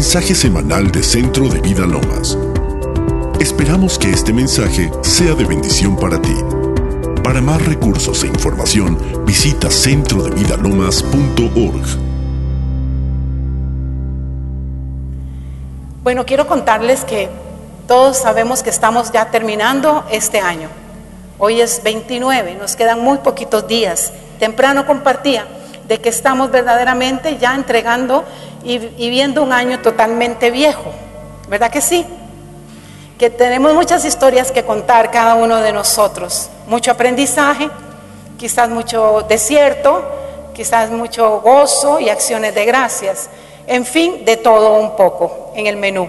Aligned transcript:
mensaje 0.00 0.34
semanal 0.34 0.90
de 0.90 1.02
Centro 1.02 1.46
de 1.46 1.60
Vida 1.60 1.84
Lomas. 1.84 2.38
Esperamos 3.38 3.98
que 3.98 4.08
este 4.08 4.32
mensaje 4.32 4.90
sea 5.02 5.34
de 5.34 5.44
bendición 5.44 5.94
para 5.94 6.18
ti. 6.22 6.34
Para 7.22 7.42
más 7.42 7.62
recursos 7.66 8.24
e 8.24 8.28
información, 8.28 8.96
visita 9.26 9.70
centrodevidalomas.org. 9.70 11.84
Bueno, 16.02 16.24
quiero 16.24 16.46
contarles 16.46 17.04
que 17.04 17.28
todos 17.86 18.16
sabemos 18.16 18.62
que 18.62 18.70
estamos 18.70 19.12
ya 19.12 19.26
terminando 19.26 20.06
este 20.10 20.40
año. 20.40 20.70
Hoy 21.38 21.60
es 21.60 21.82
29, 21.82 22.54
nos 22.54 22.74
quedan 22.74 23.00
muy 23.00 23.18
poquitos 23.18 23.68
días. 23.68 24.14
Temprano 24.38 24.86
compartía 24.86 25.46
de 25.86 26.00
que 26.00 26.08
estamos 26.08 26.50
verdaderamente 26.50 27.36
ya 27.36 27.54
entregando 27.54 28.24
y, 28.64 28.78
viendo 29.10 29.42
un 29.42 29.52
año 29.52 29.80
totalmente 29.80 30.50
viejo. 30.50 30.92
¿Verdad 31.48 31.70
que 31.70 31.80
sí? 31.80 32.06
Que 33.18 33.30
tenemos 33.30 33.74
muchas 33.74 34.04
historias 34.04 34.50
que 34.50 34.64
contar 34.64 35.10
cada 35.10 35.34
uno 35.34 35.56
de 35.56 35.72
nosotros. 35.72 36.50
Mucho 36.66 36.90
aprendizaje, 36.90 37.70
quizás 38.38 38.68
mucho 38.68 39.24
desierto, 39.28 40.02
quizás 40.54 40.90
mucho 40.90 41.40
gozo 41.40 42.00
y 42.00 42.08
acciones 42.08 42.54
de 42.54 42.64
gracias. 42.64 43.28
En 43.66 43.84
fin, 43.84 44.24
de 44.24 44.36
todo 44.36 44.74
un 44.74 44.96
poco 44.96 45.52
en 45.54 45.66
el 45.66 45.76
menú. 45.76 46.08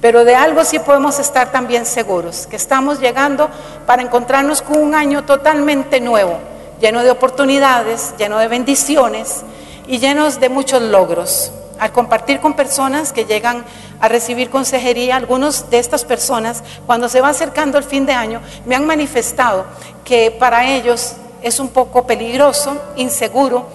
Pero 0.00 0.24
de 0.24 0.34
algo 0.34 0.64
sí 0.64 0.78
podemos 0.78 1.18
estar 1.18 1.52
también 1.52 1.84
seguros, 1.84 2.46
que 2.46 2.56
estamos 2.56 3.00
llegando 3.00 3.50
para 3.86 4.02
encontrarnos 4.02 4.62
con 4.62 4.78
un 4.78 4.94
año 4.94 5.24
totalmente 5.24 6.00
nuevo, 6.00 6.38
lleno 6.80 7.02
de 7.02 7.10
oportunidades, 7.10 8.14
lleno 8.16 8.38
de 8.38 8.48
bendiciones 8.48 9.42
y 9.86 9.98
llenos 9.98 10.40
de 10.40 10.48
muchos 10.48 10.80
logros. 10.80 11.52
Al 11.80 11.92
compartir 11.92 12.40
con 12.40 12.52
personas 12.52 13.12
que 13.12 13.24
llegan 13.24 13.64
a 14.00 14.08
recibir 14.08 14.50
consejería, 14.50 15.16
algunos 15.16 15.70
de 15.70 15.78
estas 15.78 16.04
personas, 16.04 16.62
cuando 16.86 17.08
se 17.08 17.22
va 17.22 17.30
acercando 17.30 17.78
el 17.78 17.84
fin 17.84 18.04
de 18.04 18.12
año, 18.12 18.42
me 18.66 18.76
han 18.76 18.86
manifestado 18.86 19.64
que 20.04 20.30
para 20.30 20.68
ellos 20.68 21.14
es 21.42 21.58
un 21.58 21.70
poco 21.70 22.06
peligroso, 22.06 22.76
inseguro, 22.96 23.66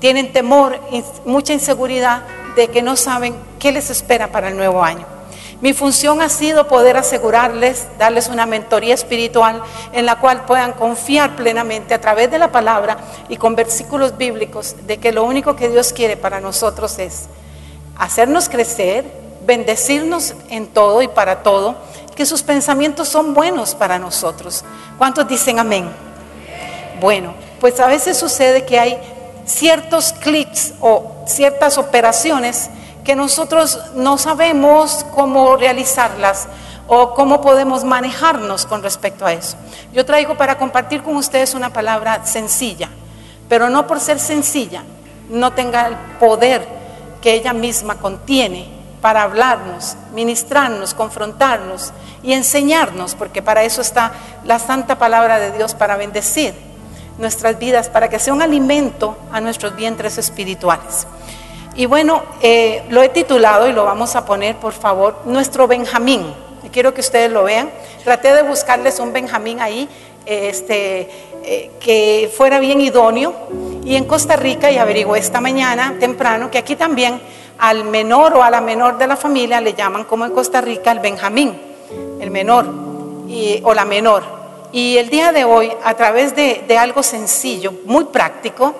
tienen 0.00 0.32
temor, 0.32 0.80
mucha 1.26 1.52
inseguridad 1.52 2.22
de 2.56 2.68
que 2.68 2.80
no 2.80 2.96
saben 2.96 3.36
qué 3.58 3.70
les 3.70 3.90
espera 3.90 4.32
para 4.32 4.48
el 4.48 4.56
nuevo 4.56 4.82
año. 4.82 5.11
Mi 5.62 5.74
función 5.74 6.20
ha 6.20 6.28
sido 6.28 6.66
poder 6.66 6.96
asegurarles, 6.96 7.86
darles 7.96 8.26
una 8.26 8.46
mentoría 8.46 8.94
espiritual 8.94 9.62
en 9.92 10.06
la 10.06 10.18
cual 10.18 10.44
puedan 10.44 10.72
confiar 10.72 11.36
plenamente 11.36 11.94
a 11.94 12.00
través 12.00 12.32
de 12.32 12.40
la 12.40 12.50
palabra 12.50 12.98
y 13.28 13.36
con 13.36 13.54
versículos 13.54 14.18
bíblicos 14.18 14.74
de 14.88 14.98
que 14.98 15.12
lo 15.12 15.22
único 15.22 15.54
que 15.54 15.68
Dios 15.68 15.92
quiere 15.92 16.16
para 16.16 16.40
nosotros 16.40 16.98
es 16.98 17.26
hacernos 17.96 18.48
crecer, 18.48 19.04
bendecirnos 19.46 20.34
en 20.50 20.66
todo 20.66 21.00
y 21.00 21.06
para 21.06 21.44
todo, 21.44 21.76
que 22.16 22.26
sus 22.26 22.42
pensamientos 22.42 23.08
son 23.08 23.32
buenos 23.32 23.76
para 23.76 24.00
nosotros. 24.00 24.64
¿Cuántos 24.98 25.28
dicen 25.28 25.60
amén? 25.60 25.88
Bueno, 27.00 27.34
pues 27.60 27.78
a 27.78 27.86
veces 27.86 28.18
sucede 28.18 28.64
que 28.64 28.80
hay 28.80 28.98
ciertos 29.46 30.12
clics 30.12 30.74
o 30.80 31.22
ciertas 31.28 31.78
operaciones 31.78 32.68
que 33.04 33.16
nosotros 33.16 33.78
no 33.94 34.18
sabemos 34.18 35.04
cómo 35.14 35.56
realizarlas 35.56 36.48
o 36.86 37.14
cómo 37.14 37.40
podemos 37.40 37.84
manejarnos 37.84 38.66
con 38.66 38.82
respecto 38.82 39.24
a 39.24 39.32
eso. 39.32 39.56
Yo 39.92 40.04
traigo 40.04 40.36
para 40.36 40.58
compartir 40.58 41.02
con 41.02 41.16
ustedes 41.16 41.54
una 41.54 41.72
palabra 41.72 42.24
sencilla, 42.24 42.88
pero 43.48 43.70
no 43.70 43.86
por 43.86 44.00
ser 44.00 44.18
sencilla, 44.18 44.82
no 45.30 45.52
tenga 45.52 45.86
el 45.86 45.96
poder 46.18 46.66
que 47.20 47.34
ella 47.34 47.52
misma 47.52 47.96
contiene 47.96 48.68
para 49.00 49.22
hablarnos, 49.22 49.96
ministrarnos, 50.14 50.94
confrontarnos 50.94 51.92
y 52.22 52.34
enseñarnos, 52.34 53.14
porque 53.14 53.42
para 53.42 53.64
eso 53.64 53.80
está 53.80 54.12
la 54.44 54.58
santa 54.58 54.98
palabra 54.98 55.38
de 55.38 55.50
Dios, 55.52 55.74
para 55.74 55.96
bendecir 55.96 56.54
nuestras 57.18 57.58
vidas, 57.58 57.88
para 57.88 58.08
que 58.08 58.18
sea 58.18 58.32
un 58.32 58.42
alimento 58.42 59.16
a 59.32 59.40
nuestros 59.40 59.74
vientres 59.74 60.18
espirituales. 60.18 61.06
Y 61.74 61.86
bueno, 61.86 62.22
eh, 62.42 62.82
lo 62.90 63.02
he 63.02 63.08
titulado 63.08 63.66
y 63.66 63.72
lo 63.72 63.84
vamos 63.84 64.14
a 64.14 64.26
poner, 64.26 64.56
por 64.56 64.74
favor, 64.74 65.22
nuestro 65.24 65.66
Benjamín. 65.66 66.34
quiero 66.70 66.92
que 66.92 67.00
ustedes 67.00 67.30
lo 67.30 67.44
vean. 67.44 67.70
Traté 68.04 68.34
de 68.34 68.42
buscarles 68.42 68.98
un 68.98 69.12
Benjamín 69.12 69.60
ahí, 69.60 69.88
este, 70.26 71.08
eh, 71.42 71.70
que 71.80 72.30
fuera 72.36 72.58
bien 72.58 72.82
idóneo. 72.82 73.34
Y 73.84 73.96
en 73.96 74.04
Costa 74.04 74.36
Rica, 74.36 74.70
y 74.70 74.76
averigué 74.76 75.18
esta 75.18 75.40
mañana 75.40 75.96
temprano, 75.98 76.50
que 76.50 76.58
aquí 76.58 76.76
también 76.76 77.20
al 77.58 77.84
menor 77.84 78.34
o 78.34 78.42
a 78.42 78.50
la 78.50 78.60
menor 78.60 78.98
de 78.98 79.06
la 79.06 79.16
familia 79.16 79.60
le 79.60 79.72
llaman 79.72 80.04
como 80.04 80.26
en 80.26 80.32
Costa 80.32 80.60
Rica 80.60 80.92
el 80.92 80.98
Benjamín, 80.98 81.58
el 82.20 82.30
menor 82.30 82.66
o 83.62 83.74
la 83.74 83.84
menor. 83.86 84.22
Y 84.72 84.98
el 84.98 85.08
día 85.08 85.32
de 85.32 85.44
hoy, 85.44 85.72
a 85.84 85.94
través 85.94 86.36
de, 86.36 86.64
de 86.68 86.78
algo 86.78 87.02
sencillo, 87.02 87.72
muy 87.86 88.04
práctico, 88.04 88.74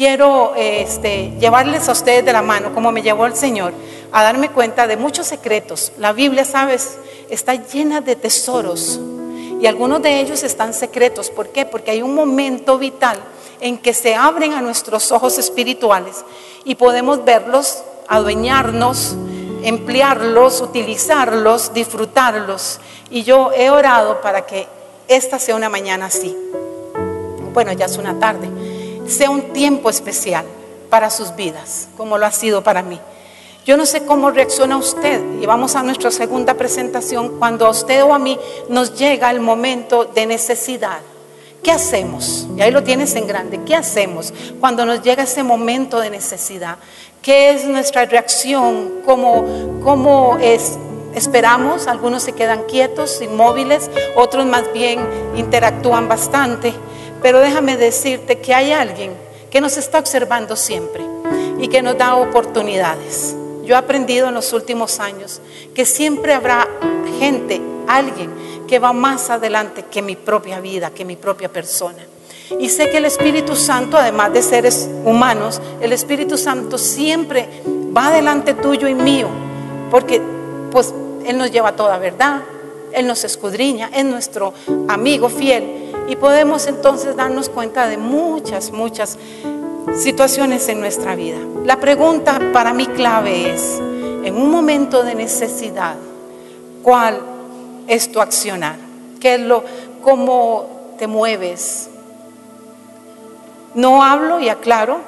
quiero 0.00 0.54
este, 0.56 1.30
llevarles 1.38 1.86
a 1.86 1.92
ustedes 1.92 2.24
de 2.24 2.32
la 2.32 2.40
mano, 2.40 2.72
como 2.72 2.90
me 2.90 3.02
llevó 3.02 3.26
el 3.26 3.36
Señor, 3.36 3.74
a 4.10 4.22
darme 4.22 4.48
cuenta 4.48 4.86
de 4.86 4.96
muchos 4.96 5.26
secretos. 5.26 5.92
La 5.98 6.14
Biblia, 6.14 6.46
sabes, 6.46 6.96
está 7.28 7.54
llena 7.54 8.00
de 8.00 8.16
tesoros 8.16 8.98
y 9.60 9.66
algunos 9.66 10.00
de 10.00 10.20
ellos 10.20 10.42
están 10.42 10.72
secretos. 10.72 11.28
¿Por 11.28 11.50
qué? 11.50 11.66
Porque 11.66 11.90
hay 11.90 12.00
un 12.00 12.14
momento 12.14 12.78
vital 12.78 13.18
en 13.60 13.76
que 13.76 13.92
se 13.92 14.14
abren 14.14 14.54
a 14.54 14.62
nuestros 14.62 15.12
ojos 15.12 15.36
espirituales 15.36 16.24
y 16.64 16.76
podemos 16.76 17.22
verlos, 17.22 17.82
adueñarnos, 18.08 19.16
emplearlos, 19.64 20.62
utilizarlos, 20.62 21.74
disfrutarlos. 21.74 22.80
Y 23.10 23.22
yo 23.24 23.52
he 23.52 23.68
orado 23.68 24.22
para 24.22 24.46
que 24.46 24.66
esta 25.08 25.38
sea 25.38 25.56
una 25.56 25.68
mañana 25.68 26.06
así. 26.06 26.34
Bueno, 27.52 27.72
ya 27.72 27.84
es 27.84 27.98
una 27.98 28.18
tarde 28.18 28.48
sea 29.10 29.30
un 29.30 29.52
tiempo 29.52 29.90
especial 29.90 30.44
para 30.88 31.10
sus 31.10 31.34
vidas, 31.36 31.88
como 31.96 32.18
lo 32.18 32.26
ha 32.26 32.32
sido 32.32 32.62
para 32.62 32.82
mí. 32.82 32.98
Yo 33.66 33.76
no 33.76 33.84
sé 33.86 34.04
cómo 34.04 34.30
reacciona 34.30 34.76
usted 34.76 35.20
y 35.40 35.46
vamos 35.46 35.76
a 35.76 35.82
nuestra 35.82 36.10
segunda 36.10 36.54
presentación 36.54 37.38
cuando 37.38 37.66
a 37.66 37.70
usted 37.70 38.02
o 38.02 38.14
a 38.14 38.18
mí 38.18 38.38
nos 38.68 38.98
llega 38.98 39.30
el 39.30 39.40
momento 39.40 40.06
de 40.06 40.26
necesidad. 40.26 41.00
¿Qué 41.62 41.70
hacemos? 41.70 42.48
Y 42.56 42.62
ahí 42.62 42.70
lo 42.70 42.82
tienes 42.82 43.14
en 43.16 43.26
grande. 43.26 43.60
¿Qué 43.66 43.76
hacemos 43.76 44.32
cuando 44.60 44.86
nos 44.86 45.02
llega 45.02 45.24
ese 45.24 45.42
momento 45.42 46.00
de 46.00 46.08
necesidad? 46.08 46.78
¿Qué 47.20 47.50
es 47.50 47.66
nuestra 47.66 48.06
reacción? 48.06 49.02
¿Cómo, 49.04 49.80
cómo 49.84 50.38
es? 50.40 50.78
Esperamos, 51.14 51.86
algunos 51.86 52.22
se 52.22 52.32
quedan 52.32 52.62
quietos, 52.62 53.20
inmóviles, 53.20 53.90
otros 54.16 54.46
más 54.46 54.72
bien 54.72 55.00
interactúan 55.36 56.08
bastante. 56.08 56.72
Pero 57.22 57.40
déjame 57.40 57.76
decirte 57.76 58.38
que 58.38 58.54
hay 58.54 58.72
alguien 58.72 59.12
que 59.50 59.60
nos 59.60 59.76
está 59.76 59.98
observando 59.98 60.56
siempre 60.56 61.04
y 61.58 61.68
que 61.68 61.82
nos 61.82 61.98
da 61.98 62.16
oportunidades. 62.16 63.36
Yo 63.64 63.74
he 63.74 63.78
aprendido 63.78 64.28
en 64.28 64.34
los 64.34 64.52
últimos 64.52 65.00
años 65.00 65.40
que 65.74 65.84
siempre 65.84 66.32
habrá 66.32 66.66
gente, 67.18 67.60
alguien 67.86 68.30
que 68.66 68.78
va 68.78 68.92
más 68.92 69.30
adelante 69.30 69.84
que 69.90 70.00
mi 70.00 70.16
propia 70.16 70.60
vida, 70.60 70.90
que 70.90 71.04
mi 71.04 71.16
propia 71.16 71.48
persona. 71.48 71.98
Y 72.58 72.68
sé 72.68 72.90
que 72.90 72.96
el 72.96 73.04
Espíritu 73.04 73.54
Santo, 73.54 73.96
además 73.96 74.32
de 74.32 74.42
seres 74.42 74.88
humanos, 75.04 75.60
el 75.80 75.92
Espíritu 75.92 76.36
Santo 76.36 76.78
siempre 76.78 77.48
va 77.96 78.08
adelante 78.08 78.54
tuyo 78.54 78.88
y 78.88 78.94
mío, 78.94 79.28
porque 79.90 80.20
pues 80.72 80.92
Él 81.26 81.38
nos 81.38 81.52
lleva 81.52 81.76
toda 81.76 81.98
verdad, 81.98 82.42
Él 82.92 83.06
nos 83.06 83.22
escudriña, 83.24 83.90
es 83.94 84.04
nuestro 84.04 84.52
amigo 84.88 85.28
fiel 85.28 85.89
y 86.08 86.16
podemos 86.16 86.66
entonces 86.66 87.16
darnos 87.16 87.48
cuenta 87.48 87.86
de 87.86 87.96
muchas, 87.96 88.72
muchas 88.72 89.18
situaciones 89.96 90.68
en 90.68 90.80
nuestra 90.80 91.14
vida. 91.14 91.38
La 91.64 91.78
pregunta 91.78 92.40
para 92.52 92.72
mí 92.72 92.86
clave 92.86 93.52
es, 93.52 93.80
en 94.24 94.36
un 94.36 94.50
momento 94.50 95.02
de 95.02 95.14
necesidad, 95.14 95.96
¿cuál 96.82 97.20
es 97.86 98.10
tu 98.10 98.20
accionar? 98.20 98.76
¿Qué 99.20 99.34
es 99.34 99.40
lo, 99.40 99.64
cómo 100.02 100.94
te 100.98 101.06
mueves? 101.06 101.88
No 103.74 104.02
hablo 104.02 104.40
y 104.40 104.48
aclaro 104.48 104.98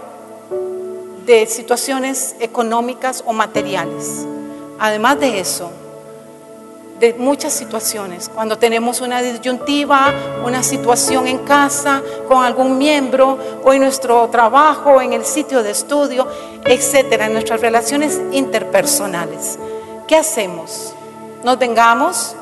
de 1.26 1.46
situaciones 1.46 2.36
económicas 2.40 3.22
o 3.26 3.32
materiales. 3.32 4.26
Además 4.78 5.20
de 5.20 5.40
eso, 5.40 5.70
de 7.02 7.14
muchas 7.14 7.52
situaciones. 7.52 8.30
Cuando 8.32 8.56
tenemos 8.58 9.00
una 9.00 9.20
disyuntiva, 9.20 10.14
una 10.46 10.62
situación 10.62 11.26
en 11.26 11.38
casa, 11.38 12.00
con 12.28 12.44
algún 12.44 12.78
miembro, 12.78 13.36
o 13.64 13.72
en 13.72 13.80
nuestro 13.80 14.28
trabajo, 14.28 15.00
en 15.00 15.12
el 15.12 15.24
sitio 15.24 15.64
de 15.64 15.72
estudio, 15.72 16.28
etcétera, 16.64 17.26
en 17.26 17.32
nuestras 17.32 17.60
relaciones 17.60 18.20
interpersonales. 18.30 19.58
¿Qué 20.06 20.14
hacemos? 20.14 20.94
¿Nos 21.42 21.58
vengamos? 21.58 22.36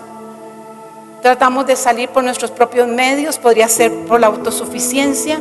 ¿Tratamos 1.22 1.66
de 1.66 1.74
salir 1.74 2.10
por 2.10 2.22
nuestros 2.22 2.50
propios 2.50 2.86
medios? 2.86 3.38
¿Podría 3.38 3.66
ser 3.66 3.90
por 4.04 4.20
la 4.20 4.26
autosuficiencia? 4.26 5.40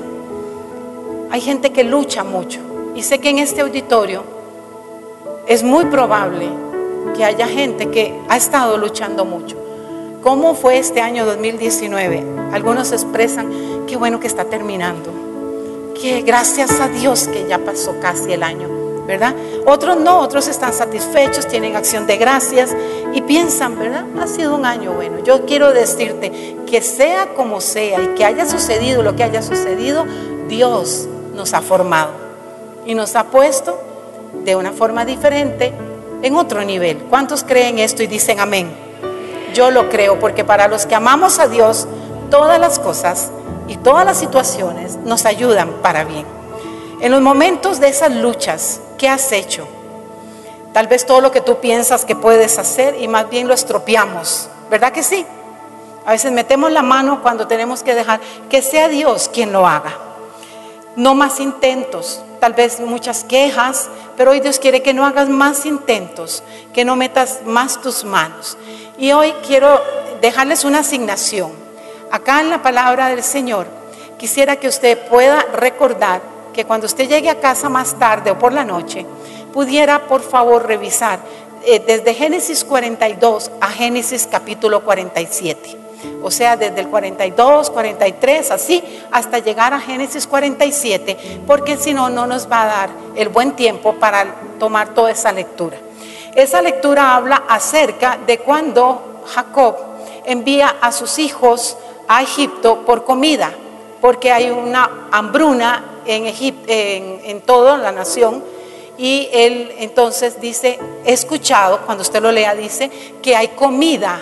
Hay 1.30 1.42
gente 1.42 1.74
que 1.74 1.84
lucha 1.84 2.24
mucho. 2.24 2.62
Y 2.96 3.04
sé 3.04 3.20
que 3.20 3.32
en 3.32 3.40
este 3.40 3.60
auditorio 3.60 4.24
es 5.46 5.62
muy 5.62 5.84
probable 5.88 6.69
que 7.16 7.26
haya 7.26 7.48
gente 7.48 7.90
que 7.90 8.20
ha 8.30 8.38
estado 8.38 8.78
luchando 8.78 9.26
mucho. 9.26 9.58
¿Cómo 10.22 10.54
fue 10.54 10.78
este 10.78 11.00
año 11.00 11.26
2019? 11.26 12.26
Algunos 12.52 12.92
expresan, 12.92 13.86
qué 13.88 13.96
bueno 13.96 14.20
que 14.20 14.28
está 14.28 14.46
terminando, 14.46 15.12
que 16.00 16.22
gracias 16.22 16.80
a 16.82 16.90
Dios 16.90 17.28
que 17.28 17.48
ya 17.48 17.60
pasó 17.60 17.96
casi 18.02 18.34
el 18.34 18.44
año, 18.44 18.68
¿verdad? 19.08 19.34
Otros 19.66 19.98
no, 19.98 20.20
otros 20.20 20.48
están 20.48 20.74
satisfechos, 20.74 21.48
tienen 21.48 21.78
acción 21.78 22.06
de 22.06 22.18
gracias 22.18 22.76
y 23.14 23.22
piensan, 23.22 23.80
¿verdad? 23.80 24.06
Ha 24.22 24.28
sido 24.28 24.56
un 24.56 24.66
año 24.66 24.92
bueno. 24.92 25.24
Yo 25.24 25.46
quiero 25.46 25.72
decirte 25.72 26.58
que 26.68 26.82
sea 26.82 27.34
como 27.36 27.62
sea 27.62 28.02
y 28.02 28.08
que 28.16 28.26
haya 28.26 28.46
sucedido 28.46 29.04
lo 29.04 29.16
que 29.16 29.24
haya 29.24 29.42
sucedido, 29.42 30.06
Dios 30.50 31.08
nos 31.34 31.54
ha 31.54 31.62
formado 31.62 32.12
y 32.86 32.94
nos 32.94 33.16
ha 33.16 33.26
puesto 33.26 33.80
de 34.44 34.56
una 34.56 34.74
forma 34.74 35.06
diferente 35.06 35.74
en 36.22 36.36
otro 36.36 36.64
nivel. 36.64 36.98
¿Cuántos 37.10 37.44
creen 37.44 37.80
esto 37.80 38.04
y 38.04 38.08
dicen 38.08 38.40
amén? 38.40 38.72
Yo 39.54 39.72
lo 39.72 39.90
creo 39.90 40.20
porque 40.20 40.44
para 40.44 40.68
los 40.68 40.86
que 40.86 40.96
amamos 40.96 41.40
a 41.40 41.48
Dios, 41.48 41.88
todas 42.30 42.60
las 42.60 42.80
cosas 42.80 43.32
y 43.68 43.78
todas 43.78 44.06
las 44.06 44.18
situaciones 44.18 44.98
nos 44.98 45.26
ayudan 45.26 45.74
para 45.82 46.04
bien. 46.04 46.26
En 47.02 47.12
los 47.12 47.22
momentos 47.22 47.80
de 47.80 47.88
esas 47.88 48.14
luchas, 48.14 48.82
¿qué 48.98 49.08
has 49.08 49.32
hecho? 49.32 49.68
Tal 50.74 50.88
vez 50.88 51.06
todo 51.06 51.22
lo 51.22 51.32
que 51.32 51.42
tú 51.42 51.60
piensas 51.60 52.06
que 52.06 52.16
puedes 52.16 52.60
hacer 52.60 52.96
y 53.02 53.08
más 53.08 53.30
bien 53.30 53.48
lo 53.48 53.54
estropeamos, 53.54 54.50
¿verdad 54.70 54.92
que 54.92 55.02
sí? 55.02 55.26
A 56.06 56.12
veces 56.12 56.32
metemos 56.32 56.72
la 56.72 56.82
mano 56.82 57.22
cuando 57.22 57.48
tenemos 57.48 57.84
que 57.84 57.96
dejar 57.96 58.20
que 58.50 58.62
sea 58.62 58.88
Dios 58.88 59.30
quien 59.32 59.52
lo 59.52 59.68
haga. 59.68 59.98
No 60.96 61.16
más 61.16 61.40
intentos, 61.40 62.22
tal 62.40 62.54
vez 62.54 62.80
muchas 62.80 63.24
quejas, 63.24 63.90
pero 64.18 64.32
hoy 64.32 64.40
Dios 64.40 64.60
quiere 64.60 64.82
que 64.82 64.94
no 64.94 65.06
hagas 65.06 65.30
más 65.30 65.66
intentos, 65.66 66.44
que 66.74 66.86
no 66.86 66.96
metas 66.96 67.42
más 67.46 67.82
tus 67.82 68.04
manos. 68.04 68.58
Y 68.98 69.12
hoy 69.12 69.34
quiero 69.46 69.82
dejarles 70.22 70.64
una 70.64 70.80
asignación. 70.80 71.52
Acá 72.12 72.42
en 72.42 72.50
la 72.50 72.62
palabra 72.62 73.08
del 73.08 73.24
Señor, 73.24 73.68
quisiera 74.18 74.56
que 74.58 74.68
usted 74.68 74.98
pueda 75.08 75.46
recordar 75.54 76.22
que 76.54 76.66
cuando 76.66 76.88
usted 76.88 77.08
llegue 77.08 77.30
a 77.30 77.40
casa 77.40 77.70
más 77.70 77.98
tarde 77.98 78.32
o 78.32 78.40
por 78.40 78.52
la 78.52 78.66
noche, 78.66 79.06
pudiera 79.54 80.08
por 80.08 80.22
favor 80.22 80.66
revisar 80.68 81.20
eh, 81.66 81.80
desde 81.86 82.14
Génesis 82.14 82.64
42 82.64 83.52
a 83.62 83.68
Génesis 83.68 84.28
capítulo 84.30 84.84
47. 84.84 85.79
O 86.22 86.32
sea, 86.32 86.58
desde 86.58 86.82
el 86.82 86.88
42, 86.88 87.70
43, 87.70 88.52
así, 88.52 88.84
hasta 89.12 89.40
llegar 89.40 89.74
a 89.74 89.80
Génesis 89.80 90.28
47, 90.28 91.42
porque 91.48 91.78
si 91.78 91.94
no, 91.94 92.10
no 92.10 92.28
nos 92.28 92.50
va 92.50 92.64
a 92.64 92.66
dar 92.66 92.90
el 93.16 93.30
buen 93.30 93.54
tiempo 93.54 93.96
para 93.96 94.36
tomar 94.60 94.94
toda 94.94 95.12
esa 95.12 95.32
lectura. 95.32 95.78
Esa 96.36 96.62
lectura 96.62 97.16
habla 97.16 97.44
acerca 97.48 98.18
de 98.26 98.38
cuando 98.40 99.24
Jacob 99.26 99.76
envía 100.26 100.76
a 100.82 100.92
sus 100.92 101.20
hijos 101.20 101.78
a 102.08 102.22
Egipto 102.22 102.86
por 102.86 103.04
comida, 103.04 103.52
porque 104.02 104.32
hay 104.32 104.50
una 104.50 105.08
hambruna 105.12 106.02
en, 106.06 106.26
en 107.24 107.42
toda 107.42 107.78
la 107.78 107.92
nación. 107.92 108.44
Y 108.98 109.30
él 109.32 109.74
entonces 109.80 110.42
dice, 110.42 110.78
he 111.06 111.14
escuchado, 111.14 111.80
cuando 111.86 112.02
usted 112.02 112.22
lo 112.22 112.32
lea, 112.32 112.54
dice 112.54 112.92
que 113.22 113.36
hay 113.36 113.50
comida 113.50 114.22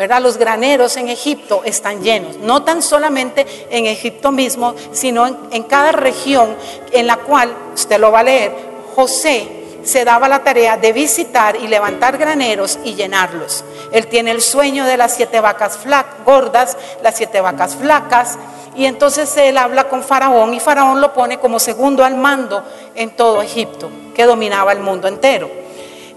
¿verdad? 0.00 0.22
Los 0.22 0.38
graneros 0.38 0.96
en 0.96 1.10
Egipto 1.10 1.60
están 1.62 2.02
llenos, 2.02 2.38
no 2.38 2.62
tan 2.62 2.80
solamente 2.80 3.46
en 3.68 3.84
Egipto 3.84 4.32
mismo, 4.32 4.74
sino 4.92 5.26
en, 5.50 5.62
cada 5.64 5.92
región 5.92 6.56
en 6.90 7.06
la 7.06 7.18
cual, 7.18 7.54
usted 7.74 8.00
lo 8.00 8.10
va 8.10 8.20
a 8.20 8.22
leer, 8.22 8.50
José 8.96 9.46
se 9.84 10.06
daba 10.06 10.26
la 10.26 10.42
tarea 10.42 10.78
de 10.78 10.94
visitar 10.94 11.54
y 11.54 11.68
levantar 11.68 12.16
graneros 12.16 12.78
y 12.82 12.94
llenarlos. 12.94 13.62
Él 13.92 14.06
tiene 14.06 14.30
el 14.30 14.40
sueño 14.40 14.86
de 14.86 14.96
las 14.96 15.16
siete 15.16 15.38
vacas 15.38 15.78
gordas, 16.24 16.78
las 17.02 17.18
siete 17.18 17.42
vacas 17.42 17.76
flacas, 17.76 18.38
y 18.74 18.86
entonces 18.86 19.36
él 19.36 19.58
habla 19.58 19.90
con 19.90 20.02
Faraón 20.02 20.54
y 20.54 20.60
Faraón 20.60 21.02
lo 21.02 21.12
pone 21.12 21.38
como 21.38 21.60
segundo 21.60 22.06
al 22.06 22.16
mando 22.16 22.64
en 22.94 23.10
todo 23.10 23.42
Egipto, 23.42 23.90
que 24.14 24.24
dominaba 24.24 24.72
el 24.72 24.80
mundo 24.80 25.08
entero. 25.08 25.50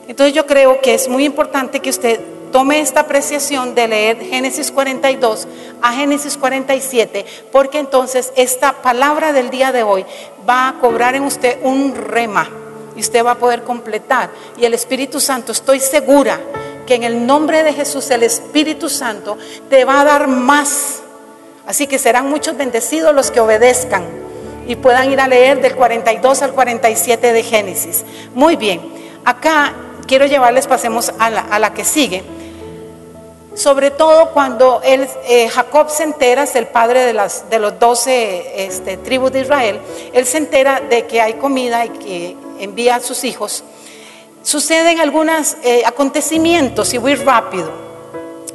Entonces 0.08 0.34
yo 0.34 0.46
creo 0.46 0.80
que 0.80 0.94
es 0.94 1.10
muy 1.10 1.26
importante 1.26 1.82
que 1.82 1.90
usted 1.90 2.33
tome 2.54 2.80
esta 2.80 3.02
apreciación 3.02 3.74
de 3.74 3.88
leer 3.88 4.20
Génesis 4.22 4.72
42 4.72 5.48
a 5.82 5.92
Génesis 5.92 6.38
47, 6.38 7.26
porque 7.52 7.80
entonces 7.80 8.32
esta 8.38 8.74
palabra 8.84 9.34
del 9.34 9.50
día 9.50 9.72
de 9.72 9.82
hoy 9.82 10.06
va 10.48 10.70
a 10.70 10.74
cobrar 10.80 11.16
en 11.16 11.24
usted 11.24 11.58
un 11.64 11.96
rema 11.96 12.48
y 12.96 13.00
usted 13.00 13.26
va 13.26 13.32
a 13.32 13.40
poder 13.40 13.64
completar. 13.64 14.30
Y 14.56 14.66
el 14.66 14.76
Espíritu 14.76 15.20
Santo, 15.20 15.52
estoy 15.52 15.80
segura 15.80 16.40
que 16.86 16.94
en 16.94 17.04
el 17.04 17.26
nombre 17.26 17.64
de 17.64 17.74
Jesús 17.74 18.12
el 18.12 18.22
Espíritu 18.22 18.88
Santo 18.88 19.36
te 19.68 19.84
va 19.84 20.02
a 20.02 20.06
dar 20.06 20.28
más. 20.28 21.02
Así 21.66 21.88
que 21.88 21.98
serán 21.98 22.30
muchos 22.30 22.56
bendecidos 22.56 23.16
los 23.16 23.32
que 23.32 23.40
obedezcan 23.40 24.06
y 24.68 24.76
puedan 24.76 25.12
ir 25.12 25.20
a 25.20 25.28
leer 25.28 25.60
del 25.60 25.76
42 25.76 26.44
al 26.44 26.54
47 26.54 27.34
de 27.34 27.42
Génesis. 27.42 28.06
Muy 28.36 28.58
bien, 28.58 28.80
acá 29.26 29.74
quiero 30.06 30.28
llevarles, 30.28 30.68
pasemos 30.68 31.12
a 31.18 31.32
la, 31.32 31.42
a 31.42 31.58
la 31.58 31.74
que 31.74 31.84
sigue. 31.84 32.43
Sobre 33.56 33.92
todo 33.92 34.32
cuando 34.32 34.82
él, 34.84 35.08
eh, 35.26 35.48
Jacob 35.48 35.90
se 35.90 36.04
entera, 36.04 36.44
es 36.44 36.56
el 36.56 36.68
padre 36.68 37.06
de, 37.06 37.14
las, 37.14 37.50
de 37.52 37.60
los 37.60 37.78
doce 37.78 38.66
este, 38.66 38.98
tribus 38.98 39.32
de 39.32 39.42
Israel, 39.42 39.80
él 40.12 40.26
se 40.26 40.40
entera 40.40 40.80
de 40.80 41.06
que 41.06 41.22
hay 41.22 41.34
comida 41.34 41.86
y 41.86 41.90
que 41.90 42.38
envía 42.60 42.96
a 42.96 43.00
sus 43.00 43.24
hijos. 43.24 43.64
Suceden 44.42 45.00
algunos 45.00 45.56
eh, 45.64 45.84
acontecimientos 45.86 46.94
y 46.94 46.98
voy 46.98 47.14
rápido. 47.16 47.70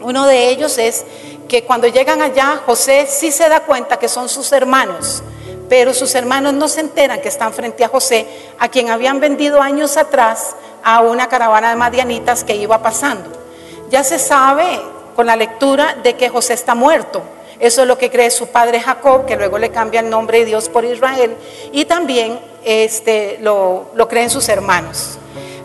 Uno 0.00 0.27
de 0.27 0.49
ellos 0.49 0.79
es 0.79 1.05
que 1.49 1.62
cuando 1.62 1.87
llegan 1.87 2.21
allá, 2.21 2.61
José 2.67 3.06
sí 3.09 3.31
se 3.31 3.49
da 3.49 3.61
cuenta 3.61 3.99
que 3.99 4.09
son 4.09 4.29
sus 4.29 4.51
hermanos, 4.53 5.23
pero 5.69 5.94
sus 5.94 6.15
hermanos 6.15 6.55
no 6.55 6.69
se 6.69 6.81
enteran 6.81 7.21
que 7.21 7.29
están 7.29 7.53
frente 7.53 7.85
a 7.85 7.89
José, 7.89 8.27
a 8.59 8.69
quien 8.69 8.91
habían 8.91 9.21
vendido 9.21 9.62
años 9.62 9.97
atrás 9.97 10.56
a 10.83 11.01
una 11.01 11.29
caravana 11.29 11.71
de 11.71 11.77
madianitas 11.77 12.43
que 12.43 12.56
iba 12.56 12.83
pasando. 12.83 13.48
Ya 13.90 14.05
se 14.05 14.19
sabe 14.19 14.81
con 15.17 15.26
la 15.26 15.37
lectura 15.37 15.96
de 16.02 16.14
que 16.14 16.29
José 16.29 16.52
está 16.52 16.75
muerto. 16.75 17.23
Eso 17.58 17.82
es 17.82 17.88
lo 17.88 17.99
que 17.99 18.11
cree 18.11 18.31
su 18.31 18.49
padre 18.49 18.81
Jacob, 18.81 19.26
que 19.26 19.37
luego 19.37 19.58
le 19.58 19.70
cambia 19.70 20.00
el 20.00 20.11
nombre 20.11 20.38
de 20.38 20.44
Dios 20.44 20.69
por 20.69 20.85
Israel, 20.85 21.35
y 21.73 21.87
también 21.87 22.38
este, 22.64 23.39
lo, 23.41 23.91
lo 23.94 24.06
creen 24.06 24.31
sus 24.31 24.48
hermanos. 24.48 25.19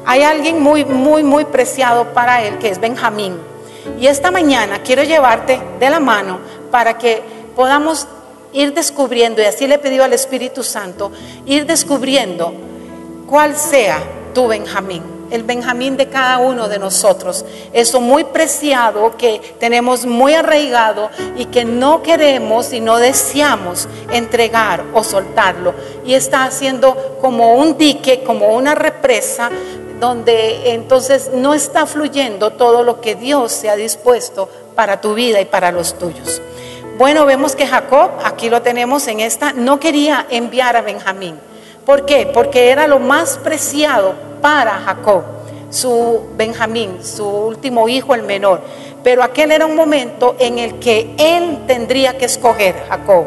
Hay 0.05 0.23
alguien 0.23 0.59
muy, 0.59 0.85
muy, 0.85 1.21
muy 1.21 1.45
preciado 1.45 2.13
para 2.13 2.41
él, 2.41 2.57
que 2.57 2.69
es 2.69 2.79
Benjamín. 2.79 3.37
Y 3.99 4.07
esta 4.07 4.31
mañana 4.31 4.81
quiero 4.81 5.03
llevarte 5.03 5.61
de 5.79 5.89
la 5.89 5.99
mano 5.99 6.39
para 6.71 6.97
que 6.97 7.21
podamos 7.55 8.07
ir 8.53 8.73
descubriendo, 8.73 9.41
y 9.41 9.45
así 9.45 9.67
le 9.67 9.75
he 9.75 9.79
pedido 9.79 10.03
al 10.03 10.13
Espíritu 10.13 10.63
Santo, 10.63 11.11
ir 11.45 11.67
descubriendo 11.67 12.53
cuál 13.27 13.55
sea 13.55 14.01
tu 14.33 14.47
Benjamín 14.47 15.12
el 15.33 15.43
Benjamín 15.43 15.97
de 15.97 16.09
cada 16.09 16.37
uno 16.37 16.69
de 16.69 16.77
nosotros. 16.77 17.43
Eso 17.73 17.99
muy 17.99 18.23
preciado 18.23 19.17
que 19.17 19.41
tenemos 19.59 20.05
muy 20.05 20.35
arraigado 20.35 21.09
y 21.35 21.45
que 21.45 21.65
no 21.65 22.03
queremos 22.03 22.71
y 22.71 22.79
no 22.79 22.97
deseamos 22.97 23.87
entregar 24.11 24.83
o 24.93 25.03
soltarlo. 25.03 25.73
Y 26.05 26.13
está 26.13 26.45
haciendo 26.45 27.17
como 27.19 27.55
un 27.55 27.77
dique, 27.77 28.23
como 28.23 28.49
una 28.49 28.75
represa, 28.75 29.49
donde 29.99 30.73
entonces 30.73 31.31
no 31.33 31.53
está 31.53 31.87
fluyendo 31.87 32.51
todo 32.51 32.83
lo 32.83 33.01
que 33.01 33.15
Dios 33.15 33.51
se 33.51 33.69
ha 33.69 33.75
dispuesto 33.75 34.49
para 34.75 35.01
tu 35.01 35.15
vida 35.15 35.41
y 35.41 35.45
para 35.45 35.71
los 35.71 35.97
tuyos. 35.97 36.41
Bueno, 36.97 37.25
vemos 37.25 37.55
que 37.55 37.65
Jacob, 37.65 38.11
aquí 38.23 38.51
lo 38.51 38.61
tenemos 38.61 39.07
en 39.07 39.19
esta, 39.19 39.51
no 39.51 39.79
quería 39.79 40.27
enviar 40.29 40.77
a 40.77 40.81
Benjamín. 40.81 41.39
¿Por 41.87 42.05
qué? 42.05 42.29
Porque 42.31 42.69
era 42.69 42.87
lo 42.87 42.99
más 42.99 43.39
preciado 43.39 44.32
para 44.43 44.81
Jacob, 44.81 45.23
su 45.69 46.19
Benjamín, 46.35 46.99
su 47.01 47.25
último 47.25 47.87
hijo, 47.87 48.13
el 48.13 48.23
menor. 48.23 48.59
Pero 49.01 49.23
aquel 49.23 49.53
era 49.53 49.65
un 49.65 49.73
momento 49.73 50.35
en 50.37 50.59
el 50.59 50.79
que 50.79 51.15
él 51.17 51.59
tendría 51.65 52.17
que 52.17 52.25
escoger, 52.25 52.75
Jacob, 52.89 53.23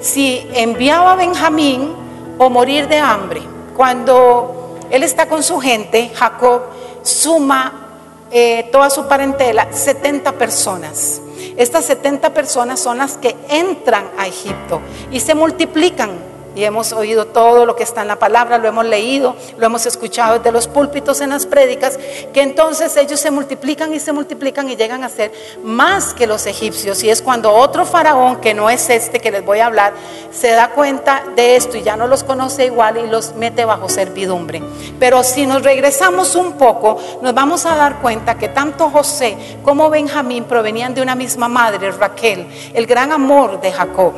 si 0.00 0.44
enviaba 0.54 1.12
a 1.12 1.14
Benjamín 1.14 1.94
o 2.36 2.50
morir 2.50 2.88
de 2.88 2.98
hambre. 2.98 3.42
Cuando 3.76 4.80
él 4.90 5.04
está 5.04 5.28
con 5.28 5.44
su 5.44 5.60
gente, 5.60 6.10
Jacob 6.12 6.62
suma 7.02 7.86
eh, 8.32 8.68
toda 8.72 8.90
su 8.90 9.06
parentela, 9.06 9.68
70 9.70 10.32
personas. 10.32 11.22
Estas 11.56 11.84
70 11.84 12.34
personas 12.34 12.80
son 12.80 12.98
las 12.98 13.16
que 13.18 13.36
entran 13.48 14.10
a 14.18 14.26
Egipto 14.26 14.80
y 15.12 15.20
se 15.20 15.36
multiplican 15.36 16.10
y 16.56 16.64
hemos 16.64 16.92
oído 16.92 17.26
todo 17.26 17.66
lo 17.66 17.76
que 17.76 17.82
está 17.82 18.00
en 18.00 18.08
la 18.08 18.18
palabra, 18.18 18.56
lo 18.56 18.66
hemos 18.66 18.86
leído, 18.86 19.36
lo 19.58 19.66
hemos 19.66 19.84
escuchado 19.84 20.38
desde 20.38 20.50
los 20.50 20.66
púlpitos 20.66 21.20
en 21.20 21.30
las 21.30 21.44
prédicas, 21.44 21.98
que 22.32 22.40
entonces 22.40 22.96
ellos 22.96 23.20
se 23.20 23.30
multiplican 23.30 23.92
y 23.92 24.00
se 24.00 24.12
multiplican 24.12 24.70
y 24.70 24.76
llegan 24.76 25.04
a 25.04 25.10
ser 25.10 25.32
más 25.62 26.14
que 26.14 26.26
los 26.26 26.46
egipcios. 26.46 27.04
Y 27.04 27.10
es 27.10 27.20
cuando 27.20 27.52
otro 27.52 27.84
faraón, 27.84 28.36
que 28.40 28.54
no 28.54 28.70
es 28.70 28.88
este 28.88 29.20
que 29.20 29.30
les 29.30 29.44
voy 29.44 29.60
a 29.60 29.66
hablar, 29.66 29.92
se 30.32 30.50
da 30.52 30.70
cuenta 30.70 31.24
de 31.36 31.56
esto 31.56 31.76
y 31.76 31.82
ya 31.82 31.94
no 31.94 32.06
los 32.06 32.24
conoce 32.24 32.64
igual 32.64 32.96
y 32.96 33.06
los 33.06 33.34
mete 33.34 33.66
bajo 33.66 33.90
servidumbre. 33.90 34.62
Pero 34.98 35.22
si 35.22 35.46
nos 35.46 35.62
regresamos 35.62 36.34
un 36.36 36.54
poco, 36.54 36.98
nos 37.20 37.34
vamos 37.34 37.66
a 37.66 37.76
dar 37.76 38.00
cuenta 38.00 38.38
que 38.38 38.48
tanto 38.48 38.88
José 38.88 39.36
como 39.62 39.90
Benjamín 39.90 40.44
provenían 40.44 40.94
de 40.94 41.02
una 41.02 41.14
misma 41.14 41.48
madre, 41.48 41.90
Raquel, 41.90 42.46
el 42.72 42.86
gran 42.86 43.12
amor 43.12 43.60
de 43.60 43.72
Jacob 43.72 44.14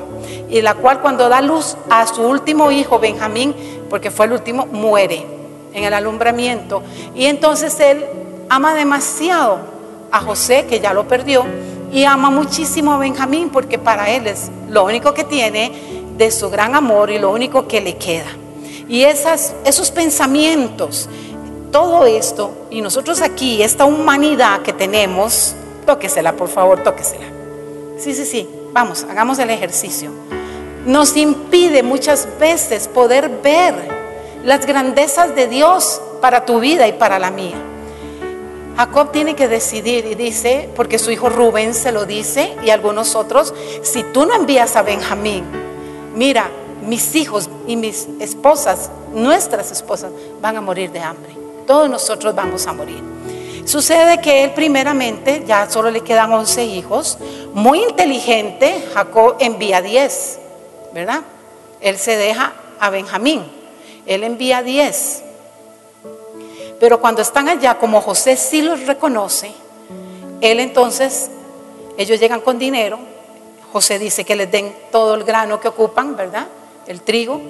y 0.49 0.63
la 0.63 0.75
cual 0.75 1.01
cuando 1.01 1.29
da 1.29 1.41
luz 1.41 1.77
a 1.91 2.07
su 2.07 2.23
último 2.29 2.71
hijo, 2.71 2.99
Benjamín, 2.99 3.55
porque 3.91 4.11
fue 4.11 4.27
el 4.27 4.33
último, 4.33 4.67
muere 4.67 5.27
en 5.73 5.85
el 5.85 5.95
alumbramiento. 5.95 6.83
Y 7.15 7.27
entonces 7.27 7.79
él 7.81 8.05
ama 8.49 8.75
demasiado 8.75 9.59
a 10.11 10.21
José, 10.21 10.67
que 10.69 10.81
ya 10.81 10.93
lo 10.93 11.07
perdió, 11.07 11.45
y 11.93 12.05
ama 12.05 12.31
muchísimo 12.31 12.93
a 12.93 12.99
Benjamín, 12.99 13.51
porque 13.51 13.79
para 13.79 14.11
él 14.11 14.27
es 14.27 14.51
lo 14.69 14.85
único 14.85 15.15
que 15.15 15.25
tiene 15.25 15.73
de 16.17 16.31
su 16.31 16.51
gran 16.51 16.75
amor 16.75 17.11
y 17.11 17.19
lo 17.19 17.31
único 17.31 17.67
que 17.67 17.81
le 17.81 17.97
queda. 17.97 18.31
Y 18.89 19.03
esas, 19.03 19.55
esos 19.65 19.91
pensamientos, 19.91 21.09
todo 21.71 22.07
esto, 22.07 22.67
y 22.71 22.81
nosotros 22.81 23.21
aquí, 23.21 23.63
esta 23.63 23.85
humanidad 23.85 24.63
que 24.63 24.73
tenemos, 24.73 25.55
tóquesela, 25.87 26.33
por 26.33 26.49
favor, 26.49 26.83
tóquesela. 26.83 27.27
Sí, 27.99 28.15
sí, 28.15 28.25
sí, 28.25 28.49
vamos, 28.73 29.05
hagamos 29.09 29.39
el 29.39 29.51
ejercicio 29.51 30.11
nos 30.89 31.19
impide 31.19 31.83
muchas 31.83 32.27
veces 32.41 32.89
poder 32.89 33.29
ver 33.43 33.75
las 34.43 34.65
grandezas 34.65 35.35
de 35.35 35.47
Dios 35.47 36.01
para 36.23 36.47
tu 36.47 36.61
vida 36.61 36.89
y 36.89 36.95
para 36.95 37.19
la 37.19 37.31
mía. 37.31 37.57
Jacob 38.75 39.13
tiene 39.13 39.37
que 39.37 39.49
decidir 39.49 40.07
y 40.07 40.15
dice, 40.15 40.71
porque 40.75 40.99
su 40.99 41.11
hijo 41.11 41.29
Rubén 41.29 41.75
se 41.75 41.93
lo 41.93 42.07
dice 42.07 42.57
y 42.65 42.71
algunos 42.71 43.17
otros, 43.17 43.53
si 43.83 44.03
tú 44.03 44.25
no 44.25 44.35
envías 44.35 44.77
a 44.77 44.83
Benjamín, 44.83 45.45
mira, 46.15 46.49
mis 46.81 47.15
hijos 47.17 47.51
y 47.67 47.77
mis 47.77 48.09
esposas, 48.19 48.91
nuestras 49.13 49.71
esposas, 49.71 50.11
van 50.41 50.57
a 50.57 50.63
morir 50.63 50.91
de 50.91 51.01
hambre. 51.01 51.33
Todos 51.67 51.91
nosotros 51.91 52.35
vamos 52.35 52.67
a 52.67 52.73
morir. 52.73 53.03
Sucede 53.67 54.23
que 54.23 54.43
él 54.43 54.53
primeramente, 54.55 55.45
ya 55.47 55.69
solo 55.69 55.91
le 55.91 56.01
quedan 56.01 56.33
11 56.33 56.65
hijos, 56.65 57.19
muy 57.53 57.83
inteligente, 57.83 58.87
Jacob 58.95 59.37
envía 59.39 59.83
10. 59.83 60.48
¿Verdad? 60.93 61.23
Él 61.81 61.99
se 61.99 62.17
deja 62.17 62.53
a 62.81 62.91
Benjamín, 62.91 63.45
él 64.07 64.25
envía 64.25 64.63
10. 64.63 65.25
Pero 66.81 67.01
cuando 67.01 67.23
están 67.23 67.49
allá, 67.49 67.79
como 67.79 68.01
José 68.01 68.37
sí 68.37 68.63
los 68.63 68.87
reconoce, 68.87 69.53
él 70.41 70.61
entonces, 70.61 71.31
ellos 71.97 72.21
llegan 72.21 72.41
con 72.41 72.59
dinero, 72.59 72.99
José 73.73 73.99
dice 73.99 74.25
que 74.25 74.37
les 74.37 74.51
den 74.51 74.75
todo 74.91 75.15
el 75.15 75.25
grano 75.25 75.61
que 75.61 75.69
ocupan, 75.69 76.17
¿verdad? 76.17 76.47
El 76.87 77.03
trigo, 77.03 77.41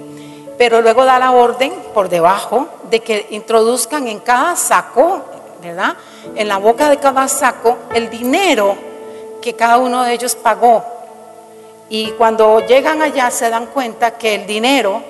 pero 0.57 0.81
luego 0.81 1.05
da 1.05 1.19
la 1.19 1.31
orden 1.31 1.73
por 1.95 2.09
debajo 2.09 2.67
de 2.91 3.01
que 3.01 3.29
introduzcan 3.31 4.09
en 4.09 4.19
cada 4.19 4.57
saco, 4.57 5.23
¿verdad? 5.63 5.97
En 6.35 6.49
la 6.49 6.57
boca 6.57 6.91
de 6.91 6.97
cada 6.97 7.29
saco 7.29 7.79
el 7.95 8.11
dinero 8.11 8.77
que 9.41 9.55
cada 9.55 9.79
uno 9.79 10.03
de 10.03 10.15
ellos 10.15 10.35
pagó 10.35 10.98
y 11.91 12.11
cuando 12.13 12.67
llegan 12.67 13.03
allá 13.03 13.31
se 13.31 13.49
dan 13.49 13.67
cuenta 13.67 14.13
que 14.13 14.35
el 14.35 14.47
dinero 14.47 15.03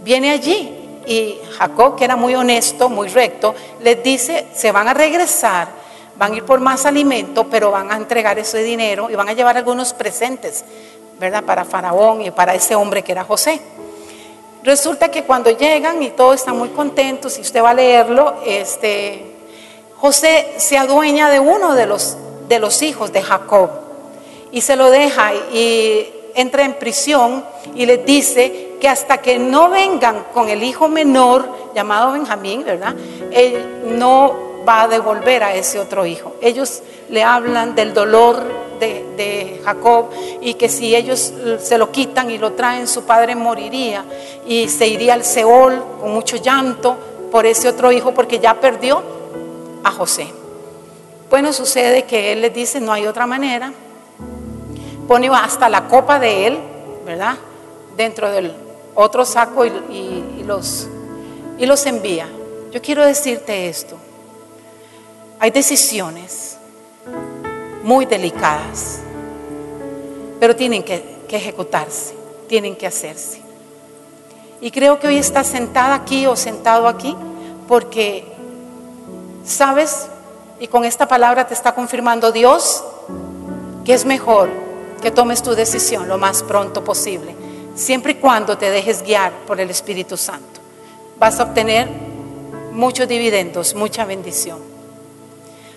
viene 0.00 0.30
allí. 0.30 0.82
Y 1.06 1.38
Jacob, 1.56 1.96
que 1.96 2.04
era 2.04 2.16
muy 2.16 2.34
honesto, 2.34 2.88
muy 2.88 3.08
recto, 3.08 3.54
les 3.80 4.02
dice, 4.02 4.48
se 4.52 4.72
van 4.72 4.88
a 4.88 4.94
regresar, 4.94 5.68
van 6.16 6.32
a 6.32 6.36
ir 6.36 6.44
por 6.44 6.58
más 6.58 6.84
alimento, 6.84 7.46
pero 7.48 7.70
van 7.70 7.92
a 7.92 7.96
entregar 7.96 8.36
ese 8.40 8.62
dinero 8.64 9.08
y 9.08 9.14
van 9.14 9.28
a 9.28 9.32
llevar 9.32 9.56
algunos 9.56 9.92
presentes, 9.92 10.64
¿verdad? 11.20 11.44
Para 11.44 11.64
Faraón 11.64 12.22
y 12.22 12.32
para 12.32 12.54
ese 12.54 12.74
hombre 12.74 13.04
que 13.04 13.12
era 13.12 13.22
José. 13.22 13.60
Resulta 14.64 15.08
que 15.08 15.22
cuando 15.22 15.50
llegan 15.50 16.02
y 16.02 16.10
todos 16.10 16.34
están 16.34 16.58
muy 16.58 16.70
contentos, 16.70 17.34
si 17.34 17.42
usted 17.42 17.62
va 17.62 17.70
a 17.70 17.74
leerlo, 17.74 18.40
este, 18.44 19.36
José 19.96 20.54
se 20.56 20.76
adueña 20.76 21.30
de 21.30 21.38
uno 21.38 21.74
de 21.74 21.86
los, 21.86 22.16
de 22.48 22.58
los 22.58 22.82
hijos 22.82 23.12
de 23.12 23.22
Jacob 23.22 23.85
y 24.52 24.60
se 24.60 24.76
lo 24.76 24.90
deja 24.90 25.32
y 25.52 26.12
entra 26.34 26.64
en 26.64 26.74
prisión 26.74 27.44
y 27.74 27.86
les 27.86 28.04
dice 28.04 28.76
que 28.80 28.88
hasta 28.88 29.18
que 29.18 29.38
no 29.38 29.70
vengan 29.70 30.26
con 30.34 30.48
el 30.48 30.62
hijo 30.62 30.88
menor 30.88 31.48
llamado 31.74 32.12
Benjamín, 32.12 32.62
¿verdad? 32.64 32.94
Él 33.32 33.82
no 33.98 34.46
va 34.68 34.82
a 34.82 34.88
devolver 34.88 35.42
a 35.42 35.54
ese 35.54 35.78
otro 35.78 36.04
hijo. 36.04 36.34
Ellos 36.42 36.82
le 37.08 37.22
hablan 37.22 37.74
del 37.74 37.94
dolor 37.94 38.42
de, 38.80 39.04
de, 39.16 39.60
Jacob 39.64 40.10
y 40.42 40.54
que 40.54 40.68
si 40.68 40.94
ellos 40.94 41.32
se 41.58 41.78
lo 41.78 41.90
quitan 41.90 42.30
y 42.30 42.38
lo 42.38 42.52
traen, 42.52 42.86
su 42.86 43.04
padre 43.04 43.34
moriría 43.34 44.04
y 44.46 44.68
se 44.68 44.86
iría 44.86 45.14
al 45.14 45.24
Seol 45.24 45.82
con 46.00 46.12
mucho 46.12 46.36
llanto 46.36 46.96
por 47.30 47.46
ese 47.46 47.68
otro 47.68 47.90
hijo 47.92 48.12
porque 48.12 48.38
ya 48.38 48.60
perdió 48.60 49.02
a 49.82 49.90
José. 49.90 50.28
Bueno, 51.30 51.52
sucede 51.52 52.04
que 52.04 52.32
él 52.32 52.42
les 52.42 52.54
dice, 52.54 52.80
no 52.80 52.92
hay 52.92 53.06
otra 53.06 53.26
manera, 53.26 53.72
pone 55.06 55.28
hasta 55.28 55.68
la 55.68 55.88
copa 55.88 56.18
de 56.18 56.46
él, 56.46 56.58
¿verdad? 57.04 57.36
Dentro 57.96 58.30
del 58.30 58.52
otro 58.94 59.24
saco 59.24 59.64
y, 59.64 60.42
los, 60.44 60.88
y 61.58 61.66
los 61.66 61.86
envía. 61.86 62.28
Yo 62.72 62.82
quiero 62.82 63.04
decirte 63.04 63.68
esto. 63.68 63.96
Hay 65.38 65.50
decisiones 65.50 66.56
muy 67.82 68.06
delicadas, 68.06 69.00
pero 70.40 70.56
tienen 70.56 70.82
que, 70.82 71.18
que 71.28 71.36
ejecutarse, 71.36 72.14
tienen 72.48 72.74
que 72.74 72.86
hacerse. 72.86 73.40
Y 74.60 74.70
creo 74.70 74.98
que 74.98 75.08
hoy 75.08 75.18
estás 75.18 75.46
sentada 75.46 75.94
aquí 75.94 76.26
o 76.26 76.34
sentado 76.34 76.88
aquí 76.88 77.14
porque 77.68 78.24
sabes, 79.44 80.08
y 80.58 80.68
con 80.68 80.84
esta 80.84 81.06
palabra 81.06 81.46
te 81.46 81.54
está 81.54 81.74
confirmando 81.74 82.32
Dios, 82.32 82.82
que 83.84 83.92
es 83.92 84.04
mejor 84.04 84.48
que 85.00 85.10
tomes 85.10 85.42
tu 85.42 85.54
decisión 85.54 86.08
lo 86.08 86.18
más 86.18 86.42
pronto 86.42 86.82
posible, 86.82 87.34
siempre 87.74 88.12
y 88.12 88.14
cuando 88.16 88.56
te 88.56 88.70
dejes 88.70 89.02
guiar 89.02 89.32
por 89.46 89.60
el 89.60 89.70
Espíritu 89.70 90.16
Santo. 90.16 90.60
Vas 91.18 91.40
a 91.40 91.44
obtener 91.44 91.88
muchos 92.72 93.08
dividendos, 93.08 93.74
mucha 93.74 94.04
bendición. 94.04 94.58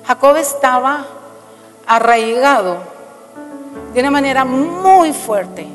Jacob 0.06 0.36
estaba 0.38 1.08
arraigado 1.86 2.78
de 3.94 4.00
una 4.00 4.12
manera 4.12 4.46
muy 4.46 5.14
fuerte 5.14 5.68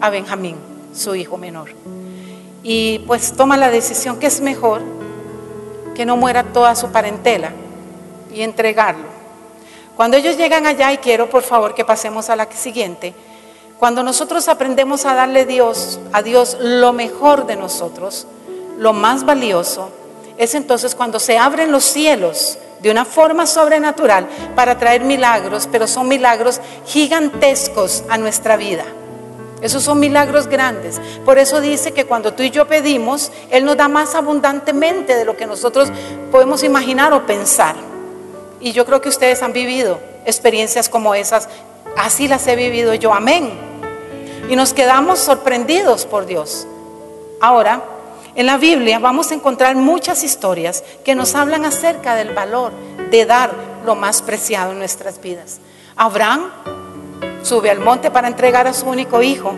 a 0.00 0.10
Benjamín, 0.10 0.56
su 0.94 1.14
hijo 1.14 1.36
menor. 1.36 1.70
Y 2.62 3.00
pues 3.00 3.32
toma 3.32 3.56
la 3.56 3.70
decisión 3.70 4.18
que 4.18 4.26
es 4.26 4.40
mejor 4.40 4.82
que 5.94 6.06
no 6.06 6.16
muera 6.16 6.44
toda 6.44 6.74
su 6.74 6.90
parentela 6.90 7.52
y 8.32 8.42
entregarlo 8.42 9.13
cuando 9.96 10.16
ellos 10.16 10.36
llegan 10.36 10.66
allá, 10.66 10.92
y 10.92 10.98
quiero 10.98 11.30
por 11.30 11.42
favor 11.42 11.74
que 11.74 11.84
pasemos 11.84 12.28
a 12.30 12.36
la 12.36 12.50
siguiente, 12.50 13.14
cuando 13.78 14.02
nosotros 14.02 14.48
aprendemos 14.48 15.04
a 15.04 15.14
darle 15.14 15.46
Dios, 15.46 16.00
a 16.12 16.22
Dios 16.22 16.56
lo 16.60 16.92
mejor 16.92 17.46
de 17.46 17.56
nosotros, 17.56 18.26
lo 18.78 18.92
más 18.92 19.24
valioso, 19.24 19.90
es 20.36 20.54
entonces 20.54 20.94
cuando 20.94 21.20
se 21.20 21.38
abren 21.38 21.70
los 21.70 21.84
cielos 21.84 22.58
de 22.80 22.90
una 22.90 23.04
forma 23.04 23.46
sobrenatural 23.46 24.26
para 24.54 24.78
traer 24.78 25.02
milagros, 25.04 25.68
pero 25.70 25.86
son 25.86 26.08
milagros 26.08 26.60
gigantescos 26.86 28.04
a 28.08 28.18
nuestra 28.18 28.56
vida. 28.56 28.84
Esos 29.62 29.82
son 29.82 29.98
milagros 29.98 30.46
grandes. 30.48 31.00
Por 31.24 31.38
eso 31.38 31.60
dice 31.60 31.92
que 31.92 32.04
cuando 32.04 32.34
tú 32.34 32.42
y 32.42 32.50
yo 32.50 32.66
pedimos, 32.66 33.32
Él 33.50 33.64
nos 33.64 33.78
da 33.78 33.88
más 33.88 34.14
abundantemente 34.14 35.14
de 35.14 35.24
lo 35.24 35.36
que 35.36 35.46
nosotros 35.46 35.90
podemos 36.30 36.62
imaginar 36.62 37.14
o 37.14 37.24
pensar. 37.24 37.74
Y 38.64 38.72
yo 38.72 38.86
creo 38.86 39.02
que 39.02 39.10
ustedes 39.10 39.42
han 39.42 39.52
vivido 39.52 40.00
experiencias 40.24 40.88
como 40.88 41.14
esas. 41.14 41.50
Así 41.98 42.28
las 42.28 42.46
he 42.46 42.56
vivido 42.56 42.94
yo. 42.94 43.12
Amén. 43.12 43.52
Y 44.48 44.56
nos 44.56 44.72
quedamos 44.72 45.18
sorprendidos 45.18 46.06
por 46.06 46.24
Dios. 46.24 46.66
Ahora, 47.42 47.82
en 48.34 48.46
la 48.46 48.56
Biblia 48.56 48.98
vamos 48.98 49.30
a 49.30 49.34
encontrar 49.34 49.76
muchas 49.76 50.24
historias 50.24 50.82
que 51.04 51.14
nos 51.14 51.34
hablan 51.34 51.66
acerca 51.66 52.14
del 52.14 52.32
valor 52.32 52.72
de 53.10 53.26
dar 53.26 53.52
lo 53.84 53.96
más 53.96 54.22
preciado 54.22 54.72
en 54.72 54.78
nuestras 54.78 55.20
vidas. 55.20 55.60
Abraham 55.94 56.50
sube 57.42 57.68
al 57.68 57.80
monte 57.80 58.10
para 58.10 58.28
entregar 58.28 58.66
a 58.66 58.72
su 58.72 58.86
único 58.86 59.22
hijo. 59.22 59.52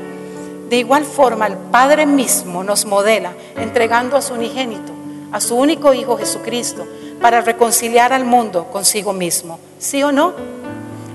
De 0.69 0.79
igual 0.79 1.05
forma, 1.05 1.47
el 1.47 1.57
Padre 1.57 2.07
mismo 2.07 2.65
nos 2.65 2.85
modela 2.85 3.35
entregando 3.57 4.17
a 4.17 4.21
su 4.21 4.35
unigénito, 4.35 4.93
a 5.31 5.41
su 5.41 5.55
único 5.55 5.95
hijo 5.95 6.17
Jesucristo, 6.19 6.85
para 7.27 7.41
reconciliar 7.41 8.13
al 8.13 8.25
mundo 8.25 8.69
consigo 8.71 9.13
mismo. 9.13 9.59
¿Sí 9.81 10.01
o 10.05 10.13
no? 10.13 10.33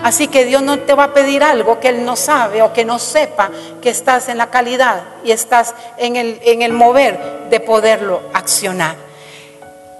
Así 0.03 0.27
que 0.27 0.43
Dios 0.43 0.61
no 0.61 0.77
te 0.79 0.93
va 0.93 1.05
a 1.05 1.13
pedir 1.13 1.41
algo 1.41 1.79
que 1.79 1.87
Él 1.87 2.03
no 2.03 2.17
sabe 2.17 2.61
o 2.61 2.73
que 2.73 2.83
no 2.83 2.99
sepa 2.99 3.49
que 3.81 3.91
estás 3.91 4.27
en 4.27 4.37
la 4.37 4.49
calidad 4.49 5.03
y 5.23 5.31
estás 5.31 5.73
en 5.95 6.17
el, 6.17 6.37
en 6.43 6.63
el 6.63 6.73
mover 6.73 7.47
de 7.49 7.61
poderlo 7.61 8.23
accionar. 8.33 8.97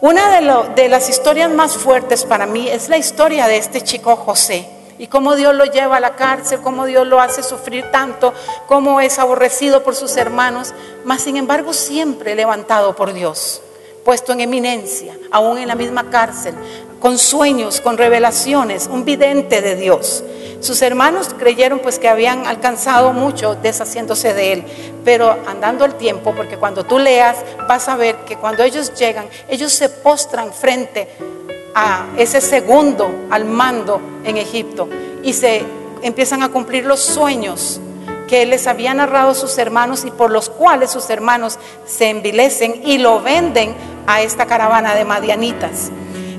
Una 0.01 0.37
de, 0.37 0.81
de 0.81 0.89
las 0.89 1.07
historias 1.07 1.49
más 1.49 1.77
fuertes 1.77 2.25
para 2.25 2.45
mí 2.45 2.67
es 2.67 2.89
la 2.89 2.97
historia 2.97 3.47
de 3.47 3.55
este 3.55 3.79
chico 3.79 4.17
José 4.17 4.67
y 4.97 5.07
cómo 5.07 5.37
Dios 5.37 5.55
lo 5.55 5.63
lleva 5.63 5.95
a 5.95 6.01
la 6.01 6.17
cárcel, 6.17 6.59
cómo 6.59 6.87
Dios 6.87 7.07
lo 7.07 7.21
hace 7.21 7.41
sufrir 7.41 7.89
tanto, 7.89 8.33
cómo 8.67 8.99
es 8.99 9.17
aborrecido 9.17 9.81
por 9.81 9.95
sus 9.95 10.17
hermanos, 10.17 10.73
mas 11.05 11.21
sin 11.21 11.37
embargo 11.37 11.71
siempre 11.71 12.35
levantado 12.35 12.97
por 12.97 13.13
Dios, 13.13 13.61
puesto 14.03 14.34
en 14.34 14.41
eminencia, 14.41 15.17
aún 15.31 15.58
en 15.58 15.67
la 15.67 15.75
misma 15.75 16.10
cárcel, 16.10 16.55
con 17.00 17.17
sueños, 17.17 17.81
con 17.81 17.98
revelaciones, 17.98 18.88
un 18.91 19.03
vidente 19.05 19.62
de 19.62 19.75
Dios. 19.75 20.24
Sus 20.60 20.81
hermanos 20.84 21.34
creyeron 21.38 21.79
pues 21.79 21.98
que 21.98 22.08
habían 22.08 22.46
alcanzado 22.46 23.13
mucho 23.13 23.55
deshaciéndose 23.55 24.36
de 24.36 24.53
él, 24.53 24.63
pero 25.03 25.36
andando 25.48 25.86
el 25.86 25.96
tiempo, 25.96 26.36
porque 26.36 26.58
cuando 26.58 26.84
tú 26.84 27.00
leas 27.00 27.38
vas 27.67 27.88
a 27.88 27.96
ver 27.96 28.17
que 28.25 28.38
cuando 28.38 28.63
ellos 28.63 28.93
llegan, 28.93 29.25
ellos 29.50 29.72
se 29.72 29.89
postran 29.89 30.53
frente 30.53 31.08
a 31.74 32.05
ese 32.17 32.41
segundo 32.41 33.10
al 33.31 33.46
mando 33.46 34.00
en 34.24 34.38
Egipto 34.38 34.88
y 35.24 35.34
se 35.34 35.63
empiezan 36.03 36.43
a 36.43 36.50
cumplir 36.50 36.86
los 36.86 37.00
sueños 37.00 37.79
que 38.31 38.45
les 38.45 38.65
había 38.65 38.93
narrado 38.93 39.35
sus 39.35 39.57
hermanos 39.57 40.05
y 40.05 40.09
por 40.09 40.31
los 40.31 40.50
cuales 40.50 40.89
sus 40.89 41.09
hermanos 41.09 41.59
se 41.85 42.09
envilecen 42.09 42.81
y 42.85 42.97
lo 42.97 43.19
venden 43.19 43.75
a 44.07 44.21
esta 44.21 44.45
caravana 44.45 44.95
de 44.95 45.03
madianitas. 45.03 45.91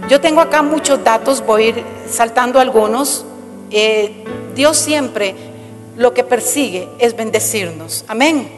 Yo 0.09 0.19
tengo 0.19 0.41
acá 0.41 0.63
muchos 0.63 1.05
datos, 1.05 1.45
voy 1.45 1.65
a 1.65 1.69
ir 1.69 1.85
saltando 2.11 2.61
algunos. 2.61 3.27
Eh, 3.71 4.25
Dios 4.55 4.79
siempre 4.79 5.35
lo 5.95 6.15
que 6.15 6.25
persigue 6.25 6.89
es 6.99 7.15
bendecirnos. 7.15 8.07
Amén. 8.09 8.51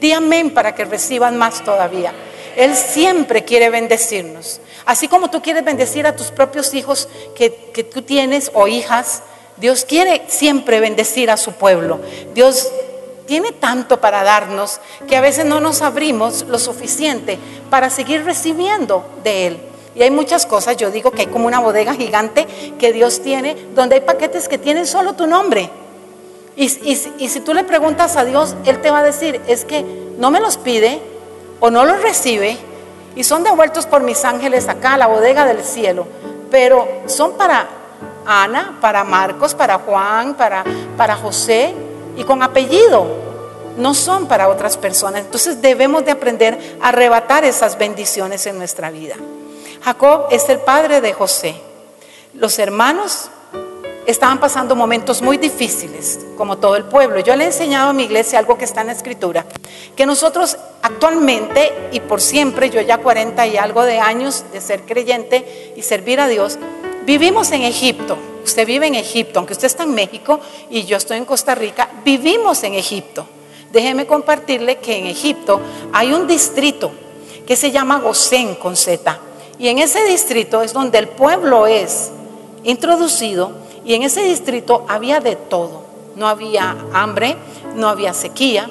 Di 0.00 0.10
amén 0.10 0.50
para 0.50 0.74
que 0.74 0.84
reciban 0.84 1.38
más 1.38 1.62
todavía. 1.62 2.12
Él 2.56 2.74
siempre 2.74 3.44
quiere 3.44 3.70
bendecirnos. 3.70 4.60
Así 4.84 5.06
como 5.06 5.30
tú 5.30 5.40
quieres 5.40 5.64
bendecir 5.64 6.08
a 6.08 6.16
tus 6.16 6.32
propios 6.32 6.74
hijos 6.74 7.08
que, 7.36 7.54
que 7.72 7.84
tú 7.84 8.02
tienes 8.02 8.50
o 8.52 8.66
hijas, 8.66 9.22
Dios 9.56 9.84
quiere 9.84 10.22
siempre 10.28 10.80
bendecir 10.80 11.30
a 11.30 11.36
su 11.36 11.52
pueblo. 11.52 12.00
Dios 12.34 12.70
tiene 13.26 13.52
tanto 13.52 14.00
para 14.00 14.22
darnos 14.22 14.80
que 15.08 15.16
a 15.16 15.20
veces 15.20 15.46
no 15.46 15.60
nos 15.60 15.82
abrimos 15.82 16.44
lo 16.48 16.58
suficiente 16.58 17.38
para 17.70 17.90
seguir 17.90 18.24
recibiendo 18.24 19.04
de 19.22 19.46
Él. 19.46 19.60
Y 19.94 20.02
hay 20.02 20.10
muchas 20.10 20.44
cosas, 20.44 20.76
yo 20.76 20.90
digo 20.90 21.12
que 21.12 21.22
hay 21.22 21.26
como 21.28 21.46
una 21.46 21.60
bodega 21.60 21.94
gigante 21.94 22.46
que 22.78 22.92
Dios 22.92 23.22
tiene, 23.22 23.56
donde 23.74 23.96
hay 23.96 24.00
paquetes 24.00 24.48
que 24.48 24.58
tienen 24.58 24.86
solo 24.86 25.14
tu 25.14 25.26
nombre. 25.26 25.70
Y, 26.56 26.68
si 26.68 27.40
tú 27.40 27.54
le 27.54 27.64
preguntas 27.64 28.16
a 28.16 28.24
Dios, 28.24 28.54
Él 28.64 28.80
te 28.80 28.90
va 28.90 29.00
a 29.00 29.02
decir, 29.04 29.40
es 29.48 29.64
que 29.64 29.84
no 30.18 30.30
me 30.30 30.40
los 30.40 30.56
pide 30.56 31.00
o 31.60 31.70
no 31.70 31.84
los 31.84 32.00
recibe 32.02 32.56
y 33.16 33.24
son 33.24 33.42
devueltos 33.42 33.86
por 33.86 34.02
mis 34.02 34.24
ángeles 34.24 34.68
acá 34.68 34.94
a 34.94 34.98
la 34.98 35.06
bodega 35.06 35.46
del 35.46 35.64
cielo, 35.64 36.06
pero 36.50 36.86
son 37.06 37.32
para 37.32 37.68
Ana, 38.26 38.78
para 38.80 39.04
Marcos, 39.04 39.54
para 39.54 39.78
Juan, 39.78 40.34
para, 40.34 40.64
para 40.96 41.16
José 41.16 41.74
y 42.16 42.24
con 42.24 42.42
apellido, 42.42 43.06
no 43.76 43.94
son 43.94 44.26
para 44.26 44.48
otras 44.48 44.76
personas. 44.76 45.22
Entonces 45.22 45.60
debemos 45.60 46.04
de 46.04 46.12
aprender 46.12 46.76
a 46.80 46.88
arrebatar 46.88 47.44
esas 47.44 47.76
bendiciones 47.78 48.46
en 48.46 48.58
nuestra 48.58 48.90
vida. 48.90 49.16
Jacob 49.82 50.26
es 50.30 50.48
el 50.48 50.60
padre 50.60 51.00
de 51.00 51.12
José. 51.12 51.54
Los 52.34 52.58
hermanos 52.58 53.30
estaban 54.06 54.38
pasando 54.38 54.76
momentos 54.76 55.22
muy 55.22 55.38
difíciles, 55.38 56.20
como 56.36 56.58
todo 56.58 56.76
el 56.76 56.84
pueblo. 56.84 57.20
Yo 57.20 57.34
le 57.36 57.44
he 57.44 57.46
enseñado 57.46 57.90
a 57.90 57.92
mi 57.92 58.04
iglesia 58.04 58.38
algo 58.38 58.58
que 58.58 58.64
está 58.64 58.82
en 58.82 58.88
la 58.88 58.92
escritura, 58.92 59.44
que 59.96 60.06
nosotros 60.06 60.56
actualmente 60.82 61.88
y 61.92 62.00
por 62.00 62.20
siempre, 62.20 62.70
yo 62.70 62.80
ya 62.80 62.98
40 62.98 63.46
y 63.46 63.56
algo 63.56 63.82
de 63.82 64.00
años 64.00 64.44
de 64.52 64.60
ser 64.60 64.82
creyente 64.82 65.72
y 65.76 65.82
servir 65.82 66.20
a 66.20 66.28
Dios, 66.28 66.58
vivimos 67.04 67.50
en 67.52 67.62
Egipto. 67.62 68.16
Usted 68.44 68.66
vive 68.66 68.86
en 68.86 68.94
Egipto, 68.94 69.38
aunque 69.38 69.54
usted 69.54 69.66
está 69.66 69.84
en 69.84 69.94
México 69.94 70.40
y 70.68 70.84
yo 70.84 70.96
estoy 70.96 71.16
en 71.16 71.24
Costa 71.24 71.54
Rica, 71.54 71.88
vivimos 72.04 72.62
en 72.62 72.74
Egipto. 72.74 73.26
Déjeme 73.72 74.06
compartirle 74.06 74.78
que 74.78 74.98
en 74.98 75.06
Egipto 75.06 75.60
hay 75.92 76.12
un 76.12 76.26
distrito 76.26 76.92
que 77.46 77.56
se 77.56 77.70
llama 77.70 77.98
Gosén 78.00 78.54
con 78.54 78.76
Z. 78.76 79.18
Y 79.58 79.68
en 79.68 79.78
ese 79.78 80.04
distrito 80.04 80.62
es 80.62 80.72
donde 80.72 80.98
el 80.98 81.08
pueblo 81.08 81.66
es 81.66 82.10
introducido 82.64 83.52
y 83.84 83.94
en 83.94 84.02
ese 84.02 84.22
distrito 84.22 84.84
había 84.88 85.20
de 85.20 85.36
todo. 85.36 85.84
No 86.16 86.28
había 86.28 86.76
hambre, 86.92 87.36
no 87.74 87.88
había 87.88 88.14
sequía, 88.14 88.68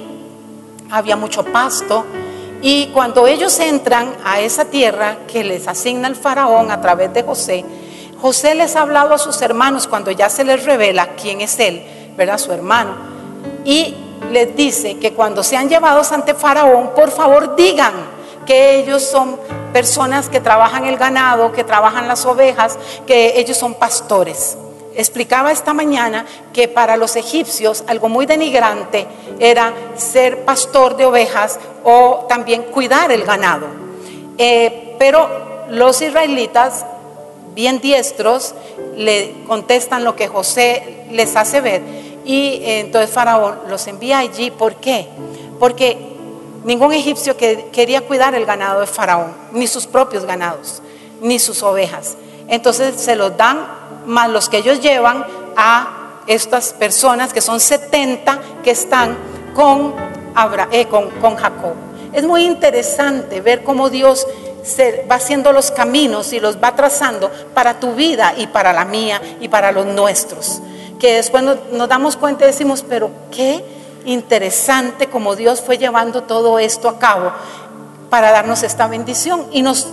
había 0.90 1.16
mucho 1.16 1.44
pasto. 1.44 2.06
Y 2.62 2.88
cuando 2.88 3.28
ellos 3.28 3.60
entran 3.60 4.16
a 4.24 4.40
esa 4.40 4.66
tierra 4.66 5.18
que 5.28 5.44
les 5.44 5.68
asigna 5.68 6.08
el 6.08 6.16
faraón 6.16 6.72
a 6.72 6.80
través 6.80 7.14
de 7.14 7.24
José, 7.24 7.66
José 8.24 8.56
les 8.56 8.78
ha 8.78 8.84
hablado 8.84 9.14
a 9.14 9.18
sus 9.18 9.42
hermanos 9.42 9.86
cuando 9.86 10.10
ya 10.10 10.30
se 10.30 10.46
les 10.46 10.64
revela 10.64 11.10
quién 11.22 11.42
es 11.42 11.60
él, 11.60 11.84
¿verdad? 12.16 12.38
Su 12.38 12.54
hermano. 12.54 12.96
Y 13.66 13.94
les 14.32 14.56
dice 14.56 14.98
que 14.98 15.12
cuando 15.12 15.44
sean 15.44 15.68
llevados 15.68 16.14
ante 16.14 16.34
faraón, 16.34 16.92
por 16.96 17.12
favor 17.12 17.58
digan 17.58 17.92
que 18.46 18.78
ellos 18.80 19.04
son 19.04 19.38
personas 19.74 20.30
que 20.30 20.40
trabajan 20.40 20.86
el 20.86 20.96
ganado, 20.96 21.52
que 21.52 21.66
trabajan 21.66 22.08
las 22.08 22.26
ovejas, 22.26 22.80
que 23.06 23.38
ellos 23.42 23.58
son 23.58 23.74
pastores. 23.74 24.58
Explicaba 24.96 25.52
esta 25.52 25.74
mañana 25.74 26.26
que 26.54 26.70
para 26.70 26.96
los 26.96 27.18
egipcios 27.18 27.84
algo 27.88 28.08
muy 28.08 28.26
denigrante 28.26 29.06
era 29.38 29.74
ser 29.98 30.46
pastor 30.46 30.96
de 30.96 31.08
ovejas 31.08 31.60
o 31.84 32.26
también 32.30 32.64
cuidar 32.64 33.12
el 33.12 33.26
ganado. 33.26 33.68
Eh, 34.38 34.96
pero 34.98 35.66
los 35.70 36.02
israelitas, 36.02 36.86
bien 37.54 37.80
diestros, 37.80 38.56
le 38.96 39.44
contestan 39.48 40.04
lo 40.04 40.16
que 40.16 40.28
José 40.28 41.06
les 41.12 41.36
hace 41.36 41.62
ver 41.62 41.82
y 42.26 42.62
eh, 42.64 42.80
entonces 42.80 43.10
Faraón 43.10 43.60
los 43.70 43.86
envía 43.88 44.20
allí. 44.20 44.52
¿Por 44.52 44.76
qué? 44.76 45.08
Porque 45.60 46.14
Ningún 46.64 46.94
egipcio 46.94 47.36
que 47.36 47.66
quería 47.74 48.02
cuidar 48.02 48.36
el 48.36 48.46
ganado 48.46 48.80
de 48.80 48.88
Faraón, 48.88 49.34
ni 49.52 49.68
sus 49.68 49.86
propios 49.86 50.26
ganados, 50.26 50.82
ni 51.22 51.38
sus 51.38 51.62
ovejas. 51.62 52.16
Entonces 52.48 53.02
se 53.02 53.18
los 53.18 53.36
dan 53.36 53.68
más 54.06 54.30
los 54.30 54.48
que 54.48 54.58
ellos 54.58 54.80
llevan 54.80 55.26
a 55.58 56.22
estas 56.26 56.72
personas 56.72 57.34
que 57.34 57.42
son 57.42 57.60
70 57.60 58.40
que 58.64 58.72
están 58.72 59.18
con, 59.54 59.94
eh, 60.72 60.86
con, 60.86 61.10
con 61.20 61.36
Jacob. 61.36 61.74
Es 62.14 62.24
muy 62.24 62.46
interesante 62.46 63.42
ver 63.42 63.64
cómo 63.64 63.90
Dios 63.90 64.26
se 64.64 65.06
va 65.10 65.16
haciendo 65.16 65.52
los 65.52 65.72
caminos 65.72 66.34
y 66.34 66.40
los 66.40 66.62
va 66.62 66.76
trazando 66.76 67.30
para 67.54 67.80
tu 67.80 67.94
vida 67.94 68.34
y 68.38 68.48
para 68.48 68.74
la 68.74 68.86
mía 68.86 69.22
y 69.40 69.50
para 69.50 69.72
los 69.72 69.86
nuestros. 69.86 70.62
Que 71.00 71.16
después 71.16 71.44
nos, 71.44 71.90
damos 71.90 72.18
cuenta 72.18 72.46
y 72.46 72.48
decimos, 72.48 72.84
pero 72.88 73.12
¿qué? 73.32 73.64
interesante 74.06 75.08
como 75.08 75.36
Dios 75.36 75.62
fue 75.62 75.78
llevando 75.78 76.24
todo 76.24 76.60
esto 76.60 76.90
a 76.90 77.00
cabo 77.00 77.32
para 78.10 78.32
darnos 78.32 78.62
esta 78.64 78.88
bendición 78.88 79.48
y 79.52 79.62
nos, 79.62 79.88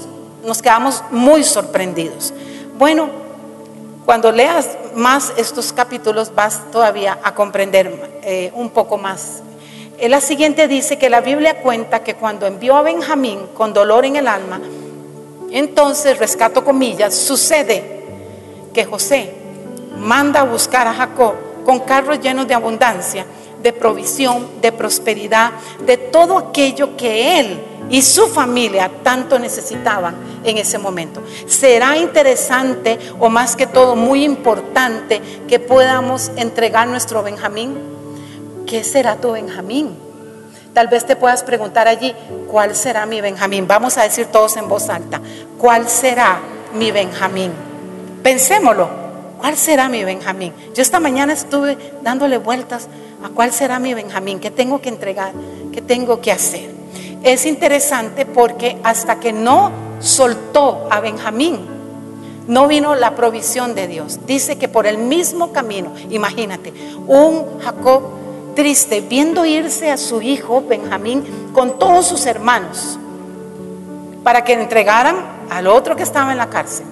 nos 0.45 0.61
quedamos 0.61 1.03
muy 1.11 1.45
sorprendidos. 1.45 2.33
Bueno, 2.77 3.09
cuando 4.05 4.33
leas 4.33 4.69
más 4.95 5.33
estos 5.37 5.73
capítulos 5.73 6.35
vas 6.35 6.61
todavía 6.73 7.19
a 7.23 7.35
comprender 7.35 8.21
eh, 8.23 8.51
un 8.55 8.71
poco 8.71 8.99
más. 8.99 9.43
En 10.01 10.11
la 10.11 10.23
siguiente 10.23 10.67
dice 10.67 10.97
que 10.97 11.11
la 11.11 11.21
Biblia 11.21 11.61
cuenta 11.61 12.03
que 12.03 12.15
cuando 12.15 12.47
envió 12.47 12.75
a 12.75 12.83
Benjamín 12.83 13.49
con 13.55 13.75
dolor 13.75 14.07
en 14.07 14.17
el 14.17 14.27
alma, 14.27 14.59
entonces, 15.51 16.19
rescato 16.19 16.65
comillas, 16.65 17.15
sucede 17.15 18.05
que 18.73 18.85
José 18.87 19.35
manda 19.99 20.41
a 20.41 20.45
buscar 20.45 20.87
a 20.87 20.95
Jacob 20.95 21.35
con 21.67 21.81
carros 21.81 22.19
llenos 22.21 22.49
de 22.49 22.55
abundancia 22.55 23.27
de 23.63 23.73
provisión, 23.75 24.49
de 24.63 24.73
prosperidad, 24.73 25.53
de 25.85 25.97
todo 25.99 26.39
aquello 26.39 26.97
que 26.97 27.39
él 27.39 27.61
y 27.91 28.01
su 28.01 28.29
familia 28.29 28.91
tanto 29.03 29.39
necesitaban 29.39 30.15
en 30.45 30.57
ese 30.57 30.79
momento. 30.79 31.23
Será 31.47 31.97
interesante 31.99 32.99
o 33.19 33.29
más 33.29 33.57
que 33.57 33.67
todo 33.67 33.97
muy 33.97 34.25
importante 34.25 35.21
que 35.47 35.59
podamos 35.59 36.31
entregar 36.37 36.89
nuestro 36.89 37.23
Benjamín. 37.23 38.00
¿Qué 38.71 38.85
será 38.85 39.17
tu 39.17 39.33
Benjamín? 39.33 39.97
Tal 40.73 40.87
vez 40.87 41.05
te 41.05 41.17
puedas 41.17 41.43
preguntar 41.43 41.89
allí, 41.89 42.15
¿cuál 42.49 42.77
será 42.77 43.05
mi 43.05 43.21
Benjamín? 43.21 43.67
Vamos 43.67 43.99
a 43.99 44.05
decir 44.05 44.27
todos 44.27 44.57
en 44.57 44.69
voz 44.69 44.89
alta, 44.89 45.21
¿cuál 45.59 45.89
será 45.89 46.39
mi 46.75 46.93
Benjamín? 46.93 47.51
Pensémoslo, 48.23 48.89
¿cuál 49.39 49.57
será 49.57 49.89
mi 49.89 50.05
Benjamín? 50.05 50.55
Yo 50.73 50.83
esta 50.83 51.01
mañana 51.01 51.33
estuve 51.33 51.77
dándole 52.03 52.39
vueltas 52.39 52.89
¿A 53.23 53.29
cuál 53.29 53.53
será 53.53 53.79
mi 53.79 53.93
Benjamín? 53.93 54.41
¿Qué 54.41 54.51
tengo 54.51 54.81
que 54.81 54.89
entregar? 54.89 55.33
¿Qué 55.73 55.83
tengo 55.83 56.21
que 56.21 56.33
hacer? 56.33 56.71
Es 57.23 57.45
interesante 57.45 58.25
porque 58.25 58.79
hasta 58.83 59.21
que 59.21 59.33
no 59.33 59.71
soltó 59.99 60.87
a 60.91 61.01
Benjamín, 61.01 61.59
no 62.47 62.67
vino 62.67 62.95
la 62.95 63.15
provisión 63.17 63.75
de 63.75 63.89
Dios. 63.89 64.21
Dice 64.27 64.57
que 64.57 64.69
por 64.69 64.87
el 64.87 64.97
mismo 64.97 65.53
camino, 65.53 65.93
imagínate, 66.09 66.73
un 67.07 67.61
Jacob 67.61 68.20
triste 68.55 69.01
viendo 69.01 69.45
irse 69.45 69.91
a 69.91 69.97
su 69.97 70.23
hijo 70.23 70.63
Benjamín 70.67 71.25
con 71.53 71.79
todos 71.79 72.07
sus 72.07 72.27
hermanos 72.27 72.99
para 74.23 74.45
que 74.45 74.53
entregaran 74.53 75.17
al 75.51 75.67
otro 75.67 75.97
que 75.97 76.03
estaba 76.03 76.33
en 76.33 76.39
la 76.39 76.51
cárcel, 76.51 76.87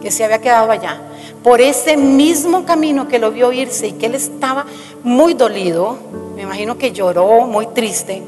que 0.00 0.10
se 0.10 0.24
había 0.24 0.40
quedado 0.40 0.70
allá. 0.70 1.00
Por 1.42 1.60
ese 1.60 1.96
mismo 1.96 2.64
camino 2.64 3.08
que 3.08 3.18
lo 3.18 3.30
vio 3.30 3.52
irse 3.52 3.88
y 3.88 3.92
que 3.92 4.06
él 4.06 4.14
estaba 4.14 4.66
muy 5.02 5.34
dolido, 5.34 5.98
me 6.34 6.42
imagino 6.42 6.78
que 6.78 6.92
lloró, 6.92 7.42
muy 7.42 7.66
triste, 7.68 8.22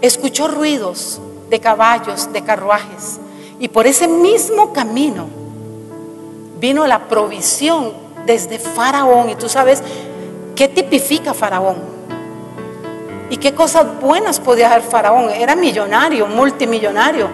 escuchó 0.00 0.48
ruidos 0.48 1.20
de 1.50 1.60
caballos, 1.60 2.32
de 2.32 2.42
carruajes. 2.42 3.20
Y 3.58 3.68
por 3.68 3.86
ese 3.86 4.06
mismo 4.06 4.72
camino 4.72 5.26
vino 6.60 6.86
la 6.86 7.08
provisión 7.08 7.92
desde 8.26 8.58
Faraón. 8.58 9.30
Y 9.30 9.34
tú 9.34 9.48
sabes 9.48 9.82
qué 10.58 10.66
tipifica 10.66 11.34
Faraón. 11.34 11.76
Y 13.30 13.36
qué 13.36 13.54
cosas 13.54 14.00
buenas 14.00 14.40
podía 14.40 14.68
hacer 14.68 14.82
Faraón. 14.82 15.30
Era 15.30 15.54
millonario, 15.54 16.26
multimillonario. 16.26 17.28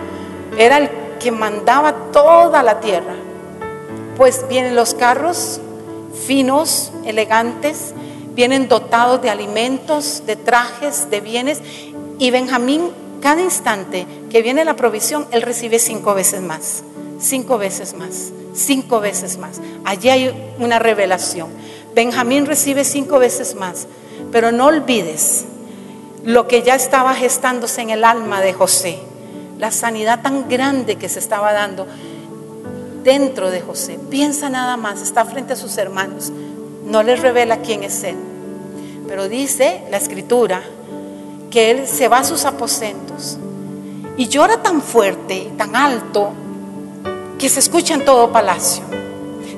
Era 0.59 0.77
el 0.77 0.91
que 1.19 1.31
mandaba 1.31 1.95
toda 2.13 2.63
la 2.63 2.81
tierra. 2.81 3.15
Pues 4.19 4.47
vienen 4.47 4.77
los 4.77 4.93
carros 4.93 5.59
finos, 6.27 6.93
elegantes, 7.07 7.95
vienen 8.35 8.69
dotados 8.69 9.23
de 9.23 9.31
alimentos, 9.31 10.25
de 10.27 10.37
trajes, 10.37 11.09
de 11.09 11.23
bienes. 11.23 11.63
Y 12.19 12.31
Benjamín 12.31 12.91
cada 13.23 13.41
instante 13.41 14.07
que 14.29 14.43
viene 14.43 14.67
la 14.67 14.77
provisión, 14.77 15.27
Él 15.31 15.41
recibe 15.41 15.79
cinco 15.79 16.13
veces 16.13 16.43
más, 16.43 16.85
cinco 17.19 17.57
veces 17.57 17.95
más, 17.95 18.33
cinco 18.53 19.01
veces 19.01 19.39
más. 19.39 19.63
Allí 19.87 20.11
hay 20.11 20.55
una 20.59 20.79
revelación. 20.79 21.49
Benjamín 21.95 22.47
recibe 22.47 22.85
cinco 22.85 23.19
veces 23.19 23.55
más, 23.55 23.87
pero 24.33 24.51
no 24.51 24.67
olvides 24.67 25.45
lo 26.25 26.49
que 26.49 26.63
ya 26.63 26.75
estaba 26.75 27.15
gestándose 27.15 27.83
en 27.83 27.91
el 27.91 28.05
alma 28.05 28.41
de 28.41 28.53
José, 28.53 28.99
la 29.59 29.71
sanidad 29.71 30.21
tan 30.23 30.49
grande 30.49 30.97
que 30.97 31.09
se 31.09 31.21
estaba 31.21 31.53
dando 31.53 31.87
dentro 33.05 33.51
de 33.51 33.61
José. 33.61 34.01
Piensa 34.11 34.49
nada 34.49 34.77
más, 34.77 35.03
está 35.03 35.25
frente 35.25 35.53
a 35.53 35.57
sus 35.57 35.79
hermanos, 35.79 36.33
no 36.85 37.03
les 37.03 37.21
revela 37.21 37.59
quién 37.59 37.85
es 37.85 38.03
Él. 38.03 38.17
Pero 39.07 39.29
dice 39.29 39.83
la 39.91 39.99
escritura 39.99 40.63
que 41.51 41.71
él 41.71 41.87
se 41.87 42.09
va 42.09 42.19
a 42.19 42.25
sus 42.25 42.45
aposentos 42.47 43.39
y 44.17 44.27
llora 44.27 44.63
tan 44.63 44.83
fuerte 44.83 45.37
y 45.37 45.49
tan 45.57 45.77
alto 45.77 46.33
que 47.39 47.49
se 47.49 47.61
escucha 47.61 47.95
en 47.95 48.05
todo 48.05 48.33
palacio. 48.33 48.83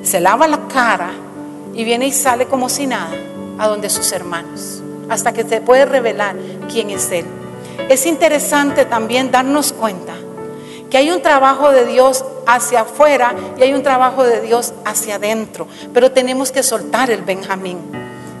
Se 0.03 0.19
lava 0.19 0.47
la 0.47 0.67
cara 0.67 1.11
y 1.77 1.83
viene 1.83 2.07
y 2.07 2.11
sale 2.11 2.47
como 2.47 2.67
si 2.67 2.87
nada 2.87 3.15
a 3.59 3.67
donde 3.67 3.89
sus 3.89 4.11
hermanos, 4.11 4.81
hasta 5.09 5.31
que 5.31 5.43
se 5.43 5.61
puede 5.61 5.85
revelar 5.85 6.35
quién 6.69 6.89
es 6.89 7.11
él. 7.11 7.25
Es 7.87 8.05
interesante 8.07 8.83
también 8.83 9.31
darnos 9.31 9.71
cuenta 9.71 10.15
que 10.89 10.97
hay 10.97 11.11
un 11.11 11.21
trabajo 11.21 11.71
de 11.71 11.85
Dios 11.85 12.25
hacia 12.47 12.81
afuera 12.81 13.35
y 13.57 13.61
hay 13.61 13.73
un 13.73 13.83
trabajo 13.83 14.23
de 14.23 14.41
Dios 14.41 14.73
hacia 14.85 15.15
adentro, 15.15 15.67
pero 15.93 16.11
tenemos 16.11 16.51
que 16.51 16.63
soltar 16.63 17.11
el 17.11 17.21
Benjamín. 17.21 17.77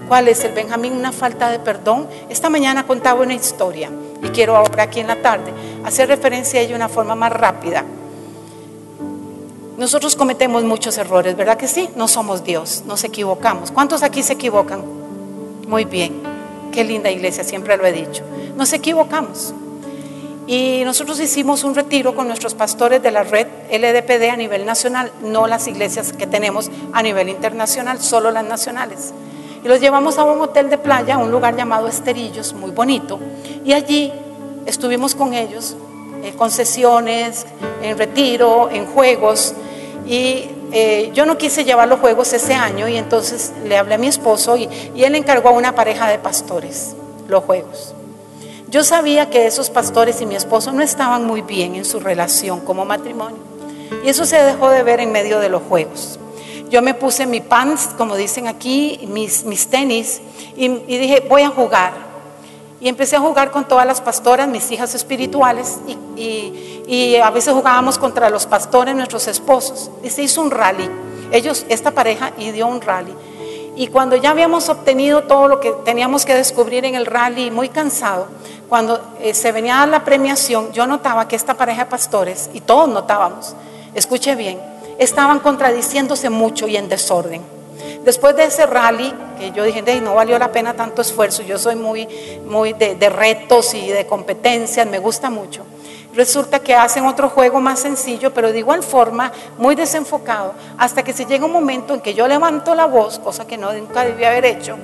¿Cuál 0.07 0.29
es 0.29 0.43
el 0.43 0.53
Benjamín? 0.53 0.93
Una 0.93 1.11
falta 1.11 1.51
de 1.51 1.59
perdón. 1.59 2.07
Esta 2.29 2.49
mañana 2.49 2.87
contaba 2.87 3.21
una 3.21 3.35
historia 3.35 3.91
y 4.23 4.29
quiero 4.29 4.55
ahora 4.55 4.83
aquí 4.83 4.99
en 4.99 5.07
la 5.07 5.21
tarde 5.21 5.51
hacer 5.85 6.07
referencia 6.07 6.59
a 6.59 6.63
ella 6.63 6.71
de 6.71 6.75
una 6.75 6.89
forma 6.89 7.13
más 7.13 7.31
rápida. 7.31 7.83
Nosotros 9.77 10.15
cometemos 10.15 10.63
muchos 10.63 10.97
errores, 10.97 11.37
¿verdad 11.37 11.55
que 11.55 11.67
sí? 11.67 11.87
No 11.95 12.07
somos 12.07 12.43
Dios, 12.43 12.81
nos 12.87 13.03
equivocamos. 13.03 13.69
¿Cuántos 13.69 14.01
aquí 14.01 14.23
se 14.23 14.33
equivocan? 14.33 14.81
Muy 15.67 15.85
bien, 15.85 16.19
qué 16.71 16.83
linda 16.83 17.11
iglesia, 17.11 17.43
siempre 17.43 17.77
lo 17.77 17.85
he 17.85 17.91
dicho. 17.91 18.23
Nos 18.55 18.73
equivocamos. 18.73 19.53
Y 20.47 20.81
nosotros 20.83 21.19
hicimos 21.19 21.63
un 21.63 21.75
retiro 21.75 22.15
con 22.15 22.27
nuestros 22.27 22.55
pastores 22.55 23.03
de 23.03 23.11
la 23.11 23.21
red 23.21 23.45
LDPD 23.69 24.31
a 24.31 24.35
nivel 24.35 24.65
nacional, 24.65 25.11
no 25.21 25.45
las 25.45 25.67
iglesias 25.67 26.11
que 26.11 26.25
tenemos 26.25 26.71
a 26.91 27.03
nivel 27.03 27.29
internacional, 27.29 28.01
solo 28.01 28.31
las 28.31 28.45
nacionales. 28.45 29.13
Y 29.63 29.67
los 29.67 29.79
llevamos 29.79 30.17
a 30.17 30.23
un 30.23 30.41
hotel 30.41 30.71
de 30.71 30.79
playa, 30.79 31.19
un 31.19 31.29
lugar 31.29 31.55
llamado 31.55 31.87
Esterillos, 31.87 32.53
muy 32.53 32.71
bonito. 32.71 33.19
Y 33.63 33.73
allí 33.73 34.11
estuvimos 34.65 35.13
con 35.13 35.35
ellos, 35.35 35.75
concesiones, 36.35 37.45
en 37.81 37.97
retiro, 37.97 38.69
en 38.71 38.85
juegos. 38.85 39.53
Y 40.05 40.49
eh, 40.71 41.11
yo 41.13 41.25
no 41.25 41.37
quise 41.37 41.63
llevar 41.63 41.87
los 41.87 41.99
juegos 41.99 42.33
ese 42.33 42.53
año 42.53 42.87
y 42.87 42.97
entonces 42.97 43.53
le 43.65 43.77
hablé 43.77 43.95
a 43.95 43.97
mi 43.97 44.07
esposo 44.07 44.57
y, 44.57 44.69
y 44.95 45.03
él 45.03 45.15
encargó 45.15 45.49
a 45.49 45.51
una 45.51 45.75
pareja 45.75 46.09
de 46.09 46.19
pastores 46.19 46.95
los 47.27 47.43
juegos. 47.43 47.93
Yo 48.69 48.83
sabía 48.83 49.29
que 49.29 49.45
esos 49.45 49.69
pastores 49.69 50.19
y 50.21 50.25
mi 50.25 50.35
esposo 50.35 50.73
no 50.73 50.81
estaban 50.81 51.25
muy 51.25 51.41
bien 51.41 51.75
en 51.75 51.85
su 51.85 51.99
relación 51.99 52.59
como 52.59 52.83
matrimonio. 52.83 53.39
Y 54.03 54.09
eso 54.09 54.25
se 54.25 54.37
dejó 54.37 54.69
de 54.69 54.83
ver 54.83 54.99
en 54.99 55.11
medio 55.11 55.39
de 55.39 55.47
los 55.47 55.61
juegos. 55.63 56.19
Yo 56.69 56.81
me 56.81 56.93
puse 56.93 57.25
mi 57.25 57.39
pants, 57.39 57.89
como 57.97 58.17
dicen 58.17 58.47
aquí, 58.47 58.99
mis, 59.07 59.45
mis 59.45 59.67
tenis, 59.67 60.21
y, 60.57 60.67
dije, 60.67 61.25
voy 61.29 61.43
a 61.43 61.49
jugar. 61.49 62.06
Y 62.79 62.89
empecé 62.89 63.15
a 63.15 63.19
jugar 63.19 63.51
con 63.51 63.67
todas 63.67 63.85
las 63.85 64.01
pastoras, 64.01 64.47
mis 64.47 64.71
hijas 64.71 64.93
espirituales, 64.93 65.79
y, 66.15 67.15
a 67.17 67.29
veces 67.31 67.53
jugábamos 67.53 67.97
contra 67.97 68.29
los 68.29 68.45
pastores, 68.45 68.95
nuestros 68.95 69.27
esposos. 69.27 69.89
Y 70.03 70.09
se 70.09 70.23
hizo 70.23 70.41
un 70.41 70.51
rally. 70.51 70.89
Ellos, 71.31 71.65
esta 71.69 71.91
pareja, 71.91 72.31
y 72.37 72.51
dio 72.51 72.67
un 72.67 72.81
rally. 72.81 73.13
Y 73.75 73.87
cuando 73.87 74.15
ya 74.15 74.31
habíamos 74.31 74.69
obtenido 74.69 75.23
todo 75.23 75.47
lo 75.47 75.59
que 75.59 75.71
teníamos 75.85 76.25
que 76.25 76.33
descubrir 76.33 76.85
en 76.85 76.95
el 76.95 77.05
rally, 77.05 77.51
muy 77.51 77.69
cansado, 77.69 78.27
cuando 78.69 78.99
eh, 79.21 79.33
se 79.33 79.51
venía 79.51 79.81
a 79.81 79.87
la 79.87 80.03
premiación, 80.03 80.71
yo 80.71 80.87
notaba 80.87 81.27
que 81.27 81.35
esta 81.35 81.53
pareja 81.55 81.85
de 81.85 81.89
pastores, 81.91 82.49
y 82.53 82.61
todos 82.61 82.89
notábamos, 82.89 83.55
escuche 83.93 84.35
bien, 84.35 84.59
estaban 84.97 85.39
contradiciéndose 85.39 86.29
mucho 86.29 86.67
y 86.67 86.77
en 86.77 86.89
desorden. 86.89 87.56
Después 88.07 88.37
de 88.37 88.45
ese 88.45 88.65
rally, 88.65 89.13
que 89.37 89.51
yo 89.51 89.65
dije, 89.65 89.83
no 89.99 90.15
valió 90.15 90.39
la 90.39 90.49
pena 90.49 90.73
tanto 90.73 91.01
esfuerzo, 91.01 91.43
yo 91.43 91.57
soy 91.57 91.75
muy, 91.75 92.07
muy 92.45 92.71
de, 92.71 93.09
retos 93.09 93.73
y 93.73 93.85
de 93.89 94.05
competencias, 94.05 94.87
me 94.87 94.97
gusta 94.97 95.29
mucho. 95.29 95.65
Resulta 96.13 96.59
que 96.59 96.73
hacen 96.73 97.05
otro 97.05 97.27
juego 97.27 97.59
más 97.59 97.81
sencillo, 97.81 98.33
pero 98.33 98.53
de 98.53 98.59
igual 98.59 98.81
forma, 98.81 99.33
muy 99.57 99.75
desenfocado, 99.75 100.53
hasta 100.77 101.03
que 101.03 101.11
se 101.11 101.25
llega 101.25 101.43
un 101.43 101.51
momento 101.51 101.93
en 101.93 101.99
que 101.99 102.13
yo 102.13 102.29
levanto 102.29 102.73
la 102.75 102.85
voz, 102.85 103.19
cosa 103.19 103.45
que 103.45 103.57
no, 103.57 103.73
nunca 103.73 104.05
debía 104.05 104.29
haber 104.29 104.45
hecho, 104.45 104.77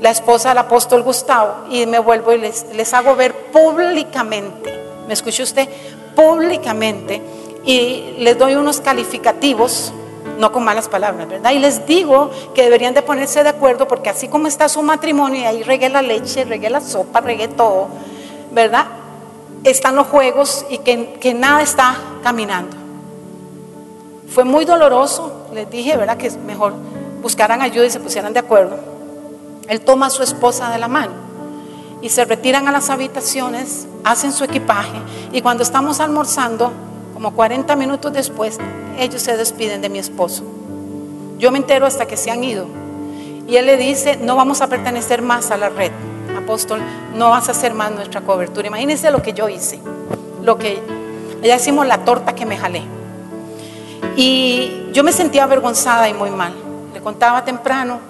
la 0.00 0.10
esposa 0.10 0.48
del 0.48 0.58
apóstol 0.58 1.04
Gustavo, 1.04 1.66
y 1.70 1.86
me 1.86 2.00
vuelvo 2.00 2.32
y 2.32 2.38
les, 2.38 2.66
les 2.74 2.92
hago 2.92 3.14
ver 3.14 3.52
públicamente, 3.52 4.76
¿me 5.06 5.14
escucha 5.14 5.44
usted? 5.44 5.68
Públicamente 6.16 7.22
y 7.64 8.16
les 8.18 8.36
doy 8.36 8.56
unos 8.56 8.80
calificativos, 8.80 9.92
no 10.38 10.52
con 10.52 10.64
malas 10.64 10.88
palabras, 10.88 11.28
¿verdad? 11.28 11.52
Y 11.52 11.58
les 11.58 11.86
digo 11.86 12.30
que 12.54 12.62
deberían 12.62 12.94
de 12.94 13.02
ponerse 13.02 13.42
de 13.42 13.50
acuerdo 13.50 13.86
porque 13.86 14.10
así 14.10 14.28
como 14.28 14.46
está 14.46 14.68
su 14.68 14.82
matrimonio 14.82 15.40
y 15.40 15.44
ahí 15.44 15.62
regué 15.62 15.88
la 15.88 16.02
leche, 16.02 16.44
regué 16.44 16.70
la 16.70 16.80
sopa, 16.80 17.20
regué 17.20 17.48
todo, 17.48 17.88
¿verdad? 18.52 18.86
Están 19.62 19.96
los 19.96 20.06
juegos 20.06 20.66
y 20.68 20.78
que, 20.78 21.34
nada 21.34 21.62
está 21.62 21.96
caminando. 22.22 22.76
Fue 24.28 24.44
muy 24.44 24.64
doloroso, 24.64 25.46
les 25.52 25.70
dije, 25.70 25.96
¿verdad? 25.96 26.16
Que 26.16 26.26
es 26.26 26.36
mejor 26.36 26.74
buscaran 27.24 27.62
ayuda 27.62 27.86
y 27.86 27.90
se 27.90 28.00
pusieran 28.00 28.34
de 28.34 28.40
acuerdo. 28.40 28.76
Él 29.66 29.80
toma 29.80 30.06
a 30.06 30.10
su 30.10 30.22
esposa 30.22 30.70
de 30.70 30.78
la 30.78 30.88
mano 30.88 31.12
y 32.02 32.10
se 32.10 32.22
retiran 32.26 32.68
a 32.68 32.70
las 32.70 32.90
habitaciones, 32.90 33.86
hacen 34.04 34.30
su 34.30 34.44
equipaje 34.44 34.98
y 35.32 35.40
cuando 35.40 35.62
estamos 35.62 36.00
almorzando, 36.00 36.70
como 37.14 37.32
40 37.32 37.76
minutos 37.76 38.12
después, 38.12 38.58
ellos 38.98 39.22
se 39.22 39.36
despiden 39.36 39.80
de 39.80 39.88
mi 39.88 39.98
esposo. 39.98 40.42
Yo 41.38 41.50
me 41.52 41.58
entero 41.58 41.86
hasta 41.86 42.06
que 42.06 42.16
se 42.16 42.30
han 42.30 42.42
ido. 42.42 42.66
Y 43.46 43.56
él 43.56 43.66
le 43.66 43.76
dice, 43.76 44.16
no 44.16 44.36
vamos 44.36 44.60
a 44.60 44.66
pertenecer 44.66 45.22
más 45.22 45.50
a 45.50 45.56
la 45.56 45.68
red. 45.68 45.92
Apóstol, 46.36 46.80
no 47.14 47.30
vas 47.30 47.48
a 47.48 47.52
hacer 47.52 47.72
más 47.72 47.92
nuestra 47.92 48.22
cobertura. 48.22 48.66
Imagínense 48.66 49.10
lo 49.10 49.22
que 49.22 49.32
yo 49.32 49.48
hice. 49.48 49.80
Lo 50.42 50.58
que, 50.58 50.82
ya 51.42 51.56
hicimos 51.56 51.86
la 51.86 52.04
torta 52.04 52.34
que 52.34 52.44
me 52.46 52.56
jalé. 52.56 52.82
Y 54.16 54.88
yo 54.92 55.04
me 55.04 55.12
sentía 55.12 55.44
avergonzada 55.44 56.08
y 56.08 56.14
muy 56.14 56.30
mal. 56.30 56.52
Le 56.92 57.00
contaba 57.00 57.44
temprano 57.44 58.00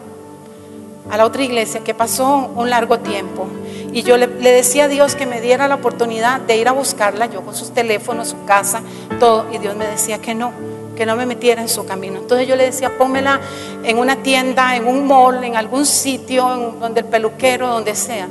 a 1.10 1.16
la 1.16 1.26
otra 1.26 1.42
iglesia 1.42 1.80
que 1.80 1.94
pasó 1.94 2.50
un 2.54 2.70
largo 2.70 2.98
tiempo 3.00 3.46
y 3.94 4.02
yo 4.02 4.16
le, 4.16 4.26
decía 4.26 4.84
a 4.84 4.88
Dios 4.88 5.14
que 5.14 5.24
me 5.24 5.40
diera 5.40 5.68
la 5.68 5.76
oportunidad 5.76 6.40
de 6.40 6.56
ir 6.56 6.66
a 6.66 6.72
buscarla, 6.72 7.26
yo 7.26 7.42
con 7.42 7.54
sus 7.54 7.70
teléfonos, 7.72 8.30
su 8.30 8.44
casa, 8.44 8.82
todo. 9.20 9.46
Y 9.52 9.58
Dios 9.58 9.76
me 9.76 9.86
decía 9.86 10.18
que 10.18 10.34
no, 10.34 10.50
que 10.96 11.06
no 11.06 11.14
me 11.14 11.26
metiera 11.26 11.62
en 11.62 11.68
su 11.68 11.86
camino. 11.86 12.18
Entonces 12.18 12.48
yo 12.48 12.56
le 12.56 12.64
decía, 12.64 12.98
pónmela 12.98 13.40
en 13.84 13.96
una 13.98 14.16
tienda, 14.16 14.74
en 14.74 14.88
un 14.88 15.06
mall, 15.06 15.44
en 15.44 15.54
algún 15.54 15.86
sitio, 15.86 16.74
donde 16.80 17.02
el 17.02 17.06
peluquero, 17.06 17.68
donde 17.68 17.94
sea. 17.94 18.28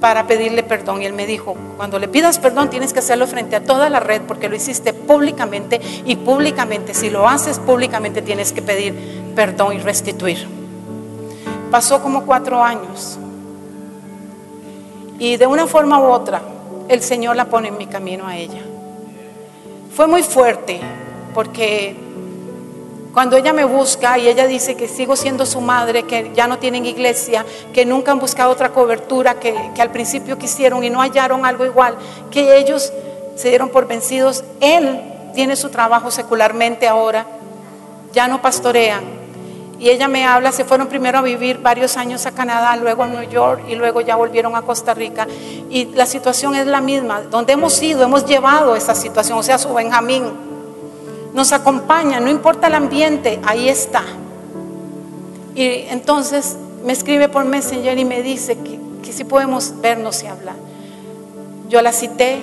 para 0.00 0.28
pedirle 0.28 0.62
perdón. 0.62 1.02
Y 1.02 1.06
él 1.06 1.14
me 1.14 1.26
dijo, 1.26 1.56
cuando 1.76 1.98
le 1.98 2.06
pidas 2.06 2.38
perdón 2.38 2.70
tienes 2.70 2.92
que 2.92 3.00
hacerlo 3.00 3.26
frente 3.26 3.56
a 3.56 3.64
toda 3.64 3.90
la 3.90 3.98
red 3.98 4.22
porque 4.22 4.48
lo 4.48 4.54
hiciste 4.54 4.92
públicamente 4.92 5.80
y 6.04 6.14
públicamente, 6.14 6.94
si 6.94 7.10
lo 7.10 7.28
haces 7.28 7.58
públicamente 7.58 8.22
tienes 8.22 8.52
que 8.52 8.62
pedir 8.62 8.94
perdón 9.34 9.74
y 9.74 9.78
restituir. 9.78 10.46
Pasó 11.72 12.00
como 12.00 12.24
cuatro 12.24 12.62
años 12.62 13.18
y 15.18 15.36
de 15.36 15.46
una 15.46 15.66
forma 15.66 16.00
u 16.00 16.04
otra 16.10 16.42
el 16.88 17.02
Señor 17.02 17.36
la 17.36 17.46
pone 17.46 17.68
en 17.68 17.78
mi 17.78 17.86
camino 17.86 18.26
a 18.26 18.36
ella. 18.36 18.62
Fue 19.94 20.06
muy 20.06 20.22
fuerte 20.22 20.80
porque 21.34 21.96
cuando 23.12 23.36
ella 23.36 23.52
me 23.52 23.64
busca 23.64 24.18
y 24.18 24.26
ella 24.26 24.46
dice 24.46 24.74
que 24.74 24.88
sigo 24.88 25.16
siendo 25.16 25.44
su 25.44 25.60
madre, 25.60 26.04
que 26.04 26.32
ya 26.34 26.46
no 26.46 26.58
tienen 26.58 26.86
iglesia, 26.86 27.44
que 27.72 27.84
nunca 27.84 28.12
han 28.12 28.18
buscado 28.18 28.50
otra 28.50 28.70
cobertura, 28.70 29.38
que, 29.38 29.54
al 29.78 29.90
principio 29.90 30.38
quisieron 30.38 30.82
y 30.82 30.88
no 30.88 31.00
hallaron 31.00 31.44
algo 31.44 31.66
igual, 31.66 31.96
que 32.30 32.56
ellos 32.56 32.92
se 33.36 33.50
dieron 33.50 33.68
por 33.68 33.86
vencidos, 33.86 34.44
él 34.60 35.00
tiene 35.34 35.56
su 35.56 35.68
trabajo 35.68 36.10
secularmente 36.10 36.88
ahora, 36.88 37.26
ya 38.12 38.28
no 38.28 38.40
pastorean. 38.40 39.21
Y 39.82 39.90
ella 39.90 40.06
me 40.06 40.24
habla, 40.24 40.52
se 40.52 40.64
fueron 40.64 40.86
primero 40.86 41.18
a 41.18 41.22
vivir 41.22 41.58
varios 41.58 41.96
años 41.96 42.24
a 42.26 42.30
Canadá, 42.30 42.76
luego 42.76 43.02
a 43.02 43.08
New 43.08 43.28
York 43.28 43.64
y 43.68 43.74
luego 43.74 44.00
ya 44.00 44.14
volvieron 44.14 44.54
a 44.54 44.62
Costa 44.62 44.94
Rica. 44.94 45.26
Y 45.70 45.86
la 45.86 46.06
situación 46.06 46.54
es 46.54 46.68
la 46.68 46.80
misma, 46.80 47.22
donde 47.22 47.54
hemos 47.54 47.82
ido, 47.82 48.04
hemos 48.04 48.24
llevado 48.24 48.76
esa 48.76 48.94
situación, 48.94 49.38
o 49.38 49.42
sea, 49.42 49.58
su 49.58 49.74
Benjamín 49.74 50.22
nos 51.34 51.50
acompaña, 51.50 52.20
no 52.20 52.30
importa 52.30 52.68
el 52.68 52.76
ambiente, 52.76 53.40
ahí 53.42 53.68
está. 53.68 54.04
Y 55.56 55.64
entonces 55.88 56.56
me 56.84 56.92
escribe 56.92 57.28
por 57.28 57.44
Messenger 57.44 57.98
y 57.98 58.04
me 58.04 58.22
dice 58.22 58.56
que, 58.58 59.12
si 59.12 59.24
podemos 59.24 59.80
vernos 59.80 60.22
y 60.22 60.28
hablar. 60.28 60.54
Yo 61.68 61.82
la 61.82 61.92
cité, 61.92 62.40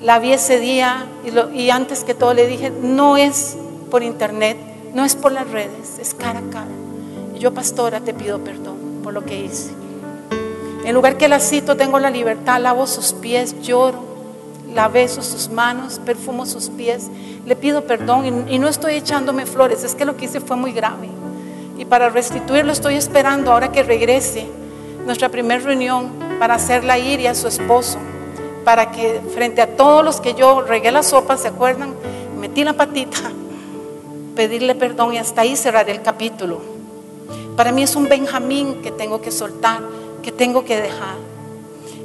la 0.00 0.20
vi 0.20 0.32
ese 0.32 0.60
día 0.60 1.06
y 1.52 1.70
antes 1.70 2.04
que 2.04 2.14
todo 2.14 2.34
le 2.34 2.46
dije, 2.46 2.70
no 2.70 3.16
es 3.16 3.56
por 3.90 4.04
internet, 4.04 4.58
no 4.98 5.04
es 5.04 5.14
por 5.14 5.30
las 5.30 5.48
redes, 5.48 6.00
es 6.00 6.12
cara 6.12 6.40
a 6.40 6.50
cara. 6.50 6.72
Y 7.32 7.38
yo, 7.38 7.54
pastora, 7.54 8.00
te 8.00 8.12
pido 8.12 8.42
perdón 8.42 8.98
por 9.04 9.14
lo 9.14 9.24
que 9.24 9.44
hice. 9.44 9.70
En 10.84 10.92
lugar 10.92 11.16
que 11.16 11.28
la 11.28 11.38
cito, 11.38 11.76
tengo 11.76 12.00
la 12.00 12.10
libertad, 12.10 12.60
lavo 12.60 12.84
sus 12.88 13.12
pies, 13.12 13.62
lloro, 13.62 14.02
la 14.74 14.88
beso 14.88 15.22
sus 15.22 15.50
manos, 15.50 16.00
perfumo 16.04 16.46
sus 16.46 16.68
pies 16.68 17.08
le 17.46 17.54
pido 17.54 17.84
perdón 17.84 18.48
y, 18.48 18.58
no 18.58 18.66
estoy 18.66 18.94
echándome 18.94 19.46
flores, 19.46 19.84
es 19.84 19.94
que 19.94 20.04
lo 20.04 20.16
que 20.16 20.24
hice 20.24 20.40
fue 20.40 20.56
muy 20.56 20.72
grave. 20.72 21.08
Y 21.78 21.84
para 21.84 22.08
restituirlo 22.08 22.72
estoy 22.72 22.96
esperando 22.96 23.52
ahora 23.52 23.70
que 23.70 23.84
regrese 23.84 24.48
nuestra 25.06 25.28
primera 25.28 25.62
reunión 25.62 26.10
para 26.40 26.54
hacerla 26.54 26.98
ir 26.98 27.20
y 27.20 27.28
a 27.28 27.36
su 27.36 27.46
esposo, 27.46 28.00
para 28.64 28.90
que 28.90 29.20
frente 29.32 29.62
a 29.62 29.76
todos 29.76 30.04
los 30.04 30.20
que 30.20 30.34
yo 30.34 30.62
regué 30.62 30.90
la 30.90 31.04
sopa, 31.04 31.36
¿se 31.36 31.46
acuerdan? 31.46 31.94
Metí 32.36 32.64
la 32.64 32.72
patita, 32.72 33.30
pedirle 34.38 34.76
perdón 34.76 35.14
y 35.14 35.18
hasta 35.18 35.40
ahí 35.40 35.56
cerrar 35.56 35.90
el 35.90 36.00
capítulo. 36.00 36.60
Para 37.56 37.72
mí 37.72 37.82
es 37.82 37.96
un 37.96 38.08
Benjamín 38.08 38.82
que 38.82 38.92
tengo 38.92 39.20
que 39.20 39.32
soltar, 39.32 39.80
que 40.22 40.30
tengo 40.30 40.64
que 40.64 40.80
dejar. 40.80 41.16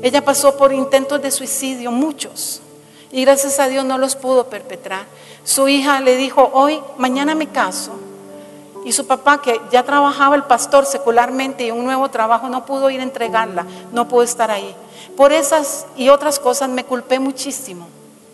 Ella 0.02 0.26
pasó 0.26 0.58
por 0.58 0.74
intentos 0.74 1.22
de 1.22 1.30
suicidio, 1.30 1.92
muchos, 1.92 2.60
y 3.12 3.24
gracias 3.24 3.60
a 3.60 3.68
Dios 3.68 3.86
no 3.86 4.00
los 4.00 4.16
pudo 4.16 4.48
perpetrar. 4.48 5.06
Su 5.44 5.68
hija 5.68 6.02
le 6.02 6.16
dijo, 6.16 6.50
hoy, 6.56 6.82
mañana 6.98 7.36
me 7.36 7.50
caso. 7.50 7.92
Y 8.84 8.94
su 8.94 9.06
papá, 9.06 9.40
que 9.40 9.62
ya 9.72 9.84
trabajaba 9.84 10.36
el 10.36 10.46
pastor 10.46 10.88
secularmente 10.88 11.68
y 11.68 11.70
un 11.70 11.86
nuevo 11.86 12.10
trabajo, 12.10 12.50
no 12.50 12.66
pudo 12.66 12.90
ir 12.90 13.00
a 13.00 13.04
entregarla, 13.04 13.68
no 13.92 14.08
pudo 14.08 14.24
estar 14.24 14.50
ahí. 14.50 14.76
Por 15.16 15.32
esas 15.32 15.86
y 15.96 16.10
otras 16.10 16.40
cosas 16.40 16.68
me 16.68 16.84
culpé 16.84 17.20
muchísimo, 17.20 17.86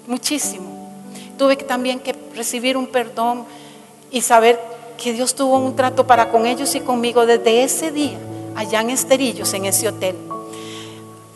muchísimo. 0.08 0.90
Tuve 1.38 1.58
también 1.58 2.00
que 2.00 2.16
recibir 2.34 2.78
un 2.78 2.88
perdón 2.88 3.46
y 4.12 4.22
saber 4.22 4.60
que 4.98 5.14
Dios 5.14 5.36
tuvo 5.36 5.58
un 5.58 5.76
trato 5.76 6.06
para 6.06 6.30
con 6.30 6.46
ellos 6.46 6.76
y 6.76 6.82
conmigo 6.82 7.26
desde 7.26 7.64
ese 7.64 7.92
día, 7.92 8.18
allá 8.56 8.82
en 8.82 8.90
Esterillos, 8.90 9.54
en 9.54 9.66
ese 9.66 9.88
hotel. 9.88 10.16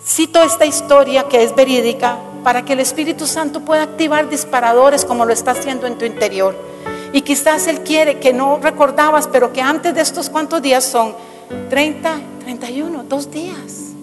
Cito 0.05 0.41
esta 0.41 0.65
historia 0.65 1.23
que 1.29 1.43
es 1.43 1.55
verídica 1.55 2.17
para 2.43 2.65
que 2.65 2.73
el 2.73 2.81
Espíritu 2.81 3.25
Santo 3.25 3.62
pueda 3.62 3.83
activar 3.83 4.29
disparadores 4.29 5.05
como 5.05 5.25
lo 5.25 5.31
está 5.31 5.51
haciendo 5.51 5.88
en 5.88 5.97
tu 5.97 6.03
interior. 6.03 6.55
Y 7.13 7.21
quizás 7.21 7.67
Él 7.67 7.81
quiere 7.81 8.19
que 8.19 8.33
no 8.33 8.59
recordabas, 8.59 9.27
pero 9.27 9.53
que 9.53 9.62
antes 9.62 9.95
de 9.95 10.01
estos 10.01 10.29
cuantos 10.29 10.62
días 10.62 10.83
son 10.83 11.15
30, 11.69 12.19
31, 12.43 13.03
dos 13.03 13.31
días, 13.31 13.93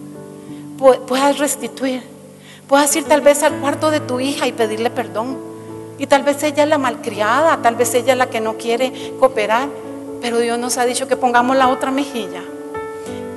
puedas 1.07 1.39
restituir. 1.39 2.03
Puedas 2.67 2.95
ir 2.97 3.05
tal 3.05 3.21
vez 3.21 3.43
al 3.43 3.55
cuarto 3.61 3.91
de 3.91 4.01
tu 4.01 4.21
hija 4.21 4.47
y 4.47 4.53
pedirle 4.53 4.91
perdón. 4.91 5.50
Y 6.01 6.07
tal 6.07 6.23
vez 6.23 6.43
ella 6.43 6.63
es 6.63 6.69
la 6.69 6.79
malcriada, 6.79 7.59
tal 7.59 7.77
vez 7.77 7.95
ella 7.95 8.15
es 8.15 8.19
la 8.19 8.31
que 8.31 8.41
no 8.41 8.55
quiere 8.55 9.13
cooperar, 9.21 9.69
pero 10.23 10.39
Dios 10.39 10.59
nos 10.59 10.79
ha 10.79 10.87
dicho 10.87 11.07
que 11.07 11.15
pongamos 11.15 11.59
la 11.59 11.69
otra 11.69 11.91
mejilla. 11.91 12.43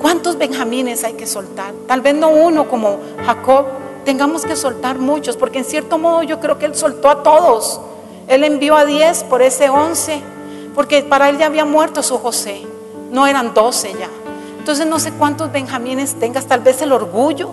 ¿Cuántos 0.00 0.38
benjamines 0.38 1.04
hay 1.04 1.12
que 1.12 1.26
soltar? 1.26 1.74
Tal 1.86 2.00
vez 2.00 2.14
no 2.14 2.30
uno 2.30 2.66
como 2.66 3.00
Jacob, 3.26 3.66
tengamos 4.06 4.46
que 4.46 4.56
soltar 4.56 4.98
muchos, 4.98 5.36
porque 5.36 5.58
en 5.58 5.66
cierto 5.66 5.98
modo 5.98 6.22
yo 6.22 6.40
creo 6.40 6.58
que 6.58 6.64
Él 6.64 6.74
soltó 6.74 7.10
a 7.10 7.22
todos. 7.22 7.82
Él 8.28 8.44
envió 8.44 8.76
a 8.76 8.86
10 8.86 9.24
por 9.24 9.42
ese 9.42 9.68
11, 9.68 10.22
porque 10.74 11.02
para 11.02 11.28
Él 11.28 11.36
ya 11.36 11.44
había 11.44 11.66
muerto 11.66 12.02
su 12.02 12.16
José, 12.16 12.62
no 13.10 13.26
eran 13.26 13.52
12 13.52 13.92
ya. 13.92 14.08
Entonces 14.58 14.86
no 14.86 14.98
sé 14.98 15.12
cuántos 15.12 15.52
benjamines 15.52 16.14
tengas, 16.14 16.46
tal 16.46 16.60
vez 16.60 16.80
el 16.80 16.92
orgullo, 16.92 17.50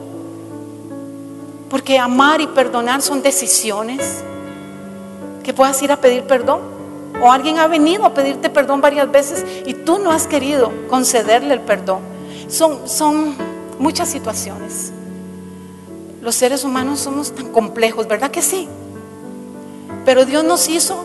porque 1.70 2.00
amar 2.00 2.40
y 2.40 2.48
perdonar 2.48 3.02
son 3.02 3.22
decisiones, 3.22 4.24
que 5.44 5.54
puedas 5.54 5.82
ir 5.82 5.92
a 5.92 5.98
pedir 5.98 6.24
perdón. 6.24 6.60
O 7.22 7.32
alguien 7.32 7.60
ha 7.60 7.68
venido 7.68 8.06
a 8.06 8.14
pedirte 8.14 8.50
perdón 8.50 8.82
varias 8.82 9.12
veces 9.12 9.46
y 9.66 9.74
tú 9.74 10.00
no 10.00 10.12
has 10.12 10.28
querido 10.28 10.72
concederle 10.90 11.54
el 11.54 11.62
perdón. 11.62 12.00
Son, 12.48 12.88
son 12.88 13.36
muchas 13.80 14.10
situaciones. 14.10 14.92
Los 16.22 16.36
seres 16.36 16.64
humanos 16.64 17.00
somos 17.00 17.34
tan 17.34 17.52
complejos, 17.52 18.08
¿verdad 18.08 18.32
que 18.32 18.42
sí? 18.42 18.68
Pero 20.06 20.26
Dios 20.26 20.44
nos 20.44 20.68
hizo, 20.70 21.04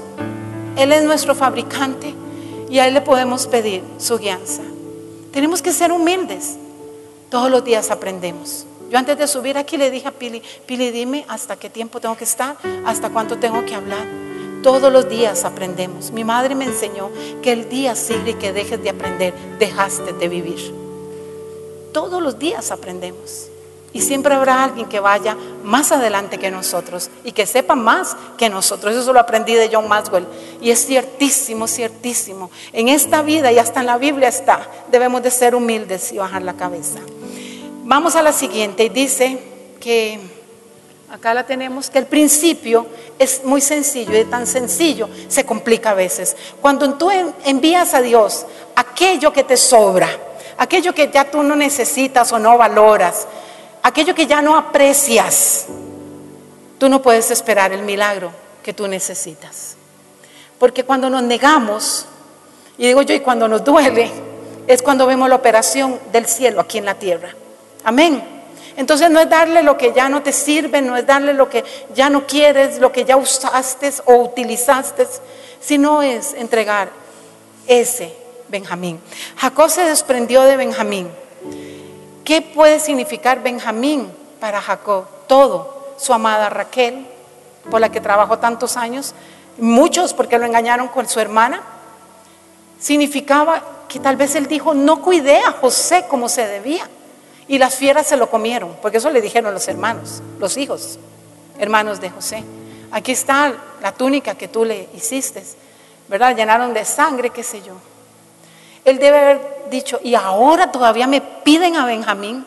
Él 0.77 0.92
es 0.92 1.05
nuestro 1.05 1.35
fabricante 1.35 2.14
y 2.68 2.79
a 2.79 2.87
Él 2.87 2.94
le 2.94 3.01
podemos 3.01 3.46
pedir 3.46 3.83
su 3.99 4.18
guianza. 4.18 4.62
Tenemos 5.33 5.61
que 5.61 5.72
ser 5.72 5.92
humildes. 5.92 6.57
Todos 7.31 7.51
los 7.51 7.64
días 7.64 7.90
aprendemos. 7.90 8.66
Yo 8.90 8.99
antes 8.99 9.18
de 9.18 9.27
subir 9.27 9.59
aquí 9.59 9.77
le 9.77 9.90
dije 9.90 10.09
a 10.09 10.12
Pili, 10.12 10.42
Pili, 10.64 10.90
dime 10.90 11.25
hasta 11.29 11.57
qué 11.57 11.68
tiempo 11.68 12.01
tengo 12.01 12.16
que 12.16 12.25
estar, 12.25 12.57
hasta 12.85 13.11
cuánto 13.11 13.37
tengo 13.38 13.64
que 13.64 13.75
hablar. 13.75 14.26
Todos 14.62 14.92
los 14.92 15.09
días 15.09 15.45
aprendemos. 15.45 16.11
Mi 16.11 16.25
madre 16.25 16.55
me 16.55 16.64
enseñó 16.64 17.11
que 17.42 17.53
el 17.53 17.69
día 17.69 17.95
sigue 17.95 18.37
que 18.38 18.53
dejes 18.53 18.83
de 18.83 18.90
aprender, 18.90 19.35
dejaste 19.59 20.12
de 20.12 20.29
vivir. 20.29 20.75
Todos 21.92 22.23
los 22.23 22.38
días 22.38 22.71
aprendemos. 22.71 23.49
Y 23.92 24.03
siempre 24.03 24.35
habrá 24.35 24.62
alguien 24.62 24.87
que 24.87 25.01
vaya 25.01 25.35
más 25.64 25.90
adelante 25.90 26.38
que 26.38 26.51
nosotros 26.51 27.09
y 27.25 27.33
que 27.33 27.47
sepa 27.47 27.75
más 27.75 28.14
que 28.37 28.51
nosotros. 28.51 28.95
Eso 28.95 29.11
lo 29.14 29.21
aprendí 29.21 29.55
de 29.55 29.71
John 29.73 29.88
Maxwell. 29.88 30.27
Y 30.61 30.71
es 30.71 30.85
ciertísimo, 30.85 31.66
ciertísimo. 31.66 32.51
En 32.75 32.88
esta 32.88 33.23
vida 33.23 33.51
y 33.53 33.59
hasta 33.59 33.81
en 33.81 33.87
la 33.87 33.97
Biblia 33.97 34.29
está, 34.29 34.69
debemos 34.90 35.23
de 35.23 35.31
ser 35.31 35.55
humildes 35.55 36.12
y 36.12 36.19
bajar 36.19 36.42
la 36.42 36.53
cabeza. 36.53 36.99
Vamos 37.85 38.16
a 38.16 38.23
la 38.23 38.35
siguiente. 38.35 38.85
Y 38.85 38.88
dice 38.90 39.38
que, 39.81 40.21
acá 41.11 41.35
la 41.35 41.47
tenemos, 41.47 41.90
que 41.90 41.99
el 41.99 42.07
principio 42.07 42.87
es 43.19 43.45
muy 43.45 43.61
sencillo 43.61 44.19
y 44.19 44.25
tan 44.25 44.47
sencillo 44.47 45.09
se 45.29 45.45
complica 45.45 45.90
a 45.90 45.95
veces. 45.95 46.37
Cuando 46.61 46.95
tú 46.95 47.11
envías 47.45 47.95
a 47.95 48.03
Dios 48.03 48.47
aquello 48.75 49.33
que 49.33 49.45
te 49.45 49.57
sobra, 49.57 50.09
aquello 50.59 50.95
que 50.95 51.11
ya 51.11 51.31
tú 51.31 51.42
no 51.42 51.57
necesitas 51.57 52.33
o 52.33 52.38
no 52.38 52.59
valoras, 52.59 53.27
aquello 53.83 54.14
que 54.14 54.27
ya 54.27 54.42
no 54.42 54.57
aprecias, 54.57 55.66
tú 56.79 56.88
no 56.88 57.03
puedes 57.03 57.31
esperar 57.31 57.73
el 57.73 57.83
milagro 57.83 58.33
que 58.62 58.73
tú 58.73 58.88
necesitas. 58.88 59.77
Porque 60.59 60.85
cuando 60.85 61.09
nos 61.09 61.23
negamos, 61.23 62.07
y 62.79 62.87
digo 62.87 63.03
yo, 63.03 63.14
y 63.14 63.21
cuando 63.21 63.49
nos 63.49 63.64
duele, 63.64 64.11
es 64.66 64.83
cuando 64.83 65.07
vemos 65.07 65.29
la 65.29 65.37
operación 65.37 66.01
del 66.12 66.27
cielo 66.27 66.61
aquí 66.61 66.79
en 66.79 66.85
la 66.85 66.95
tierra. 66.95 67.31
Amén. 67.85 68.36
Entonces 68.77 69.11
no 69.11 69.21
es 69.21 69.29
darle 69.29 69.62
lo 69.62 69.77
que 69.77 69.93
ya 69.93 70.09
no 70.09 70.23
te 70.23 70.33
sirve, 70.33 70.83
no 70.83 70.97
es 70.97 71.07
darle 71.07 71.33
lo 71.33 71.49
que 71.49 71.65
ya 71.95 72.11
no 72.11 72.27
quieres, 72.27 72.79
lo 72.79 72.93
que 72.93 73.05
ya 73.05 73.17
usaste 73.17 73.93
o 74.05 74.17
utilizaste, 74.17 75.07
sino 75.61 76.03
es 76.03 76.35
entregar 76.35 76.91
ese 77.67 78.15
Benjamín. 78.49 79.01
Jacob 79.37 79.71
se 79.71 79.85
desprendió 79.85 80.43
de 80.43 80.57
Benjamín 80.57 81.09
¿Qué 82.27 82.43
puede 82.43 82.81
significar 82.81 83.41
Benjamín 83.41 84.12
para 84.41 84.61
Jacob? 84.61 85.05
Todo. 85.29 85.95
Su 85.97 86.12
amada 86.12 86.51
Raquel, 86.51 87.07
por 87.71 87.81
la 87.81 87.93
que 87.93 88.01
trabajó 88.01 88.41
tantos 88.41 88.77
años, 88.77 89.15
muchos 89.59 90.12
porque 90.12 90.37
lo 90.37 90.45
engañaron 90.45 90.89
con 90.89 91.09
su 91.09 91.21
hermana. 91.21 91.62
Significaba 92.81 93.62
que 93.89 94.01
tal 94.01 94.17
vez 94.17 94.35
él 94.35 94.49
dijo, 94.49 94.75
no 94.75 95.03
cuidé 95.03 95.39
a 95.39 95.53
José 95.53 96.07
como 96.09 96.29
se 96.29 96.49
debía. 96.49 96.91
Y 97.49 97.59
las 97.59 97.77
fieras 97.77 98.07
se 98.07 98.17
lo 98.17 98.29
comieron, 98.29 98.77
porque 98.83 98.99
eso 98.99 99.11
le 99.11 99.21
dijeron 99.21 99.55
los 99.55 99.69
hermanos, 99.69 100.23
los 100.39 100.57
hijos, 100.57 100.99
hermanos 101.59 102.01
de 102.01 102.11
José. 102.11 102.43
Aquí 102.91 103.13
está 103.13 103.55
la 103.81 103.93
túnica 103.93 104.35
que 104.35 104.49
tú 104.49 104.65
le 104.65 104.89
hiciste, 104.95 105.45
¿verdad? 106.09 106.37
Llenaron 106.37 106.75
de 106.75 106.85
sangre, 106.85 107.31
qué 107.31 107.43
sé 107.43 107.63
yo. 107.63 107.75
Él 108.85 108.99
debe 108.99 109.19
haber 109.19 109.67
dicho, 109.71 110.01
y 110.03 110.15
ahora 110.15 110.71
todavía 110.73 111.07
me 111.07 111.21
piden 111.21 111.77
a 111.77 111.87
Benjamín, 111.87 112.45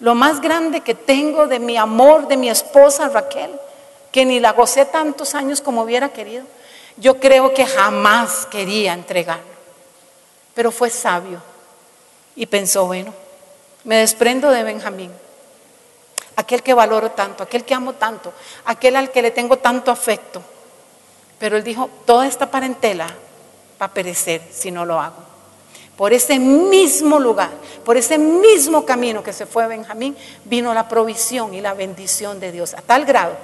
lo 0.00 0.14
más 0.14 0.40
grande 0.40 0.80
que 0.80 0.94
tengo 0.94 1.46
de 1.46 1.58
mi 1.58 1.76
amor, 1.76 2.28
de 2.28 2.36
mi 2.36 2.48
esposa 2.48 3.08
Raquel, 3.08 3.50
que 4.10 4.24
ni 4.24 4.38
la 4.38 4.52
gocé 4.52 4.84
tantos 4.84 5.34
años 5.34 5.60
como 5.60 5.82
hubiera 5.82 6.08
querido. 6.10 6.44
Yo 6.96 7.18
creo 7.18 7.52
que 7.52 7.66
jamás 7.66 8.46
quería 8.46 8.92
entregarlo, 8.92 9.42
pero 10.54 10.70
fue 10.70 10.90
sabio 10.90 11.40
y 12.36 12.46
pensó, 12.46 12.86
bueno, 12.86 13.12
me 13.84 13.96
desprendo 13.96 14.50
de 14.50 14.62
Benjamín, 14.62 15.10
aquel 16.36 16.62
que 16.62 16.74
valoro 16.74 17.10
tanto, 17.12 17.42
aquel 17.42 17.64
que 17.64 17.74
amo 17.74 17.94
tanto, 17.94 18.32
aquel 18.64 18.96
al 18.96 19.10
que 19.10 19.22
le 19.22 19.30
tengo 19.30 19.58
tanto 19.58 19.90
afecto. 19.90 20.42
Pero 21.38 21.56
él 21.56 21.64
dijo, 21.64 21.90
toda 22.04 22.26
esta 22.26 22.50
parentela 22.50 23.06
va 23.80 23.86
a 23.86 23.92
perecer 23.92 24.42
si 24.50 24.70
no 24.70 24.84
lo 24.84 25.00
hago. 25.00 25.22
Por 25.96 26.12
ese 26.12 26.38
mismo 26.38 27.20
lugar, 27.20 27.50
por 27.84 27.96
ese 27.96 28.18
mismo 28.18 28.84
camino 28.84 29.22
que 29.22 29.32
se 29.32 29.46
fue 29.46 29.66
Benjamín, 29.68 30.16
vino 30.44 30.74
la 30.74 30.88
provisión 30.88 31.54
y 31.54 31.60
la 31.60 31.74
bendición 31.74 32.40
de 32.40 32.50
Dios, 32.50 32.74
a 32.74 32.82
tal 32.82 33.04
grado 33.04 33.36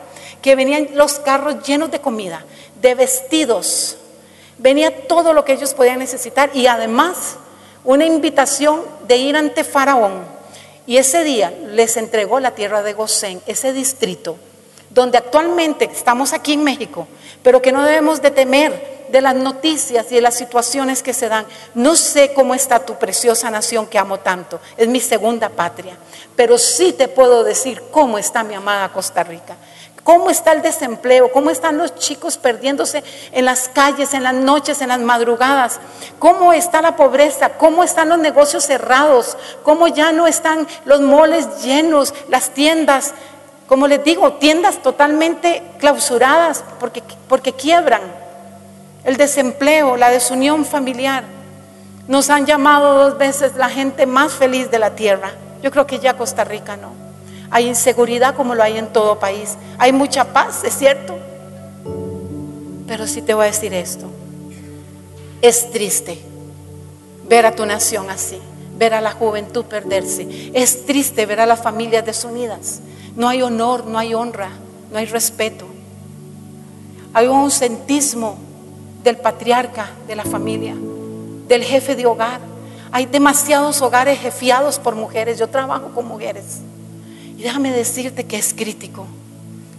que 0.43 0.57
venían 0.57 0.89
los 0.95 1.19
carros 1.19 1.63
llenos 1.65 1.91
de 1.91 2.01
comida, 2.01 2.45
de 2.81 2.95
vestidos, 2.95 3.99
venía 4.59 5.07
todo 5.07 5.33
lo 5.33 5.45
que 5.45 5.53
ellos 5.53 5.75
podían 5.75 5.99
necesitar 5.99 6.51
y 6.55 6.67
además 6.67 7.37
una 7.85 8.05
invitación 8.05 8.83
de 9.07 9.17
ir 9.17 9.37
ante 9.37 9.65
Faraón. 9.65 10.25
Y 10.87 10.97
ese 10.97 11.25
día 11.25 11.53
les 11.69 11.97
entregó 11.97 12.41
la 12.41 12.53
tierra 12.53 12.83
de 12.83 12.95
Gosén, 12.95 13.41
ese 13.47 13.73
distrito, 13.73 14.37
donde 14.91 15.19
actualmente 15.19 15.89
estamos 15.93 16.33
aquí 16.33 16.55
en 16.55 16.65
México, 16.65 17.07
pero 17.43 17.63
que 17.63 17.73
no 17.73 17.85
debemos 17.85 18.21
de 18.23 18.31
temer 18.31 19.01
de 19.11 19.21
las 19.21 19.35
noticias 19.35 20.07
y 20.11 20.17
de 20.17 20.21
las 20.21 20.37
situaciones 20.37 21.03
que 21.03 21.13
se 21.13 21.29
dan. 21.29 21.47
No 21.75 21.97
sé 21.97 22.33
cómo 22.33 22.55
está 22.55 22.85
tu 22.85 22.97
preciosa 22.97 23.51
nación 23.51 23.87
que 23.87 23.99
amo 23.99 24.19
tanto, 24.21 24.61
es 24.77 24.89
mi 24.89 25.01
segunda 25.01 25.49
patria, 25.49 25.97
pero 26.37 26.59
sí 26.59 26.93
te 26.93 27.09
puedo 27.09 27.45
decir 27.45 27.83
cómo 27.91 28.19
está 28.19 28.43
mi 28.43 28.55
amada 28.55 28.93
Costa 28.93 29.23
Rica. 29.23 29.57
¿Cómo 30.03 30.31
está 30.31 30.53
el 30.53 30.63
desempleo? 30.63 31.31
¿Cómo 31.31 31.51
están 31.51 31.77
los 31.77 31.95
chicos 31.95 32.39
perdiéndose 32.39 33.05
en 33.33 33.45
las 33.45 33.69
calles, 33.69 34.15
en 34.15 34.23
las 34.23 34.35
noches, 34.35 34.81
en 34.81 34.89
las 34.89 35.01
madrugadas? 35.01 35.79
¿Cómo 36.19 36.53
está 36.53 36.81
la 36.81 36.97
pobreza? 36.97 37.51
¿Cómo 37.51 37.85
están 37.85 38.09
los 38.09 38.19
negocios 38.19 38.65
cerrados? 38.65 39.37
¿Cómo 39.63 39.89
ya 39.89 40.13
no 40.13 40.27
están 40.27 40.67
los 40.85 41.01
moles 41.01 41.63
llenos, 41.63 42.15
las 42.29 42.51
tiendas? 42.51 43.13
Como 43.67 43.87
les 43.87 44.03
digo, 44.03 44.33
tiendas 44.35 44.83
totalmente 44.83 45.63
clausuradas 45.79 46.65
porque, 46.81 47.03
porque 47.29 47.53
quiebran. 47.53 48.03
El 49.05 49.17
desempleo, 49.17 49.97
la 49.97 50.11
desunión 50.11 50.65
familiar. 50.65 51.25
Nos 52.09 52.31
han 52.31 52.47
llamado 52.47 52.95
dos 52.95 53.19
veces 53.19 53.55
la 53.55 53.69
gente 53.69 54.07
más 54.07 54.33
feliz 54.33 54.71
de 54.71 54.79
la 54.79 54.91
tierra. 54.97 55.33
Yo 55.63 55.71
creo 55.71 55.87
que 55.87 55.99
ya 56.01 56.17
Costa 56.17 56.43
Rica 56.43 56.77
no. 56.77 57.00
Hay 57.51 57.67
inseguridad 57.67 58.37
como 58.37 58.55
lo 58.55 58.63
hay 58.63 58.79
en 58.79 58.93
todo 58.93 59.19
país. 59.19 59.57
Hay 59.79 59.93
mucha 59.93 60.33
paz, 60.33 60.63
es 60.65 60.77
cierto. 60.77 61.19
Pero 62.87 63.07
sí 63.07 63.23
te 63.23 63.35
voy 63.35 63.45
a 63.45 63.47
decir 63.47 63.75
esto. 63.75 64.07
Es 65.43 65.71
triste 65.71 66.21
ver 67.29 67.47
a 67.47 67.55
tu 67.55 67.65
nación 67.67 68.11
así, 68.11 68.39
ver 68.77 68.95
a 68.95 69.01
la 69.01 69.13
juventud 69.13 69.65
perderse. 69.65 70.51
Es 70.55 70.87
triste 70.87 71.27
ver 71.27 71.41
a 71.41 71.47
las 71.47 71.61
familias 71.61 72.05
desunidas. 72.05 72.81
No 73.17 73.29
hay 73.29 73.43
honor, 73.43 73.87
no 73.87 73.99
hay 73.99 74.15
honra, 74.15 74.51
no 74.93 74.99
hay 74.99 75.07
respeto. 75.07 75.67
Hay 77.13 77.27
un 77.27 77.37
ausentismo 77.39 78.39
del 79.03 79.17
patriarca 79.17 79.91
de 80.07 80.15
la 80.15 80.25
familia, 80.25 80.77
del 81.49 81.65
jefe 81.65 81.97
de 81.97 82.07
hogar. 82.07 82.41
Hay 82.93 83.07
demasiados 83.07 83.81
hogares 83.83 84.21
jefiados 84.21 84.79
por 84.79 84.95
mujeres. 84.95 85.39
Yo 85.39 85.49
trabajo 85.49 85.91
con 85.95 86.07
mujeres. 86.07 86.61
Y 87.41 87.43
déjame 87.43 87.73
decirte 87.73 88.25
que 88.25 88.37
es 88.37 88.53
crítico, 88.53 89.07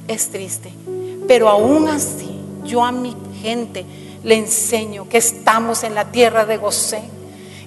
es 0.07 0.31
triste. 0.31 0.73
Pero 1.27 1.47
aún 1.47 1.87
así, 1.89 2.39
yo 2.63 2.83
a 2.83 2.91
mi 2.91 3.15
gente 3.39 3.85
le 4.23 4.33
enseño 4.33 5.07
que 5.07 5.19
estamos 5.19 5.83
en 5.83 5.93
la 5.93 6.05
tierra 6.05 6.45
de 6.45 6.57
Gosén 6.57 7.03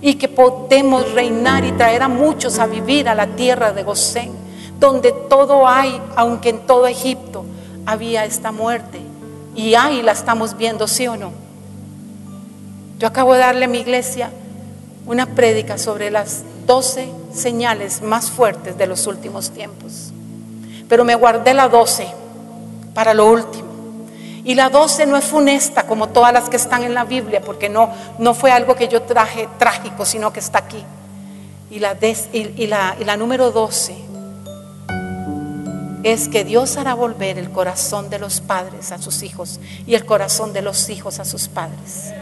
y 0.03 0.15
que 0.15 0.27
podemos 0.27 1.13
reinar 1.13 1.65
y 1.65 1.71
traer 1.71 2.03
a 2.03 2.09
muchos 2.09 2.59
a 2.59 2.67
vivir 2.67 3.09
a 3.09 3.15
la 3.15 3.37
tierra 3.37 3.71
de 3.71 3.85
Gosén, 3.85 4.33
donde 4.81 5.13
todo 5.13 5.69
hay, 5.69 6.03
aunque 6.17 6.49
en 6.49 6.67
todo 6.67 6.89
Egipto 6.89 7.45
había 7.87 8.25
esta 8.25 8.51
muerte. 8.51 8.99
Y 9.55 9.77
ahí 9.77 10.03
la 10.03 10.11
estamos 10.11 10.57
viendo, 10.57 10.89
¿sí 10.89 11.07
o 11.07 11.17
no? 11.17 11.31
Yo 12.99 13.07
acabo 13.07 13.35
de 13.35 13.39
darle 13.39 13.67
a 13.67 13.69
mi 13.69 13.79
iglesia 13.79 14.33
una 15.07 15.27
prédica 15.27 15.79
sobre 15.79 16.11
las 16.11 16.43
12 16.67 17.09
señales 17.33 18.03
más 18.03 18.31
fuertes 18.31 18.79
de 18.79 18.87
los 18.87 19.07
últimos 19.07 19.51
tiempos. 19.51 20.13
Pero 20.89 21.05
me 21.05 21.15
guardé 21.15 21.55
la 21.55 21.69
12 21.69 22.07
para 22.95 23.15
lo 23.15 23.31
último. 23.31 23.69
Y 24.45 24.55
la 24.55 24.69
12 24.69 25.07
no 25.07 25.17
es 25.17 25.25
funesta 25.25 25.87
como 25.87 26.11
todas 26.11 26.33
las 26.33 26.51
que 26.51 26.57
están 26.57 26.83
en 26.85 26.95
la 26.95 27.05
Biblia, 27.05 27.41
porque 27.41 27.69
no, 27.69 27.91
no 28.19 28.35
fue 28.35 28.53
algo 28.53 28.75
que 28.75 28.89
yo 28.89 29.03
traje 29.03 29.49
trágico, 29.59 30.05
sino 30.05 30.33
que 30.33 30.41
está 30.41 30.59
aquí. 30.59 30.85
Y 31.71 31.79
la, 31.81 31.97
y, 32.33 32.67
la, 32.67 32.95
y 33.01 33.05
la 33.05 33.17
número 33.17 33.51
12 33.51 33.95
es 36.03 36.29
que 36.29 36.45
Dios 36.45 36.77
hará 36.77 36.93
volver 36.93 37.39
el 37.39 37.51
corazón 37.51 38.11
de 38.11 38.19
los 38.19 38.43
padres 38.43 38.93
a 38.93 38.99
sus 38.99 39.23
hijos 39.23 39.59
y 39.87 39.95
el 39.95 40.05
corazón 40.05 40.53
de 40.53 40.61
los 40.61 40.91
hijos 40.91 41.19
a 41.19 41.25
sus 41.25 41.49
padres. 41.49 42.13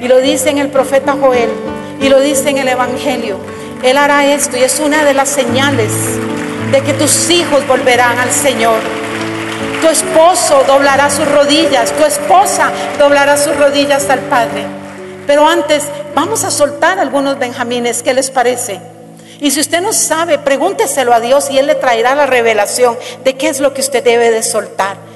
Y 0.00 0.08
lo 0.08 0.18
dice 0.18 0.50
en 0.50 0.58
el 0.58 0.68
profeta 0.68 1.16
Joel 1.20 1.50
y 2.00 2.08
lo 2.08 2.20
dice 2.20 2.50
en 2.50 2.58
el 2.58 2.68
Evangelio. 2.68 3.36
Él 3.82 3.96
hará 3.96 4.26
esto 4.26 4.56
y 4.56 4.62
es 4.62 4.80
una 4.80 5.04
de 5.04 5.14
las 5.14 5.28
señales 5.28 5.90
de 6.72 6.80
que 6.82 6.92
tus 6.94 7.30
hijos 7.30 7.66
volverán 7.66 8.18
al 8.18 8.30
Señor. 8.30 8.78
Tu 9.80 9.88
esposo 9.88 10.64
doblará 10.66 11.10
sus 11.10 11.26
rodillas, 11.30 11.92
tu 11.92 12.04
esposa 12.04 12.70
doblará 12.98 13.36
sus 13.36 13.56
rodillas 13.56 14.08
al 14.10 14.20
Padre. 14.20 14.64
Pero 15.26 15.46
antes, 15.46 15.84
vamos 16.14 16.44
a 16.44 16.50
soltar 16.50 16.98
algunos 16.98 17.38
benjamines, 17.38 18.02
¿qué 18.02 18.14
les 18.14 18.30
parece? 18.30 18.80
Y 19.40 19.50
si 19.50 19.60
usted 19.60 19.80
no 19.80 19.92
sabe, 19.92 20.38
pregúnteselo 20.38 21.12
a 21.14 21.20
Dios 21.20 21.50
y 21.50 21.58
Él 21.58 21.66
le 21.66 21.76
traerá 21.76 22.14
la 22.14 22.26
revelación 22.26 22.98
de 23.24 23.36
qué 23.36 23.48
es 23.48 23.60
lo 23.60 23.72
que 23.72 23.80
usted 23.80 24.02
debe 24.02 24.30
de 24.30 24.42
soltar 24.42 25.07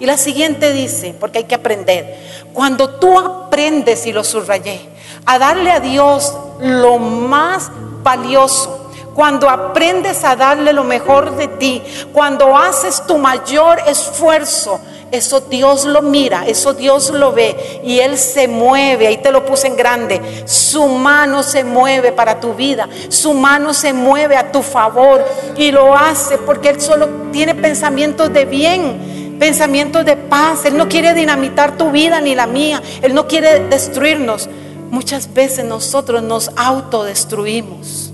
Y 0.00 0.06
la 0.06 0.16
siguiente 0.16 0.72
dice, 0.72 1.14
porque 1.18 1.38
hay 1.38 1.44
que 1.44 1.54
aprender, 1.54 2.16
cuando 2.52 2.90
tú 2.98 3.18
aprendes, 3.18 4.06
y 4.06 4.12
lo 4.12 4.24
subrayé, 4.24 4.80
a 5.26 5.38
darle 5.38 5.70
a 5.70 5.80
Dios 5.80 6.34
lo 6.60 6.98
más 6.98 7.70
valioso, 8.02 8.90
cuando 9.14 9.48
aprendes 9.48 10.24
a 10.24 10.34
darle 10.34 10.72
lo 10.72 10.84
mejor 10.84 11.36
de 11.36 11.48
ti, 11.48 11.82
cuando 12.12 12.56
haces 12.56 13.02
tu 13.06 13.18
mayor 13.18 13.80
esfuerzo, 13.86 14.80
eso 15.14 15.40
Dios 15.40 15.84
lo 15.84 16.02
mira, 16.02 16.44
eso 16.46 16.74
Dios 16.74 17.10
lo 17.10 17.32
ve 17.32 17.80
y 17.84 18.00
Él 18.00 18.18
se 18.18 18.48
mueve, 18.48 19.06
ahí 19.06 19.18
te 19.18 19.30
lo 19.30 19.46
puse 19.46 19.68
en 19.68 19.76
grande, 19.76 20.20
su 20.46 20.86
mano 20.88 21.44
se 21.44 21.62
mueve 21.62 22.10
para 22.10 22.40
tu 22.40 22.54
vida, 22.54 22.88
su 23.08 23.32
mano 23.32 23.72
se 23.72 23.92
mueve 23.92 24.36
a 24.36 24.50
tu 24.50 24.62
favor 24.62 25.24
y 25.56 25.70
lo 25.70 25.96
hace 25.96 26.38
porque 26.38 26.70
Él 26.70 26.80
solo 26.80 27.08
tiene 27.30 27.54
pensamientos 27.54 28.32
de 28.32 28.44
bien, 28.44 29.23
pensamientos 29.38 30.04
de 30.04 30.16
paz, 30.16 30.64
Él 30.64 30.76
no 30.76 30.88
quiere 30.88 31.14
dinamitar 31.14 31.76
tu 31.76 31.90
vida 31.90 32.20
ni 32.20 32.34
la 32.34 32.46
mía, 32.46 32.82
Él 33.02 33.14
no 33.14 33.26
quiere 33.26 33.68
destruirnos 33.68 34.48
muchas 34.90 35.34
veces 35.34 35.64
nosotros 35.64 36.22
nos 36.22 36.50
autodestruimos. 36.56 38.12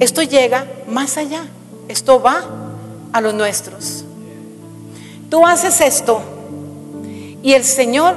Esto 0.00 0.22
llega 0.22 0.66
más 0.88 1.16
allá, 1.16 1.42
esto 1.88 2.20
va 2.20 2.42
a 3.12 3.20
los 3.20 3.34
nuestros. 3.34 4.04
Tú 5.30 5.46
haces 5.46 5.80
esto 5.80 6.22
y 7.42 7.52
el 7.52 7.64
Señor 7.64 8.16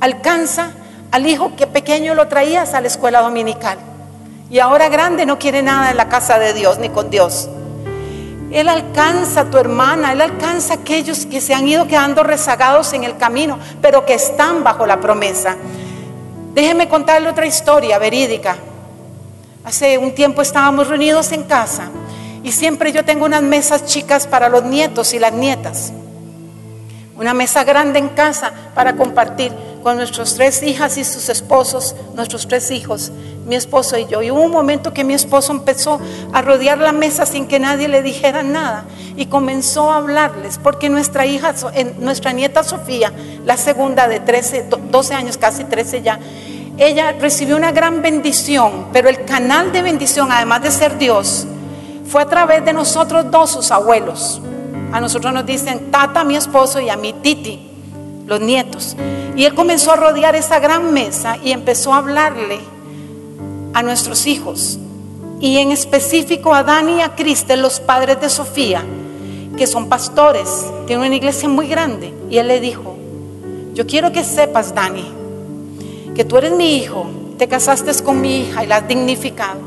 alcanza 0.00 0.72
al 1.12 1.26
hijo 1.26 1.54
que 1.56 1.66
pequeño 1.66 2.14
lo 2.14 2.26
traías 2.28 2.74
a 2.74 2.80
la 2.80 2.88
escuela 2.88 3.20
dominical 3.20 3.78
y 4.50 4.58
ahora 4.58 4.88
grande 4.88 5.24
no 5.24 5.38
quiere 5.38 5.62
nada 5.62 5.90
en 5.90 5.96
la 5.96 6.08
casa 6.08 6.38
de 6.38 6.52
Dios 6.52 6.78
ni 6.78 6.88
con 6.88 7.10
Dios. 7.10 7.48
Él 8.52 8.68
alcanza 8.68 9.40
a 9.40 9.50
tu 9.50 9.58
hermana, 9.58 10.12
Él 10.12 10.20
alcanza 10.20 10.74
a 10.74 10.76
aquellos 10.76 11.26
que 11.26 11.40
se 11.40 11.54
han 11.54 11.66
ido 11.66 11.86
quedando 11.86 12.22
rezagados 12.22 12.92
en 12.92 13.04
el 13.04 13.16
camino, 13.16 13.58
pero 13.80 14.04
que 14.04 14.14
están 14.14 14.62
bajo 14.62 14.86
la 14.86 15.00
promesa. 15.00 15.56
Déjeme 16.54 16.88
contarle 16.88 17.28
otra 17.28 17.46
historia 17.46 17.98
verídica. 17.98 18.56
Hace 19.64 19.96
un 19.96 20.14
tiempo 20.14 20.42
estábamos 20.42 20.88
reunidos 20.88 21.32
en 21.32 21.44
casa 21.44 21.90
y 22.42 22.52
siempre 22.52 22.92
yo 22.92 23.04
tengo 23.04 23.24
unas 23.24 23.42
mesas 23.42 23.86
chicas 23.86 24.26
para 24.26 24.48
los 24.48 24.64
nietos 24.64 25.14
y 25.14 25.18
las 25.18 25.32
nietas. 25.32 25.92
Una 27.22 27.34
mesa 27.34 27.62
grande 27.62 28.00
en 28.00 28.08
casa 28.08 28.50
para 28.74 28.96
compartir. 28.96 29.52
con 29.82 29.96
nuestras 29.96 30.34
tres 30.34 30.62
hijas 30.62 30.96
y 30.96 31.02
sus 31.02 31.28
esposos, 31.28 31.96
nuestros 32.14 32.46
tres 32.46 32.70
hijos, 32.70 33.10
mi 33.46 33.56
esposo 33.56 33.98
y 33.98 34.06
yo. 34.06 34.22
Y 34.22 34.30
hubo 34.30 34.40
un 34.40 34.52
momento 34.52 34.92
que 34.92 35.02
mi 35.02 35.12
esposo 35.12 35.50
empezó 35.50 36.00
a 36.32 36.40
rodear 36.40 36.78
la 36.78 36.92
mesa 36.92 37.26
sin 37.26 37.48
que 37.48 37.58
nadie 37.58 37.88
le 37.88 38.00
dijera 38.00 38.44
nada 38.44 38.84
y 39.16 39.26
comenzó 39.26 39.90
a 39.90 39.96
hablarles, 39.96 40.58
porque 40.58 40.88
nuestra 40.88 41.26
hija, 41.26 41.52
nuestra 41.98 42.32
nieta 42.32 42.62
Sofía, 42.62 43.12
la 43.44 43.56
segunda 43.56 44.06
de 44.06 44.20
13, 44.20 44.68
12 44.88 45.14
años, 45.14 45.36
casi 45.36 45.64
13 45.64 46.02
ya, 46.02 46.20
ella 46.78 47.10
recibió 47.12 47.56
una 47.56 47.72
gran 47.72 48.02
bendición, 48.02 48.86
pero 48.92 49.08
el 49.08 49.24
canal 49.24 49.72
de 49.72 49.82
bendición, 49.82 50.30
además 50.30 50.62
de 50.62 50.70
ser 50.70 50.96
Dios, 50.96 51.48
fue 52.06 52.22
a 52.22 52.26
través 52.26 52.64
de 52.64 52.72
nosotros 52.72 53.30
dos, 53.32 53.50
sus 53.50 53.72
abuelos. 53.72 54.40
A 54.92 55.00
nosotros 55.00 55.32
nos 55.32 55.46
dicen 55.46 55.90
tata, 55.90 56.24
mi 56.24 56.36
esposo, 56.36 56.80
y 56.80 56.88
a 56.88 56.96
mi 56.96 57.12
titi, 57.12 57.60
los 58.26 58.40
nietos. 58.40 58.96
Y 59.36 59.44
él 59.44 59.54
comenzó 59.54 59.92
a 59.92 59.96
rodear 59.96 60.36
esa 60.36 60.60
gran 60.60 60.92
mesa 60.92 61.38
y 61.42 61.52
empezó 61.52 61.94
a 61.94 61.98
hablarle 61.98 62.60
a 63.72 63.82
nuestros 63.82 64.26
hijos. 64.26 64.78
Y 65.40 65.58
en 65.58 65.72
específico 65.72 66.54
a 66.54 66.62
Dani 66.62 66.98
y 66.98 67.00
a 67.00 67.14
Cristel, 67.14 67.62
los 67.62 67.80
padres 67.80 68.20
de 68.20 68.28
Sofía, 68.28 68.84
que 69.56 69.66
son 69.66 69.88
pastores, 69.88 70.48
tienen 70.86 71.06
una 71.06 71.16
iglesia 71.16 71.48
muy 71.48 71.66
grande. 71.66 72.12
Y 72.30 72.38
él 72.38 72.48
le 72.48 72.60
dijo, 72.60 72.96
yo 73.74 73.86
quiero 73.86 74.12
que 74.12 74.24
sepas, 74.24 74.74
Dani, 74.74 75.10
que 76.14 76.24
tú 76.24 76.36
eres 76.36 76.52
mi 76.52 76.76
hijo, 76.76 77.06
te 77.38 77.48
casaste 77.48 77.90
con 78.02 78.20
mi 78.20 78.42
hija 78.42 78.62
y 78.62 78.66
la 78.66 78.76
has 78.76 78.88
dignificado. 78.88 79.60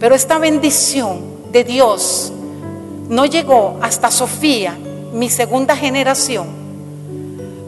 Pero 0.00 0.14
esta 0.14 0.38
bendición 0.38 1.20
de 1.52 1.64
Dios 1.64 2.32
no 3.08 3.26
llegó 3.26 3.78
hasta 3.82 4.10
Sofía, 4.10 4.76
mi 5.12 5.30
segunda 5.30 5.76
generación 5.76 6.64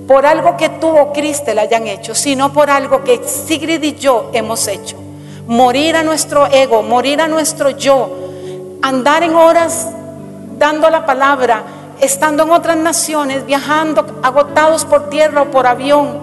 por 0.06 0.24
algo 0.24 0.56
que 0.56 0.68
tú 0.68 0.88
o 0.88 1.12
Cristel 1.12 1.58
hayan 1.58 1.86
hecho, 1.86 2.14
sino 2.14 2.52
por 2.52 2.70
algo 2.70 3.02
que 3.02 3.22
Sigrid 3.26 3.82
y 3.82 3.94
yo 3.96 4.30
hemos 4.32 4.66
hecho. 4.68 4.96
Morir 5.46 5.96
a 5.96 6.02
nuestro 6.02 6.46
ego, 6.46 6.82
morir 6.82 7.20
a 7.20 7.28
nuestro 7.28 7.70
yo, 7.70 8.10
andar 8.82 9.22
en 9.22 9.34
horas 9.34 9.88
dando 10.58 10.88
la 10.90 11.04
palabra, 11.04 11.62
estando 12.00 12.44
en 12.44 12.50
otras 12.50 12.76
naciones, 12.76 13.44
viajando 13.46 14.20
agotados 14.22 14.84
por 14.84 15.10
tierra 15.10 15.42
o 15.42 15.50
por 15.50 15.66
avión. 15.66 16.20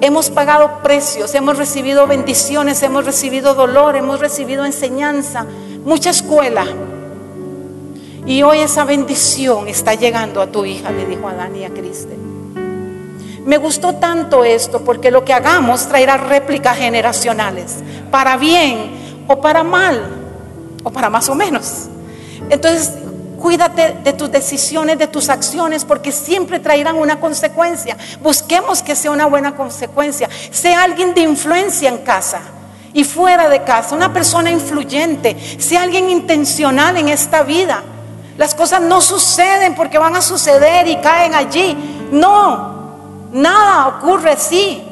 Hemos 0.00 0.30
pagado 0.30 0.80
precios, 0.82 1.34
hemos 1.34 1.56
recibido 1.56 2.06
bendiciones, 2.06 2.82
hemos 2.82 3.06
recibido 3.06 3.54
dolor, 3.54 3.96
hemos 3.96 4.20
recibido 4.20 4.64
enseñanza, 4.64 5.46
mucha 5.84 6.10
escuela. 6.10 6.66
Y 8.26 8.42
hoy 8.42 8.60
esa 8.60 8.84
bendición 8.84 9.66
está 9.68 9.94
llegando 9.94 10.40
a 10.40 10.46
tu 10.46 10.64
hija, 10.64 10.90
le 10.90 11.06
dijo 11.06 11.28
a 11.28 11.34
Dani 11.34 11.60
y 11.60 11.64
a. 11.64 11.70
Me 13.44 13.56
gustó 13.56 13.96
tanto 13.96 14.44
esto 14.44 14.84
porque 14.84 15.10
lo 15.10 15.24
que 15.24 15.32
hagamos 15.32 15.88
traerá 15.88 16.16
réplicas 16.16 16.76
generacionales, 16.76 17.74
para 18.10 18.36
bien 18.36 19.24
o 19.26 19.40
para 19.40 19.64
mal, 19.64 20.00
o 20.84 20.90
para 20.90 21.10
más 21.10 21.28
o 21.28 21.34
menos. 21.34 21.88
Entonces, 22.50 22.92
cuídate 23.40 23.96
de 24.04 24.12
tus 24.12 24.30
decisiones, 24.30 24.96
de 24.96 25.08
tus 25.08 25.28
acciones, 25.28 25.84
porque 25.84 26.12
siempre 26.12 26.60
traerán 26.60 26.96
una 26.96 27.18
consecuencia. 27.18 27.96
Busquemos 28.22 28.80
que 28.80 28.94
sea 28.94 29.10
una 29.10 29.26
buena 29.26 29.56
consecuencia. 29.56 30.28
Sea 30.52 30.84
alguien 30.84 31.12
de 31.12 31.22
influencia 31.22 31.88
en 31.88 31.98
casa 31.98 32.42
y 32.94 33.02
fuera 33.02 33.48
de 33.48 33.64
casa, 33.64 33.96
una 33.96 34.12
persona 34.12 34.50
influyente, 34.50 35.36
sea 35.58 35.82
alguien 35.82 36.10
intencional 36.10 36.96
en 36.96 37.08
esta 37.08 37.42
vida. 37.42 37.82
Las 38.42 38.56
cosas 38.56 38.80
no 38.80 39.00
suceden 39.00 39.76
porque 39.76 39.98
van 39.98 40.16
a 40.16 40.20
suceder 40.20 40.88
y 40.88 40.96
caen 40.96 41.32
allí. 41.32 42.08
No, 42.10 42.72
Nada 43.30 43.86
ocurre 43.86 44.32
así. 44.32 44.82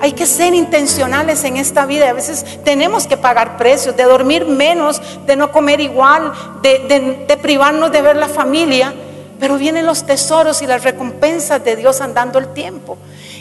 Hay 0.00 0.12
que 0.12 0.26
ser 0.26 0.54
intencionales 0.54 1.42
en 1.42 1.56
esta 1.56 1.86
vida. 1.86 2.08
A 2.08 2.12
veces 2.12 2.62
tenemos 2.62 3.08
que 3.08 3.16
pagar 3.16 3.56
precios, 3.56 3.96
de 3.96 4.04
dormir 4.04 4.46
menos, 4.46 5.02
de 5.26 5.34
no 5.34 5.50
comer 5.50 5.80
igual, 5.80 6.32
de, 6.62 7.36
privarnos 7.42 7.90
de 7.90 8.00
ver 8.00 8.14
la 8.14 8.28
familia. 8.28 8.94
Pero 9.40 9.58
vienen 9.58 9.86
los 9.86 10.04
tesoros 10.06 10.62
y 10.62 10.68
las 10.68 10.84
recompensas 10.84 11.64
de 11.64 11.74
Dios 11.74 12.00
andando 12.00 12.38
el 12.38 12.52
tiempo. 12.52 12.96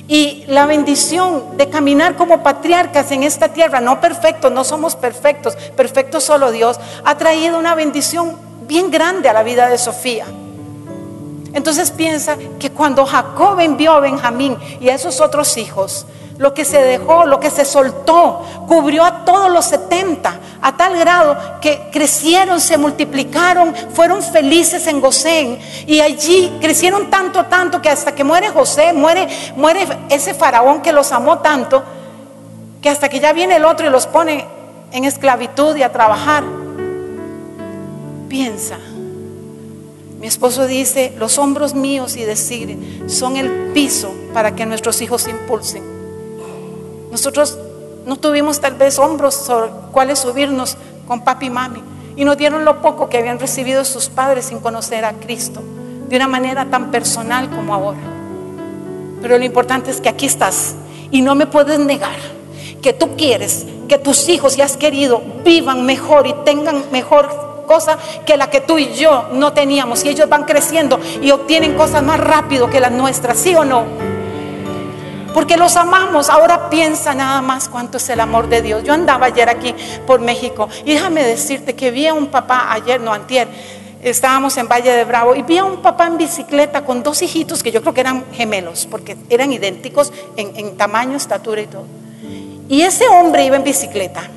Y 0.08 0.46
la 0.48 0.66
bendición 0.66 1.58
de 1.58 1.70
caminar 1.70 2.16
como 2.16 2.42
patriarcas 2.42 3.12
en 3.12 3.22
esta 3.22 3.50
tierra, 3.50 3.82
no 3.82 4.02
perfectos, 4.02 4.52
no 4.52 4.64
somos 4.64 4.96
perfectos, 4.96 5.56
perfecto 5.78 6.20
solo 6.20 6.52
Dios, 6.52 6.80
ha 7.06 7.20
traído 7.20 7.60
una 7.60 7.76
bendición 7.76 8.36
bien 8.68 8.92
grande 8.92 9.30
a 9.30 9.34
la 9.34 9.44
vida 9.44 9.70
de 9.70 9.78
Sofía. 9.78 10.26
Entonces 11.54 11.92
piensa 11.92 12.38
que 12.60 12.72
cuando 12.72 13.06
Jacob 13.06 13.60
envió 13.60 13.94
a 13.94 14.00
Benjamín 14.00 14.58
y 14.80 14.90
a 14.90 14.96
esos 14.96 15.22
otros 15.22 15.56
hijos, 15.58 16.06
lo 16.38 16.54
que 16.54 16.66
se 16.66 16.82
dejó, 16.82 17.26
lo 17.26 17.40
que 17.40 17.52
se 17.52 17.64
soltó, 17.64 18.42
cubrió 18.68 19.04
a 19.04 19.24
todos 19.24 19.52
los 19.52 19.66
70, 19.66 20.40
a 20.62 20.78
tal 20.78 20.98
grado 20.98 21.38
que 21.62 21.90
crecieron, 21.92 22.60
se 22.60 22.78
multiplicaron, 22.78 23.76
fueron 23.94 24.22
felices 24.24 24.88
en 24.88 25.00
Gosén. 25.00 25.60
Y 25.86 26.00
allí 26.00 26.58
crecieron 26.60 27.12
tanto, 27.12 27.46
tanto, 27.46 27.82
que 27.82 27.90
hasta 27.90 28.16
que 28.16 28.24
muere 28.24 28.50
José, 28.50 28.94
muere, 28.94 29.28
muere 29.56 29.88
ese 30.10 30.34
faraón 30.34 30.82
que 30.82 30.92
los 30.92 31.12
amó 31.12 31.40
tanto, 31.40 31.84
que 32.82 32.90
hasta 32.90 33.10
que 33.10 33.20
ya 33.20 33.32
viene 33.32 33.58
el 33.58 33.66
otro 33.66 33.86
y 33.86 33.90
los 33.92 34.08
pone 34.08 34.48
en 34.92 35.06
esclavitud 35.06 35.76
y 35.76 35.84
a 35.84 35.92
trabajar. 35.92 36.63
Piensa 38.34 38.80
mi 40.20 40.26
esposo 40.26 40.66
dice, 40.66 41.14
los 41.20 41.38
hombros 41.38 41.76
míos 41.76 42.16
y 42.16 42.24
de 42.24 42.36
Sigrid 42.36 42.78
son 43.08 43.38
el 43.38 43.74
piso 43.74 44.12
para 44.34 44.56
que 44.56 44.66
nuestros 44.66 45.02
hijos 45.04 45.22
se 45.22 45.30
impulsen. 45.30 45.84
Nosotros 47.12 47.60
no 48.08 48.16
tuvimos 48.16 48.60
tal 48.60 48.74
vez 48.74 48.98
hombros 48.98 49.36
sobre 49.36 49.70
cuales 49.92 50.18
subirnos 50.18 50.78
con 51.08 51.24
papi 51.24 51.48
y 51.48 51.50
mami. 51.52 51.84
Y 52.16 52.24
nos 52.24 52.38
dieron 52.38 52.66
lo 52.66 52.82
poco 52.82 53.10
que 53.10 53.18
habían 53.18 53.38
recibido 53.38 53.86
sus 53.86 54.10
padres 54.10 54.46
sin 54.46 54.62
conocer 54.62 55.04
a 55.06 55.14
Cristo 55.14 55.62
de 56.10 56.16
una 56.16 56.30
manera 56.30 56.70
tan 56.72 56.90
personal 56.90 57.50
como 57.50 57.74
ahora. 57.74 58.00
Pero 59.22 59.38
lo 59.38 59.44
importante 59.44 59.92
es 59.92 60.00
que 60.00 60.10
aquí 60.10 60.26
estás 60.26 60.74
y 61.12 61.22
no 61.22 61.36
me 61.36 61.48
puedes 61.48 61.80
negar 61.80 62.16
que 62.82 62.94
tú 62.94 63.16
quieres 63.18 63.66
que 63.90 63.98
tus 63.98 64.30
hijos 64.30 64.58
y 64.58 64.62
has 64.62 64.78
querido 64.78 65.22
vivan 65.44 65.86
mejor 65.86 66.28
y 66.28 66.34
tengan 66.46 66.86
mejor 66.94 67.43
cosa 67.64 67.98
que 68.26 68.38
la 68.38 68.50
que 68.50 68.62
tú 68.62 68.78
y 68.78 68.94
yo 68.94 69.30
no 69.32 69.54
teníamos. 69.54 70.04
Y 70.04 70.10
ellos 70.10 70.30
van 70.30 70.44
creciendo 70.44 71.00
y 71.22 71.32
obtienen 71.32 71.76
cosas 71.76 72.04
más 72.04 72.20
rápido 72.20 72.70
que 72.70 72.80
las 72.80 72.92
nuestras, 72.92 73.38
¿sí 73.38 73.56
o 73.56 73.66
no? 73.66 73.86
Porque 75.34 75.58
los 75.58 75.76
amamos. 75.76 76.30
Ahora 76.30 76.70
piensa 76.70 77.14
nada 77.14 77.42
más 77.42 77.68
cuánto 77.68 77.98
es 77.98 78.08
el 78.10 78.20
amor 78.20 78.48
de 78.48 78.62
Dios. 78.62 78.84
Yo 78.84 78.94
andaba 78.94 79.28
ayer 79.28 79.50
aquí 79.50 79.74
por 80.06 80.20
México 80.20 80.70
y 80.86 80.94
déjame 80.94 81.24
decirte 81.24 81.76
que 81.76 81.92
vi 81.92 82.08
a 82.08 82.14
un 82.14 82.28
papá 82.28 82.72
ayer, 82.72 83.02
no 83.02 83.14
antier, 83.14 83.48
estábamos 84.04 84.58
en 84.58 84.68
Valle 84.68 84.92
de 84.92 85.06
Bravo 85.06 85.36
y 85.36 85.42
vi 85.42 85.58
a 85.58 85.66
un 85.66 85.82
papá 85.82 86.08
en 86.08 86.18
bicicleta 86.18 86.86
con 86.86 87.02
dos 87.02 87.22
hijitos 87.22 87.64
que 87.64 87.72
yo 87.72 87.82
creo 87.82 87.94
que 87.94 88.02
eran 88.02 88.26
gemelos, 88.34 88.88
porque 88.90 89.18
eran 89.30 89.52
idénticos 89.52 90.14
en, 90.36 90.52
en 90.56 90.78
tamaño, 90.78 91.18
estatura 91.18 91.62
y 91.62 91.68
todo. 91.68 91.86
Y 92.70 92.82
ese 92.82 93.08
hombre 93.08 93.46
iba 93.46 93.56
en 93.56 93.64
bicicleta 93.64 94.30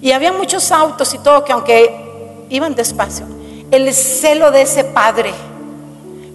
y 0.00 0.12
había 0.12 0.32
muchos 0.32 0.70
autos 0.72 1.12
y 1.14 1.18
todo 1.18 1.44
que 1.44 1.52
aunque 1.52 2.46
iban 2.48 2.74
despacio, 2.74 3.26
el 3.70 3.92
celo 3.92 4.50
de 4.50 4.62
ese 4.62 4.84
padre, 4.84 5.32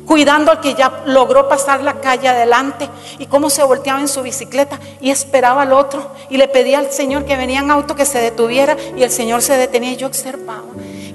cuidando 0.05 0.51
al 0.51 0.59
que 0.59 0.73
ya 0.73 1.03
logró 1.05 1.47
pasar 1.47 1.81
la 1.81 2.01
calle 2.01 2.27
adelante 2.27 2.89
y 3.19 3.27
cómo 3.27 3.49
se 3.49 3.63
volteaba 3.63 4.01
en 4.01 4.07
su 4.07 4.21
bicicleta 4.21 4.79
y 4.99 5.09
esperaba 5.09 5.61
al 5.61 5.71
otro 5.71 6.11
y 6.29 6.37
le 6.37 6.47
pedía 6.47 6.79
al 6.79 6.91
Señor 6.91 7.25
que 7.25 7.37
venía 7.37 7.59
en 7.59 7.71
auto 7.71 7.95
que 7.95 8.05
se 8.05 8.19
detuviera 8.19 8.75
y 8.97 9.03
el 9.03 9.11
Señor 9.11 9.41
se 9.41 9.55
detenía 9.55 9.93
y 9.93 9.97
yo 9.97 10.07
observaba. 10.07 10.65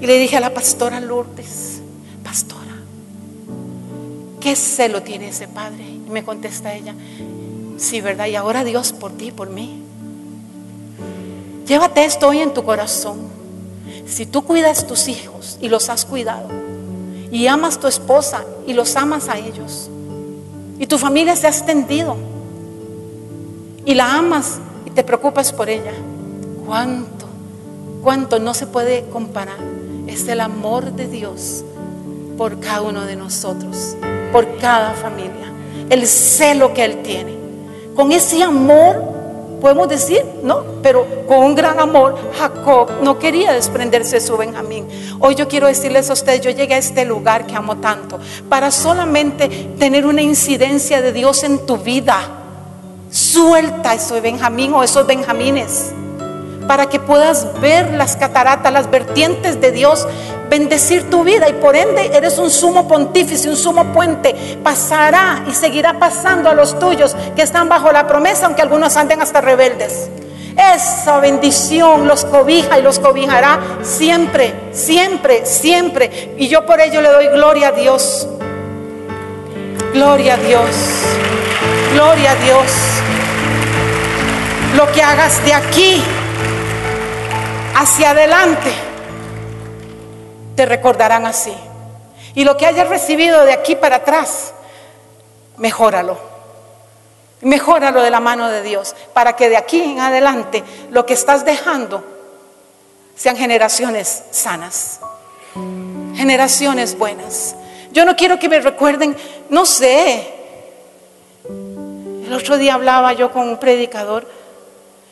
Y 0.01 0.05
le 0.05 0.17
dije 0.17 0.37
a 0.37 0.39
la 0.39 0.53
pastora 0.53 0.99
Lourdes, 0.99 1.81
pastora, 2.23 2.75
¿qué 4.39 4.55
celo 4.55 5.03
tiene 5.03 5.29
ese 5.29 5.47
padre? 5.47 5.83
Y 5.83 6.09
me 6.09 6.23
contesta 6.23 6.73
ella, 6.73 6.95
sí, 7.77 8.01
¿verdad? 8.01 8.27
Y 8.27 8.35
ahora 8.35 8.63
Dios 8.63 8.93
por 8.93 9.11
ti, 9.11 9.31
por 9.31 9.49
mí. 9.49 9.86
Llévate 11.67 12.05
esto 12.05 12.29
hoy 12.29 12.39
en 12.39 12.53
tu 12.53 12.63
corazón. 12.63 13.17
Si 14.05 14.25
tú 14.25 14.43
cuidas 14.45 14.87
tus 14.87 15.09
hijos 15.09 15.57
y 15.59 15.67
los 15.67 15.89
has 15.89 16.05
cuidado, 16.05 16.47
y 17.29 17.47
amas 17.47 17.77
tu 17.77 17.87
esposa 17.87 18.45
y 18.65 18.71
los 18.71 18.95
amas 18.95 19.27
a 19.27 19.37
ellos, 19.37 19.89
y 20.79 20.87
tu 20.87 20.97
familia 20.97 21.35
se 21.35 21.45
ha 21.45 21.49
extendido, 21.49 22.15
y 23.83 23.93
la 23.95 24.17
amas 24.17 24.59
y 24.85 24.91
te 24.91 25.03
preocupas 25.03 25.51
por 25.51 25.69
ella, 25.69 25.91
cuánto, 26.65 27.25
cuánto 28.01 28.39
no 28.39 28.53
se 28.53 28.67
puede 28.67 29.03
comparar. 29.09 29.59
Es 30.07 30.25
el 30.29 30.39
amor 30.39 30.93
de 30.93 31.09
Dios 31.09 31.65
por 32.37 32.61
cada 32.61 32.81
uno 32.81 33.01
de 33.05 33.17
nosotros, 33.17 33.97
por 34.31 34.57
cada 34.57 34.93
familia, 34.93 35.51
el 35.89 36.07
celo 36.07 36.73
que 36.73 36.85
Él 36.85 37.01
tiene. 37.03 37.35
Con 37.93 38.13
ese 38.13 38.41
amor 38.41 39.16
podemos 39.61 39.89
decir, 39.89 40.23
¿no? 40.43 40.63
Pero 40.81 41.05
con 41.27 41.39
un 41.39 41.55
gran 41.55 41.79
amor, 41.79 42.17
Jacob 42.37 42.89
no 43.01 43.19
quería 43.19 43.53
desprenderse 43.53 44.17
de 44.17 44.21
su 44.21 44.37
Benjamín. 44.37 44.87
Hoy 45.19 45.35
yo 45.35 45.47
quiero 45.47 45.67
decirles 45.67 46.09
a 46.09 46.13
ustedes, 46.13 46.41
yo 46.41 46.51
llegué 46.51 46.75
a 46.75 46.77
este 46.77 47.05
lugar 47.05 47.45
que 47.45 47.55
amo 47.55 47.77
tanto, 47.77 48.19
para 48.49 48.71
solamente 48.71 49.49
tener 49.79 50.05
una 50.05 50.21
incidencia 50.21 51.01
de 51.01 51.11
Dios 51.11 51.43
en 51.43 51.65
tu 51.65 51.77
vida. 51.77 52.19
Suelta 53.09 53.93
ese 53.93 54.19
Benjamín 54.21 54.73
o 54.73 54.83
esos 54.83 55.07
Benjamines 55.07 55.93
para 56.67 56.87
que 56.87 56.99
puedas 56.99 57.59
ver 57.61 57.93
las 57.93 58.17
cataratas, 58.17 58.71
las 58.71 58.91
vertientes 58.91 59.59
de 59.61 59.71
Dios, 59.71 60.05
bendecir 60.49 61.09
tu 61.09 61.23
vida 61.23 61.49
y 61.49 61.53
por 61.53 61.75
ende 61.75 62.11
eres 62.13 62.37
un 62.37 62.49
sumo 62.49 62.87
pontífice, 62.87 63.49
un 63.49 63.57
sumo 63.57 63.91
puente. 63.93 64.35
Pasará 64.63 65.43
y 65.47 65.53
seguirá 65.53 65.99
pasando 65.99 66.49
a 66.49 66.53
los 66.53 66.77
tuyos 66.79 67.15
que 67.35 67.41
están 67.41 67.69
bajo 67.69 67.91
la 67.91 68.07
promesa, 68.07 68.45
aunque 68.45 68.61
algunos 68.61 68.97
anden 68.97 69.21
hasta 69.21 69.41
rebeldes. 69.41 70.09
Esa 70.57 71.19
bendición 71.19 72.07
los 72.07 72.25
cobija 72.25 72.79
y 72.79 72.81
los 72.81 72.97
cobijará 72.97 73.59
siempre, 73.83 74.53
siempre, 74.71 75.45
siempre. 75.45 76.33
Y 76.37 76.47
yo 76.47 76.65
por 76.65 76.81
ello 76.81 77.01
le 77.01 77.09
doy 77.09 77.27
gloria 77.27 77.67
a 77.67 77.71
Dios. 77.73 78.27
Gloria 79.93 80.33
a 80.33 80.37
Dios. 80.37 80.75
Gloria 81.93 82.31
a 82.31 82.35
Dios. 82.35 82.71
Lo 84.75 84.91
que 84.91 85.01
hagas 85.01 85.43
de 85.45 85.53
aquí 85.53 86.01
hacia 87.75 88.11
adelante, 88.11 88.71
te 90.57 90.65
recordarán 90.65 91.27
así. 91.27 91.55
Y 92.33 92.43
lo 92.43 92.57
que 92.57 92.65
hayas 92.65 92.89
recibido 92.89 93.45
de 93.45 93.53
aquí 93.53 93.75
para 93.75 93.97
atrás, 93.97 94.53
mejóralo. 95.55 96.17
Mejóralo 97.41 98.01
de 98.01 98.09
la 98.09 98.19
mano 98.19 98.49
de 98.49 98.63
Dios, 98.63 98.95
para 99.13 99.35
que 99.35 99.49
de 99.49 99.57
aquí 99.57 99.79
en 99.79 99.99
adelante 99.99 100.63
lo 100.89 101.05
que 101.05 101.13
estás 101.13 101.45
dejando 101.45 102.03
sean 103.15 103.37
generaciones 103.37 104.23
sanas, 104.31 104.99
generaciones 106.15 106.97
buenas. 106.97 107.55
Yo 107.91 108.03
no 108.03 108.15
quiero 108.15 108.39
que 108.39 108.49
me 108.49 108.59
recuerden, 108.59 109.15
no 109.49 109.67
sé. 109.67 110.33
El 111.45 112.33
otro 112.33 112.57
día 112.57 112.73
hablaba 112.73 113.13
yo 113.13 113.31
con 113.31 113.47
un 113.47 113.59
predicador 113.59 114.27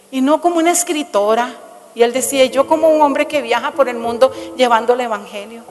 y 0.09 0.21
no 0.21 0.41
como 0.41 0.57
una 0.57 0.71
escritora. 0.71 1.53
Y 1.95 2.03
él 2.03 2.11
decía, 2.11 2.45
yo 2.45 2.67
como 2.67 2.89
un 2.89 3.01
hombre 3.01 3.25
que 3.25 3.41
viaja 3.41 3.71
por 3.71 3.87
el 3.87 3.97
mundo 3.97 4.31
llevando 4.57 4.93
el 4.93 5.01
Evangelio. 5.01 5.63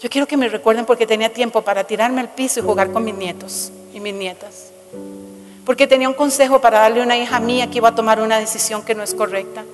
Yo 0.00 0.08
quiero 0.08 0.26
que 0.26 0.36
me 0.36 0.48
recuerden 0.48 0.86
porque 0.86 1.06
tenía 1.06 1.32
tiempo 1.32 1.62
para 1.62 1.84
tirarme 1.84 2.20
al 2.20 2.28
piso 2.28 2.60
y 2.60 2.62
jugar 2.62 2.92
con 2.92 3.04
mis 3.04 3.14
nietos 3.14 3.72
y 3.92 4.00
mis 4.00 4.14
nietas. 4.14 4.70
Porque 5.64 5.86
tenía 5.86 6.08
un 6.08 6.14
consejo 6.14 6.60
para 6.60 6.78
darle 6.80 7.00
a 7.00 7.04
una 7.04 7.16
hija 7.16 7.40
mía 7.40 7.70
que 7.70 7.78
iba 7.78 7.88
a 7.88 7.94
tomar 7.94 8.20
una 8.20 8.38
decisión 8.38 8.82
que 8.82 8.94
no 8.94 9.02
es 9.02 9.14
correcta. 9.14 9.64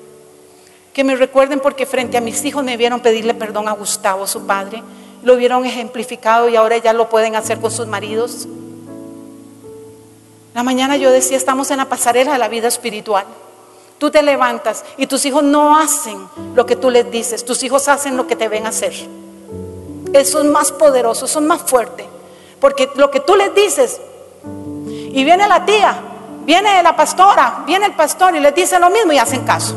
Que 0.94 1.04
me 1.04 1.16
recuerden 1.16 1.60
porque 1.60 1.84
frente 1.84 2.16
a 2.16 2.20
mis 2.20 2.44
hijos 2.44 2.64
me 2.64 2.76
vieron 2.76 3.00
pedirle 3.00 3.34
perdón 3.34 3.68
a 3.68 3.72
Gustavo, 3.72 4.26
su 4.26 4.46
padre. 4.46 4.82
Lo 5.22 5.36
vieron 5.36 5.66
ejemplificado 5.66 6.48
y 6.48 6.56
ahora 6.56 6.78
ya 6.78 6.92
lo 6.92 7.10
pueden 7.10 7.36
hacer 7.36 7.60
con 7.60 7.70
sus 7.70 7.86
maridos. 7.86 8.48
La 10.54 10.62
mañana 10.62 10.96
yo 10.96 11.10
decía, 11.10 11.36
estamos 11.36 11.70
en 11.70 11.78
la 11.78 11.88
pasarela 11.88 12.32
de 12.32 12.38
la 12.38 12.48
vida 12.48 12.68
espiritual. 12.68 13.26
Tú 14.00 14.10
te 14.10 14.22
levantas 14.22 14.82
y 14.96 15.06
tus 15.06 15.26
hijos 15.26 15.42
no 15.42 15.76
hacen 15.76 16.26
lo 16.54 16.64
que 16.64 16.74
tú 16.74 16.88
les 16.88 17.10
dices, 17.10 17.44
tus 17.44 17.62
hijos 17.62 17.86
hacen 17.86 18.16
lo 18.16 18.26
que 18.26 18.34
te 18.34 18.48
ven 18.48 18.66
hacer. 18.66 18.94
Eso 20.14 20.40
es 20.40 20.46
más 20.46 20.72
poderoso, 20.72 21.26
eso 21.26 21.38
es 21.38 21.44
más 21.44 21.60
fuerte. 21.60 22.06
Porque 22.60 22.88
lo 22.94 23.10
que 23.10 23.20
tú 23.20 23.36
les 23.36 23.54
dices, 23.54 24.00
y 24.42 25.22
viene 25.22 25.46
la 25.46 25.66
tía, 25.66 26.00
viene 26.46 26.82
la 26.82 26.96
pastora, 26.96 27.62
viene 27.66 27.84
el 27.84 27.94
pastor 27.94 28.34
y 28.34 28.40
les 28.40 28.54
dice 28.54 28.80
lo 28.80 28.88
mismo 28.88 29.12
y 29.12 29.18
hacen 29.18 29.44
caso. 29.44 29.74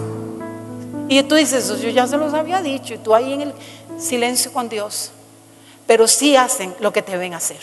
Y 1.10 1.22
tú 1.24 1.36
dices, 1.36 1.68
yo 1.82 1.90
ya 1.90 2.08
se 2.08 2.16
los 2.16 2.34
había 2.34 2.62
dicho, 2.62 2.94
y 2.94 3.00
tú 3.00 3.14
ahí 3.14 3.34
en 3.34 3.42
el 3.42 3.54
silencio 4.00 4.54
con 4.54 4.70
Dios. 4.70 5.12
Pero 5.86 6.08
sí 6.08 6.38
hacen 6.38 6.74
lo 6.80 6.94
que 6.94 7.02
te 7.02 7.18
ven 7.18 7.34
hacer. 7.34 7.60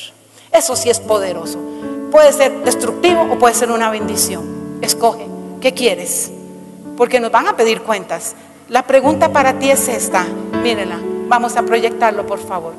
Eso 0.53 0.77
sí 0.77 0.91
es 0.91 1.01
poderoso. 1.01 1.59
Puede 2.11 2.35
ser 2.35 2.65
destructivo 2.65 3.23
o 3.33 3.39
puede 3.39 3.55
ser 3.55 3.71
una 3.71 3.89
bendición. 3.89 4.79
Escoge, 4.83 5.27
¿qué 5.63 5.73
quieres? 5.73 6.33
Porque 7.01 7.19
nos 7.19 7.33
van 7.33 7.49
a 7.49 7.57
pedir 7.57 7.81
cuentas. 7.81 8.35
La 8.69 8.83
pregunta 8.83 9.33
para 9.33 9.59
ti 9.59 9.71
es 9.71 9.89
esta, 9.89 10.23
mírenla, 10.63 11.01
vamos 11.29 11.57
a 11.57 11.63
proyectarlo 11.63 12.27
por 12.27 12.39
favor. 12.39 12.75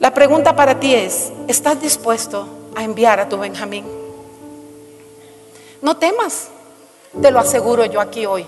La 0.00 0.12
pregunta 0.12 0.56
para 0.56 0.80
ti 0.80 0.92
es, 0.92 1.30
¿estás 1.46 1.80
dispuesto 1.80 2.44
a 2.74 2.82
enviar 2.82 3.20
a 3.20 3.28
tu 3.28 3.38
Benjamín? 3.38 3.84
No 5.80 5.96
temas, 5.96 6.48
te 7.20 7.30
lo 7.30 7.38
aseguro 7.38 7.84
yo 7.84 8.00
aquí 8.00 8.26
hoy. 8.26 8.44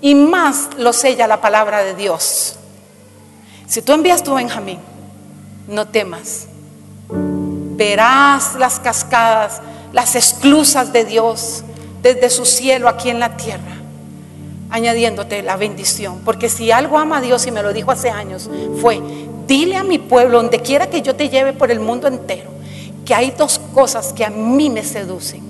Y 0.00 0.16
más 0.16 0.70
lo 0.76 0.92
sella 0.92 1.28
la 1.28 1.40
palabra 1.40 1.84
de 1.84 1.94
Dios. 1.94 2.56
Si 3.68 3.82
tú 3.82 3.92
envías 3.92 4.24
tu 4.24 4.34
Benjamín, 4.34 4.80
no 5.68 5.86
temas. 5.86 6.48
Verás 7.08 8.56
las 8.56 8.80
cascadas, 8.80 9.62
las 9.92 10.16
esclusas 10.16 10.92
de 10.92 11.04
Dios 11.04 11.62
desde 12.02 12.30
su 12.30 12.44
cielo 12.44 12.88
aquí 12.88 13.10
en 13.10 13.20
la 13.20 13.36
tierra, 13.36 13.76
añadiéndote 14.70 15.42
la 15.42 15.56
bendición. 15.56 16.20
Porque 16.24 16.48
si 16.48 16.70
algo 16.70 16.98
ama 16.98 17.18
a 17.18 17.20
Dios, 17.20 17.46
y 17.46 17.50
me 17.50 17.62
lo 17.62 17.72
dijo 17.72 17.90
hace 17.90 18.10
años, 18.10 18.50
fue, 18.80 19.00
dile 19.46 19.76
a 19.76 19.84
mi 19.84 19.98
pueblo, 19.98 20.38
donde 20.38 20.60
quiera 20.60 20.88
que 20.88 21.02
yo 21.02 21.14
te 21.14 21.28
lleve 21.28 21.52
por 21.52 21.70
el 21.70 21.80
mundo 21.80 22.08
entero, 22.08 22.50
que 23.04 23.14
hay 23.14 23.32
dos 23.36 23.60
cosas 23.74 24.12
que 24.12 24.24
a 24.24 24.30
mí 24.30 24.70
me 24.70 24.84
seducen. 24.84 25.42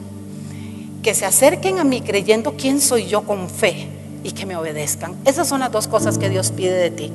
Que 1.02 1.14
se 1.14 1.24
acerquen 1.24 1.78
a 1.78 1.84
mí 1.84 2.02
creyendo 2.02 2.54
quién 2.58 2.80
soy 2.80 3.06
yo 3.06 3.22
con 3.22 3.48
fe 3.48 3.88
y 4.22 4.32
que 4.32 4.44
me 4.44 4.56
obedezcan. 4.56 5.16
Esas 5.24 5.48
son 5.48 5.60
las 5.60 5.72
dos 5.72 5.88
cosas 5.88 6.18
que 6.18 6.28
Dios 6.28 6.50
pide 6.50 6.74
de 6.74 6.90
ti. 6.90 7.12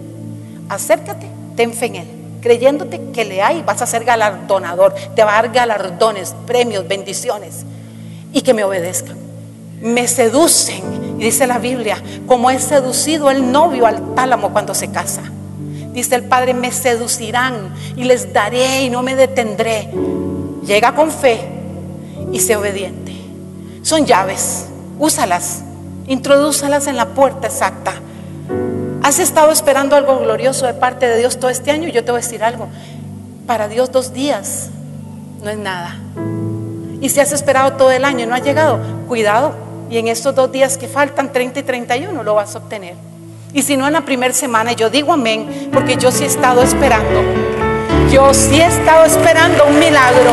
Acércate, 0.70 1.28
ten 1.56 1.72
fe 1.74 1.86
en 1.88 1.96
Él 1.96 2.08
creyéndote 2.46 3.02
que 3.12 3.26
le 3.26 3.42
hay, 3.42 3.64
vas 3.64 3.82
a 3.82 3.88
ser 3.88 4.06
galardonador, 4.06 4.94
te 5.16 5.24
va 5.24 5.32
a 5.32 5.42
dar 5.42 5.52
galardones, 5.52 6.36
premios, 6.46 6.88
bendiciones 6.88 7.66
y 8.32 8.42
que 8.44 8.54
me 8.54 8.64
obedezcan 8.64 9.25
me 9.86 10.08
seducen. 10.08 11.16
Y 11.20 11.24
dice 11.26 11.48
la 11.48 11.60
Biblia, 11.60 12.02
como 12.26 12.50
es 12.50 12.64
seducido 12.64 13.30
el 13.30 13.52
novio 13.52 13.86
al 13.86 14.16
tálamo 14.16 14.52
cuando 14.52 14.74
se 14.74 14.90
casa. 14.90 15.22
Dice 15.94 16.16
el 16.16 16.24
Padre, 16.24 16.54
me 16.54 16.72
seducirán 16.72 17.74
y 17.96 18.04
les 18.04 18.34
daré 18.34 18.82
y 18.82 18.90
no 18.90 19.02
me 19.04 19.16
detendré. 19.16 19.90
Llega 20.66 20.94
con 20.96 21.12
fe 21.12 21.40
y 22.34 22.40
sé 22.40 22.56
obediente. 22.58 23.14
Son 23.84 24.06
llaves, 24.06 24.66
úsalas, 25.00 25.62
introdúzalas 26.08 26.88
en 26.88 26.98
la 26.98 27.10
puerta 27.10 27.48
exacta. 27.48 27.94
Has 29.04 29.20
estado 29.20 29.52
esperando 29.52 29.96
algo 29.96 30.20
glorioso 30.20 30.66
de 30.66 30.74
parte 30.74 31.08
de 31.08 31.20
Dios 31.20 31.40
todo 31.40 31.52
este 31.52 31.70
año. 31.70 31.88
Yo 31.90 32.04
te 32.04 32.12
voy 32.12 32.20
a 32.20 32.24
decir 32.24 32.44
algo. 32.44 32.68
Para 33.46 33.68
Dios 33.68 33.92
dos 33.92 34.14
días 34.14 34.70
no 35.44 35.52
es 35.52 35.58
nada. 35.60 35.96
Y 37.00 37.10
si 37.10 37.20
has 37.20 37.32
esperado 37.32 37.74
todo 37.74 37.92
el 37.92 38.04
año 38.04 38.24
y 38.24 38.26
no 38.28 38.34
ha 38.34 38.40
llegado, 38.40 38.80
cuidado, 39.08 39.65
y 39.90 39.98
en 39.98 40.08
estos 40.08 40.34
dos 40.34 40.52
días 40.52 40.78
que 40.78 40.88
faltan, 40.88 41.32
30 41.32 41.60
y 41.60 41.64
31, 41.64 42.24
lo 42.24 42.36
vas 42.36 42.56
a 42.56 42.60
obtener. 42.60 42.96
Y 43.54 43.62
si 43.62 43.78
no 43.78 43.88
en 43.88 43.94
la 43.94 44.02
primera 44.02 44.34
semana, 44.34 44.74
yo 44.74 44.90
digo 44.90 45.14
amén, 45.14 45.70
porque 45.72 45.96
yo 45.96 46.12
sí 46.12 46.24
he 46.24 46.28
estado 46.28 46.62
esperando. 46.62 47.24
Yo 48.12 48.34
sí 48.34 48.60
he 48.60 48.66
estado 48.66 49.06
esperando 49.06 49.66
un 49.66 49.80
milagro. 49.80 50.32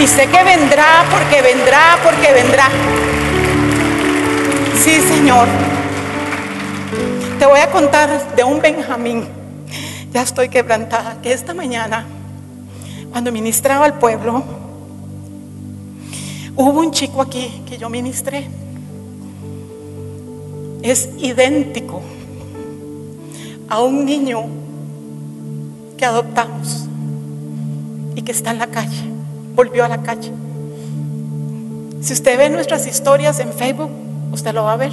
Y 0.00 0.06
sé 0.06 0.26
que 0.26 0.44
vendrá, 0.44 1.04
porque 1.10 1.42
vendrá, 1.42 1.98
porque 2.04 2.32
vendrá. 2.32 2.68
Sí, 4.82 5.00
Señor. 5.00 5.48
Te 7.38 7.46
voy 7.46 7.60
a 7.60 7.70
contar 7.70 8.34
de 8.36 8.44
un 8.44 8.60
Benjamín. 8.60 9.26
Ya 10.12 10.22
estoy 10.22 10.48
quebrantada, 10.48 11.16
que 11.22 11.32
esta 11.32 11.54
mañana, 11.54 12.06
cuando 13.10 13.32
ministraba 13.32 13.84
al 13.84 13.98
pueblo, 13.98 14.44
hubo 16.54 16.80
un 16.80 16.92
chico 16.92 17.20
aquí 17.20 17.62
que 17.66 17.78
yo 17.78 17.88
ministré 17.88 18.48
es 20.84 21.08
idéntico 21.18 22.02
a 23.70 23.82
un 23.82 24.04
niño 24.04 24.44
que 25.96 26.04
adoptamos 26.04 26.86
y 28.14 28.20
que 28.20 28.32
está 28.32 28.50
en 28.50 28.58
la 28.58 28.66
calle, 28.66 29.02
volvió 29.56 29.86
a 29.86 29.88
la 29.88 30.02
calle. 30.02 30.30
Si 32.02 32.12
usted 32.12 32.36
ve 32.36 32.50
nuestras 32.50 32.86
historias 32.86 33.40
en 33.40 33.54
Facebook, 33.54 33.90
usted 34.30 34.52
lo 34.52 34.64
va 34.64 34.74
a 34.74 34.76
ver. 34.76 34.92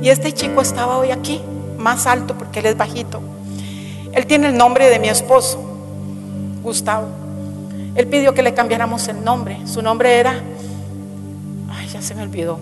Y 0.00 0.08
este 0.08 0.32
chico 0.32 0.62
estaba 0.62 0.96
hoy 0.96 1.10
aquí, 1.10 1.42
más 1.76 2.06
alto 2.06 2.38
porque 2.38 2.60
él 2.60 2.66
es 2.66 2.78
bajito. 2.78 3.20
Él 4.12 4.24
tiene 4.24 4.48
el 4.48 4.56
nombre 4.56 4.88
de 4.88 4.98
mi 4.98 5.08
esposo, 5.08 5.62
Gustavo. 6.62 7.08
Él 7.94 8.06
pidió 8.06 8.32
que 8.32 8.42
le 8.42 8.54
cambiáramos 8.54 9.06
el 9.08 9.22
nombre. 9.22 9.58
Su 9.66 9.82
nombre 9.82 10.18
era, 10.18 10.40
ay, 11.70 11.88
ya 11.88 12.00
se 12.00 12.14
me 12.14 12.22
olvidó. 12.22 12.58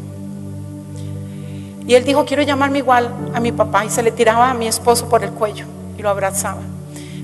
Y 1.88 1.94
él 1.94 2.04
dijo, 2.04 2.26
quiero 2.26 2.42
llamarme 2.42 2.78
igual 2.78 3.10
a 3.32 3.40
mi 3.40 3.50
papá. 3.50 3.86
Y 3.86 3.88
se 3.88 4.02
le 4.02 4.12
tiraba 4.12 4.50
a 4.50 4.54
mi 4.54 4.68
esposo 4.68 5.08
por 5.08 5.24
el 5.24 5.30
cuello 5.30 5.64
y 5.96 6.02
lo 6.02 6.10
abrazaba. 6.10 6.60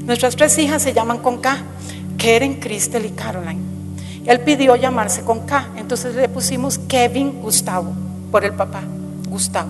Nuestras 0.07 0.37
tres 0.37 0.57
hijas 0.59 0.83
se 0.83 0.95
llaman 0.95 1.19
con 1.19 1.37
K, 1.37 1.59
Keren, 2.17 2.61
Cristel 2.61 3.05
y 3.05 3.11
Caroline. 3.11 3.61
Él 4.25 4.41
pidió 4.41 4.75
llamarse 4.75 5.23
con 5.23 5.41
K. 5.41 5.69
Entonces 5.77 6.15
le 6.15 6.31
pusimos 6.31 6.79
Kevin 6.79 7.43
Gustavo 7.43 7.93
por 8.31 8.43
el 8.43 8.55
papá, 8.55 8.81
Gustavo. 9.29 9.69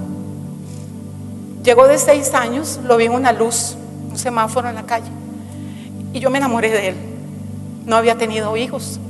Llegó 1.64 1.88
de 1.88 1.98
seis 1.98 2.32
años, 2.32 2.78
lo 2.84 2.96
vi 2.96 3.06
en 3.06 3.14
una 3.14 3.32
luz, 3.32 3.74
un 4.08 4.16
semáforo 4.16 4.68
en 4.68 4.76
la 4.76 4.84
calle. 4.84 5.10
Y 6.12 6.20
yo 6.20 6.30
me 6.30 6.38
enamoré 6.38 6.70
de 6.70 6.88
él. 6.90 6.94
No 7.84 7.96
había 7.96 8.16
tenido 8.16 8.56
hijos. 8.56 9.00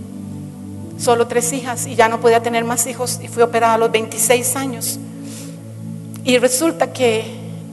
solo 0.96 1.26
tres 1.26 1.52
hijas 1.52 1.86
y 1.86 1.94
ya 1.94 2.08
no 2.08 2.20
podía 2.20 2.42
tener 2.42 2.64
más 2.64 2.86
hijos 2.86 3.20
y 3.22 3.28
fui 3.28 3.42
operada 3.42 3.74
a 3.74 3.78
los 3.78 3.92
26 3.92 4.56
años. 4.56 4.98
Y 6.24 6.38
resulta 6.38 6.92
que 6.92 7.24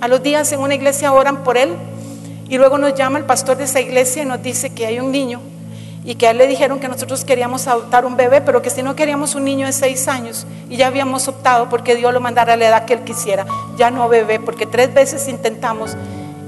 a 0.01 0.09
los 0.09 0.21
días 0.21 0.51
en 0.51 0.59
una 0.59 0.75
iglesia 0.75 1.13
oran 1.13 1.43
por 1.43 1.57
él 1.57 1.73
y 2.49 2.57
luego 2.57 2.77
nos 2.77 2.93
llama 2.95 3.17
el 3.17 3.23
pastor 3.23 3.55
de 3.55 3.63
esa 3.63 3.79
iglesia 3.79 4.23
y 4.23 4.25
nos 4.25 4.43
dice 4.43 4.71
que 4.71 4.85
hay 4.85 4.99
un 4.99 5.09
niño 5.09 5.39
y 6.03 6.15
que 6.15 6.27
a 6.27 6.31
él 6.31 6.37
le 6.37 6.47
dijeron 6.47 6.79
que 6.79 6.89
nosotros 6.89 7.23
queríamos 7.23 7.67
adoptar 7.67 8.05
un 8.05 8.17
bebé, 8.17 8.41
pero 8.41 8.61
que 8.61 8.69
si 8.69 8.83
no 8.83 8.93
queríamos 8.95 9.35
un 9.35 9.45
niño 9.45 9.67
de 9.67 9.71
seis 9.71 10.07
años 10.09 10.45
y 10.69 10.75
ya 10.75 10.87
habíamos 10.87 11.29
optado 11.29 11.69
porque 11.69 11.95
Dios 11.95 12.11
lo 12.11 12.19
mandara 12.19 12.53
a 12.53 12.57
la 12.57 12.67
edad 12.67 12.85
que 12.85 12.93
él 12.93 13.01
quisiera, 13.05 13.45
ya 13.77 13.89
no 13.89 14.09
bebé, 14.09 14.39
porque 14.39 14.65
tres 14.65 14.93
veces 14.93 15.29
intentamos 15.29 15.95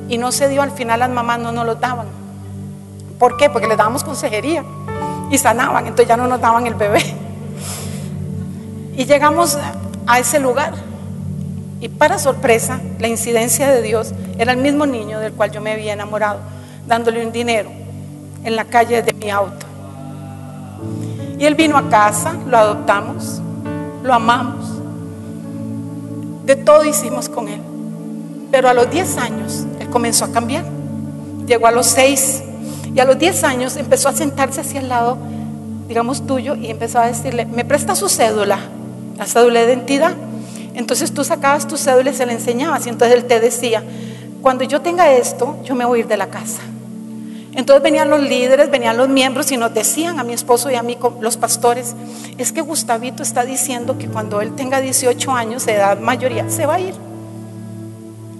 y 0.09 0.17
no 0.17 0.33
se 0.33 0.49
dio, 0.49 0.61
al 0.61 0.71
final 0.71 0.99
las 0.99 1.09
mamás 1.09 1.39
no 1.39 1.53
nos 1.53 1.65
lo 1.65 1.75
daban. 1.75 2.07
¿Por 3.17 3.37
qué? 3.37 3.49
Porque 3.49 3.67
le 3.67 3.77
dábamos 3.77 4.03
consejería 4.03 4.65
y 5.31 5.37
sanaban, 5.37 5.85
entonces 5.85 6.09
ya 6.09 6.17
no 6.17 6.27
nos 6.27 6.41
daban 6.41 6.67
el 6.67 6.73
bebé. 6.73 7.01
Y 8.95 9.05
llegamos 9.05 9.57
a 10.05 10.19
ese 10.19 10.39
lugar 10.39 10.92
y 11.83 11.89
para 11.89 12.17
sorpresa, 12.17 12.79
la 12.97 13.09
incidencia 13.09 13.69
de 13.69 13.81
Dios 13.81 14.13
era 14.37 14.53
el 14.53 14.57
mismo 14.57 14.85
niño 14.85 15.19
del 15.19 15.33
cual 15.33 15.51
yo 15.51 15.59
me 15.59 15.73
había 15.73 15.91
enamorado, 15.91 16.39
dándole 16.87 17.25
un 17.25 17.33
dinero 17.33 17.69
en 18.45 18.55
la 18.55 18.63
calle 18.63 19.01
de 19.01 19.11
mi 19.11 19.29
auto. 19.29 19.65
Y 21.37 21.43
él 21.43 21.55
vino 21.55 21.75
a 21.75 21.89
casa, 21.89 22.37
lo 22.47 22.57
adoptamos, 22.57 23.41
lo 24.01 24.13
amamos, 24.13 24.65
de 26.45 26.55
todo 26.55 26.85
hicimos 26.85 27.27
con 27.27 27.49
él. 27.49 27.59
Pero 28.49 28.69
a 28.69 28.73
los 28.73 28.89
10 28.89 29.17
años 29.17 29.65
él 29.77 29.89
comenzó 29.89 30.23
a 30.23 30.31
cambiar. 30.31 30.63
Llegó 31.45 31.67
a 31.67 31.71
los 31.71 31.87
6 31.87 32.43
y 32.95 32.99
a 33.01 33.03
los 33.03 33.19
10 33.19 33.43
años 33.43 33.75
empezó 33.75 34.07
a 34.07 34.13
sentarse 34.13 34.61
hacia 34.61 34.79
el 34.79 34.87
lado, 34.87 35.17
digamos 35.89 36.25
tuyo, 36.25 36.55
y 36.55 36.67
empezó 36.67 36.99
a 36.99 37.07
decirle, 37.07 37.45
¿me 37.45 37.65
presta 37.65 37.93
su 37.93 38.07
cédula? 38.07 38.59
La 39.17 39.25
cédula 39.25 39.59
de 39.65 39.73
identidad. 39.73 40.13
Entonces 40.73 41.13
tú 41.13 41.23
sacabas 41.23 41.67
tu 41.67 41.77
cédula 41.77 42.11
y 42.11 42.13
se 42.13 42.25
le 42.25 42.33
enseñabas. 42.33 42.85
Y 42.85 42.89
entonces 42.89 43.17
él 43.17 43.25
te 43.25 43.39
decía, 43.39 43.83
cuando 44.41 44.63
yo 44.63 44.81
tenga 44.81 45.11
esto, 45.13 45.57
yo 45.63 45.75
me 45.75 45.85
voy 45.85 45.99
a 45.99 46.01
ir 46.01 46.07
de 46.07 46.17
la 46.17 46.27
casa. 46.27 46.61
Entonces 47.55 47.83
venían 47.83 48.09
los 48.09 48.21
líderes, 48.21 48.71
venían 48.71 48.97
los 48.97 49.09
miembros 49.09 49.51
y 49.51 49.57
nos 49.57 49.73
decían 49.73 50.19
a 50.19 50.23
mi 50.23 50.33
esposo 50.33 50.71
y 50.71 50.75
a 50.75 50.81
mí, 50.81 50.97
los 51.21 51.37
pastores, 51.37 51.95
es 52.37 52.51
que 52.51 52.61
Gustavito 52.61 53.21
está 53.21 53.45
diciendo 53.45 53.97
que 53.97 54.07
cuando 54.07 54.41
él 54.41 54.55
tenga 54.55 54.81
18 54.81 55.31
años 55.31 55.67
edad 55.67 55.99
mayoría, 55.99 56.49
se 56.49 56.65
va 56.65 56.75
a 56.75 56.79
ir. 56.79 56.95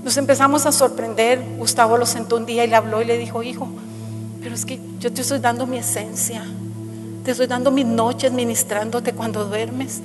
Nos 0.03 0.17
empezamos 0.17 0.65
a 0.65 0.71
sorprender. 0.71 1.39
Gustavo 1.57 1.97
lo 1.97 2.05
sentó 2.05 2.37
un 2.37 2.45
día 2.45 2.65
y 2.65 2.67
le 2.67 2.75
habló 2.75 3.01
y 3.01 3.05
le 3.05 3.17
dijo, 3.17 3.43
hijo, 3.43 3.67
pero 4.41 4.55
es 4.55 4.65
que 4.65 4.79
yo 4.99 5.13
te 5.13 5.21
estoy 5.21 5.39
dando 5.39 5.67
mi 5.67 5.77
esencia, 5.77 6.43
te 7.23 7.31
estoy 7.31 7.47
dando 7.47 7.71
mis 7.71 7.85
noches 7.85 8.31
ministrándote 8.33 9.13
cuando 9.13 9.45
duermes. 9.45 10.01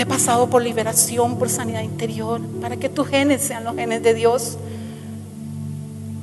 Te 0.00 0.04
he 0.04 0.06
pasado 0.06 0.48
por 0.48 0.62
liberación, 0.62 1.36
por 1.36 1.50
sanidad 1.50 1.82
interior, 1.82 2.40
para 2.62 2.78
que 2.78 2.88
tus 2.88 3.06
genes 3.06 3.42
sean 3.42 3.64
los 3.64 3.76
genes 3.76 4.02
de 4.02 4.14
Dios. 4.14 4.56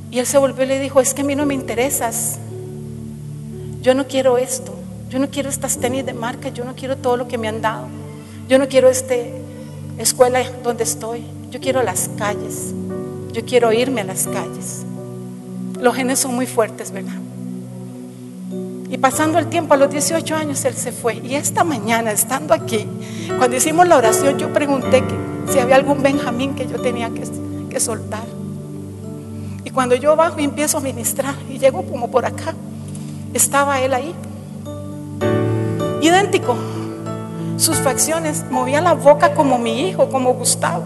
Y 0.09 0.17
él 0.17 0.25
se 0.25 0.39
volvió 0.39 0.63
y 0.63 0.67
le 0.67 0.79
dijo, 0.79 0.99
es 0.99 1.13
que 1.13 1.21
a 1.21 1.23
mí 1.23 1.35
no 1.35 1.45
me 1.45 1.53
interesas. 1.53 2.39
Yo 3.83 3.93
no 3.93 4.07
quiero 4.07 4.39
esto. 4.39 4.73
Yo 5.11 5.19
no 5.19 5.29
quiero 5.29 5.49
estas 5.49 5.77
tenis 5.77 6.03
de 6.07 6.13
marca. 6.13 6.49
Yo 6.49 6.65
no 6.65 6.73
quiero 6.73 6.97
todo 6.97 7.17
lo 7.17 7.27
que 7.27 7.37
me 7.37 7.47
han 7.47 7.61
dado. 7.61 7.85
Yo 8.49 8.57
no 8.57 8.67
quiero 8.67 8.89
esta 8.89 9.13
escuela 9.99 10.41
donde 10.63 10.83
estoy. 10.83 11.23
Yo 11.51 11.59
quiero 11.59 11.83
las 11.83 12.09
calles. 12.17 12.73
Yo 13.31 13.45
quiero 13.45 13.71
irme 13.71 14.01
a 14.01 14.05
las 14.05 14.25
calles. 14.25 14.87
Los 15.79 15.95
genes 15.95 16.17
son 16.17 16.33
muy 16.33 16.47
fuertes, 16.47 16.89
¿verdad? 16.89 17.26
Y 18.89 18.97
pasando 18.97 19.37
el 19.37 19.47
tiempo, 19.47 19.73
a 19.73 19.77
los 19.77 19.89
18 19.89 20.35
años, 20.35 20.63
él 20.63 20.73
se 20.73 20.91
fue. 20.91 21.15
Y 21.15 21.35
esta 21.35 21.63
mañana, 21.63 22.11
estando 22.11 22.53
aquí, 22.53 22.87
cuando 23.37 23.57
hicimos 23.57 23.87
la 23.87 23.97
oración, 23.97 24.37
yo 24.37 24.53
pregunté 24.53 25.03
si 25.51 25.59
había 25.59 25.75
algún 25.75 26.01
Benjamín 26.01 26.55
que 26.55 26.67
yo 26.67 26.79
tenía 26.79 27.09
que, 27.09 27.23
que 27.69 27.79
soltar. 27.79 28.23
Y 29.65 29.69
cuando 29.71 29.95
yo 29.95 30.15
bajo 30.15 30.39
y 30.39 30.45
empiezo 30.45 30.77
a 30.77 30.81
ministrar, 30.81 31.35
y 31.49 31.57
llego 31.57 31.83
como 31.83 32.09
por 32.09 32.25
acá, 32.25 32.53
estaba 33.33 33.81
él 33.81 33.93
ahí. 33.93 34.15
Idéntico. 36.01 36.55
Sus 37.57 37.77
facciones, 37.77 38.45
movía 38.49 38.79
la 38.79 38.93
boca 38.93 39.33
como 39.33 39.57
mi 39.57 39.89
hijo, 39.89 40.09
como 40.09 40.33
Gustavo. 40.33 40.85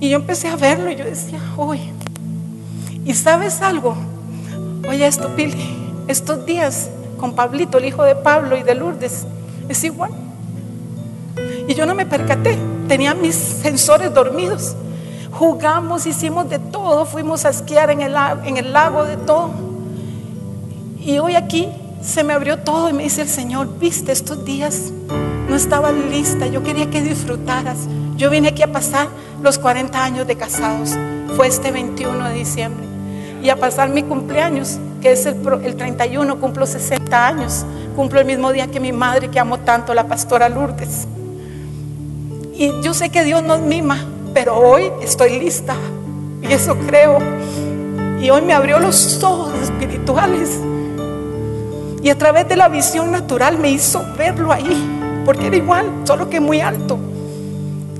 Y 0.00 0.10
yo 0.10 0.16
empecé 0.16 0.48
a 0.48 0.56
verlo 0.56 0.90
y 0.90 0.96
yo 0.96 1.04
decía, 1.04 1.40
uy. 1.56 1.80
¿Y 3.04 3.14
sabes 3.14 3.62
algo? 3.62 3.96
Oye, 4.88 5.06
esto, 5.06 5.30
estos 6.08 6.46
días 6.46 6.90
con 7.18 7.34
Pablito, 7.34 7.78
el 7.78 7.86
hijo 7.86 8.02
de 8.04 8.14
Pablo 8.14 8.56
y 8.56 8.62
de 8.62 8.74
Lourdes, 8.74 9.26
es 9.68 9.84
igual. 9.84 10.10
Y 11.68 11.74
yo 11.74 11.86
no 11.86 11.94
me 11.94 12.06
percaté, 12.06 12.58
tenía 12.88 13.14
mis 13.14 13.34
sensores 13.34 14.12
dormidos. 14.12 14.76
Jugamos, 15.32 16.06
hicimos 16.06 16.48
de 16.48 16.58
todo, 16.58 17.04
fuimos 17.04 17.44
a 17.44 17.50
esquiar 17.50 17.90
en 17.90 18.00
el, 18.00 18.14
en 18.44 18.56
el 18.56 18.72
lago, 18.72 19.04
de 19.04 19.16
todo. 19.16 19.50
Y 20.98 21.18
hoy 21.18 21.34
aquí 21.34 21.68
se 22.00 22.24
me 22.24 22.32
abrió 22.32 22.58
todo 22.58 22.88
y 22.88 22.92
me 22.92 23.02
dice 23.02 23.22
el 23.22 23.28
Señor, 23.28 23.78
viste, 23.78 24.12
estos 24.12 24.44
días 24.44 24.92
no 25.48 25.56
estaba 25.56 25.92
lista, 25.92 26.46
yo 26.46 26.62
quería 26.62 26.90
que 26.90 27.02
disfrutaras. 27.02 27.88
Yo 28.16 28.30
vine 28.30 28.48
aquí 28.48 28.62
a 28.62 28.72
pasar 28.72 29.08
los 29.42 29.58
40 29.58 30.02
años 30.02 30.26
de 30.26 30.36
casados, 30.36 30.96
fue 31.36 31.48
este 31.48 31.70
21 31.70 32.28
de 32.28 32.34
diciembre, 32.34 32.86
y 33.42 33.50
a 33.50 33.56
pasar 33.56 33.88
mi 33.88 34.02
cumpleaños 34.02 34.78
que 35.00 35.12
es 35.12 35.26
el, 35.26 35.36
el 35.64 35.76
31, 35.76 36.40
cumplo 36.40 36.66
60 36.66 37.26
años, 37.26 37.64
cumplo 37.94 38.20
el 38.20 38.26
mismo 38.26 38.52
día 38.52 38.66
que 38.68 38.80
mi 38.80 38.92
madre 38.92 39.28
que 39.30 39.38
amo 39.38 39.58
tanto, 39.58 39.94
la 39.94 40.08
pastora 40.08 40.48
Lourdes. 40.48 41.06
Y 42.54 42.72
yo 42.82 42.94
sé 42.94 43.10
que 43.10 43.22
Dios 43.22 43.42
nos 43.42 43.60
mima, 43.60 44.04
pero 44.32 44.56
hoy 44.56 44.90
estoy 45.02 45.38
lista 45.38 45.74
y 46.42 46.52
eso 46.52 46.76
creo. 46.86 47.18
Y 48.20 48.30
hoy 48.30 48.42
me 48.42 48.54
abrió 48.54 48.78
los 48.78 49.22
ojos 49.22 49.52
espirituales. 49.62 50.58
Y 52.02 52.08
a 52.08 52.16
través 52.16 52.48
de 52.48 52.56
la 52.56 52.68
visión 52.68 53.10
natural 53.10 53.58
me 53.58 53.70
hizo 53.70 54.02
verlo 54.16 54.52
ahí, 54.52 55.22
porque 55.24 55.48
era 55.48 55.56
igual, 55.56 55.90
solo 56.04 56.30
que 56.30 56.40
muy 56.40 56.60
alto. 56.60 56.98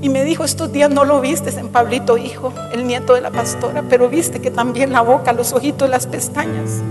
Y 0.07 0.09
me 0.09 0.23
dijo, 0.23 0.45
estos 0.45 0.71
días 0.71 0.89
no 0.89 1.03
lo 1.03 1.19
viste 1.19 1.49
en 1.59 1.67
Pablito, 1.67 2.17
hijo, 2.17 2.53
el 2.71 2.87
nieto 2.87 3.15
de 3.15 3.19
la 3.19 3.29
pastora, 3.29 3.83
pero 3.89 4.07
viste 4.07 4.39
que 4.39 4.49
también 4.49 4.93
la 4.93 5.01
boca, 5.01 5.33
los 5.33 5.51
ojitos, 5.51 5.89
las 5.89 6.07
pestañas. 6.07 6.81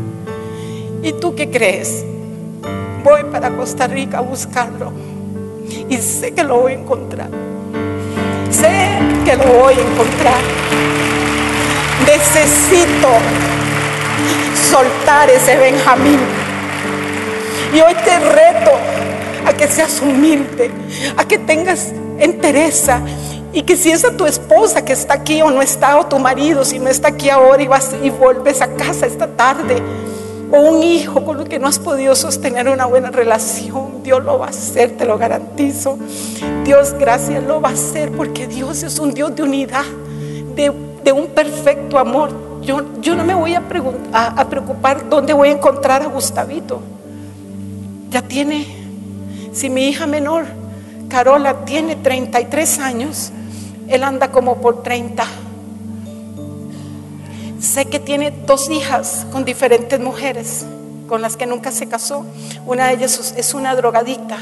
¿Y 1.02 1.14
tú 1.14 1.34
qué 1.34 1.50
crees? 1.50 2.04
Voy 3.02 3.24
para 3.32 3.56
Costa 3.56 3.86
Rica 3.86 4.18
a 4.18 4.20
buscarlo. 4.20 4.92
Y 5.88 5.96
sé 5.96 6.34
que 6.34 6.44
lo 6.44 6.60
voy 6.60 6.72
a 6.72 6.74
encontrar. 6.74 7.30
Sé 8.50 8.98
que 9.24 9.34
lo 9.34 9.46
voy 9.46 9.72
a 9.72 9.80
encontrar. 9.80 10.40
Necesito 12.06 13.08
soltar 14.70 15.30
ese 15.30 15.56
Benjamín. 15.56 16.20
Y 17.74 17.80
hoy 17.80 17.94
te 17.94 18.18
reto 18.18 18.72
a 19.46 19.54
que 19.54 19.68
seas 19.68 20.02
humilde, 20.02 20.70
a 21.16 21.24
que 21.24 21.38
tengas 21.38 21.94
entereza 22.18 23.00
y 23.56 23.62
que 23.62 23.74
si 23.74 23.90
es 23.90 24.04
a 24.04 24.14
tu 24.14 24.26
esposa 24.26 24.84
que 24.84 24.92
está 24.92 25.14
aquí 25.14 25.40
o 25.40 25.50
no 25.50 25.62
está, 25.62 25.98
o 25.98 26.06
tu 26.06 26.18
marido, 26.18 26.62
si 26.62 26.78
no 26.78 26.88
está 26.88 27.08
aquí 27.08 27.30
ahora 27.30 27.62
y, 27.62 27.66
vas, 27.66 27.94
y 28.02 28.10
vuelves 28.10 28.60
a 28.60 28.68
casa 28.74 29.06
esta 29.06 29.28
tarde, 29.28 29.82
o 30.52 30.60
un 30.60 30.82
hijo 30.82 31.24
con 31.24 31.40
el 31.40 31.48
que 31.48 31.58
no 31.58 31.66
has 31.66 31.78
podido 31.78 32.14
sostener 32.14 32.68
una 32.68 32.84
buena 32.84 33.10
relación, 33.10 34.02
Dios 34.02 34.22
lo 34.22 34.38
va 34.38 34.46
a 34.46 34.50
hacer, 34.50 34.98
te 34.98 35.06
lo 35.06 35.16
garantizo. 35.16 35.98
Dios, 36.64 36.94
gracias, 36.98 37.42
lo 37.44 37.62
va 37.62 37.70
a 37.70 37.72
hacer 37.72 38.12
porque 38.12 38.46
Dios 38.46 38.82
es 38.82 38.98
un 38.98 39.14
Dios 39.14 39.34
de 39.34 39.42
unidad, 39.42 39.84
de, 40.54 41.12
un 41.12 41.28
perfecto 41.28 41.98
amor. 41.98 42.60
Yo, 42.60 43.00
yo 43.00 43.16
no 43.16 43.24
me 43.24 43.34
voy 43.34 43.54
a, 43.54 43.62
a 44.12 44.48
preocupar 44.48 45.08
dónde 45.08 45.32
voy 45.32 45.48
a 45.48 45.52
encontrar 45.52 46.02
a 46.02 46.06
Gustavito. 46.08 46.82
Ya 48.10 48.20
tiene, 48.20 48.66
si 49.52 49.70
mi 49.70 49.88
hija 49.88 50.06
menor 50.06 50.44
Carola 51.08 51.64
tiene 51.64 51.96
33 51.96 52.78
años, 52.80 53.32
él 53.88 54.02
anda 54.02 54.30
como 54.30 54.60
por 54.60 54.82
30. 54.82 55.24
Sé 57.60 57.86
que 57.86 58.00
tiene 58.00 58.30
dos 58.30 58.70
hijas 58.70 59.26
con 59.32 59.44
diferentes 59.44 60.00
mujeres, 60.00 60.66
con 61.08 61.22
las 61.22 61.36
que 61.36 61.46
nunca 61.46 61.70
se 61.70 61.86
casó. 61.86 62.24
Una 62.66 62.88
de 62.88 62.94
ellas 62.94 63.34
es 63.36 63.54
una 63.54 63.74
drogadicta. 63.74 64.38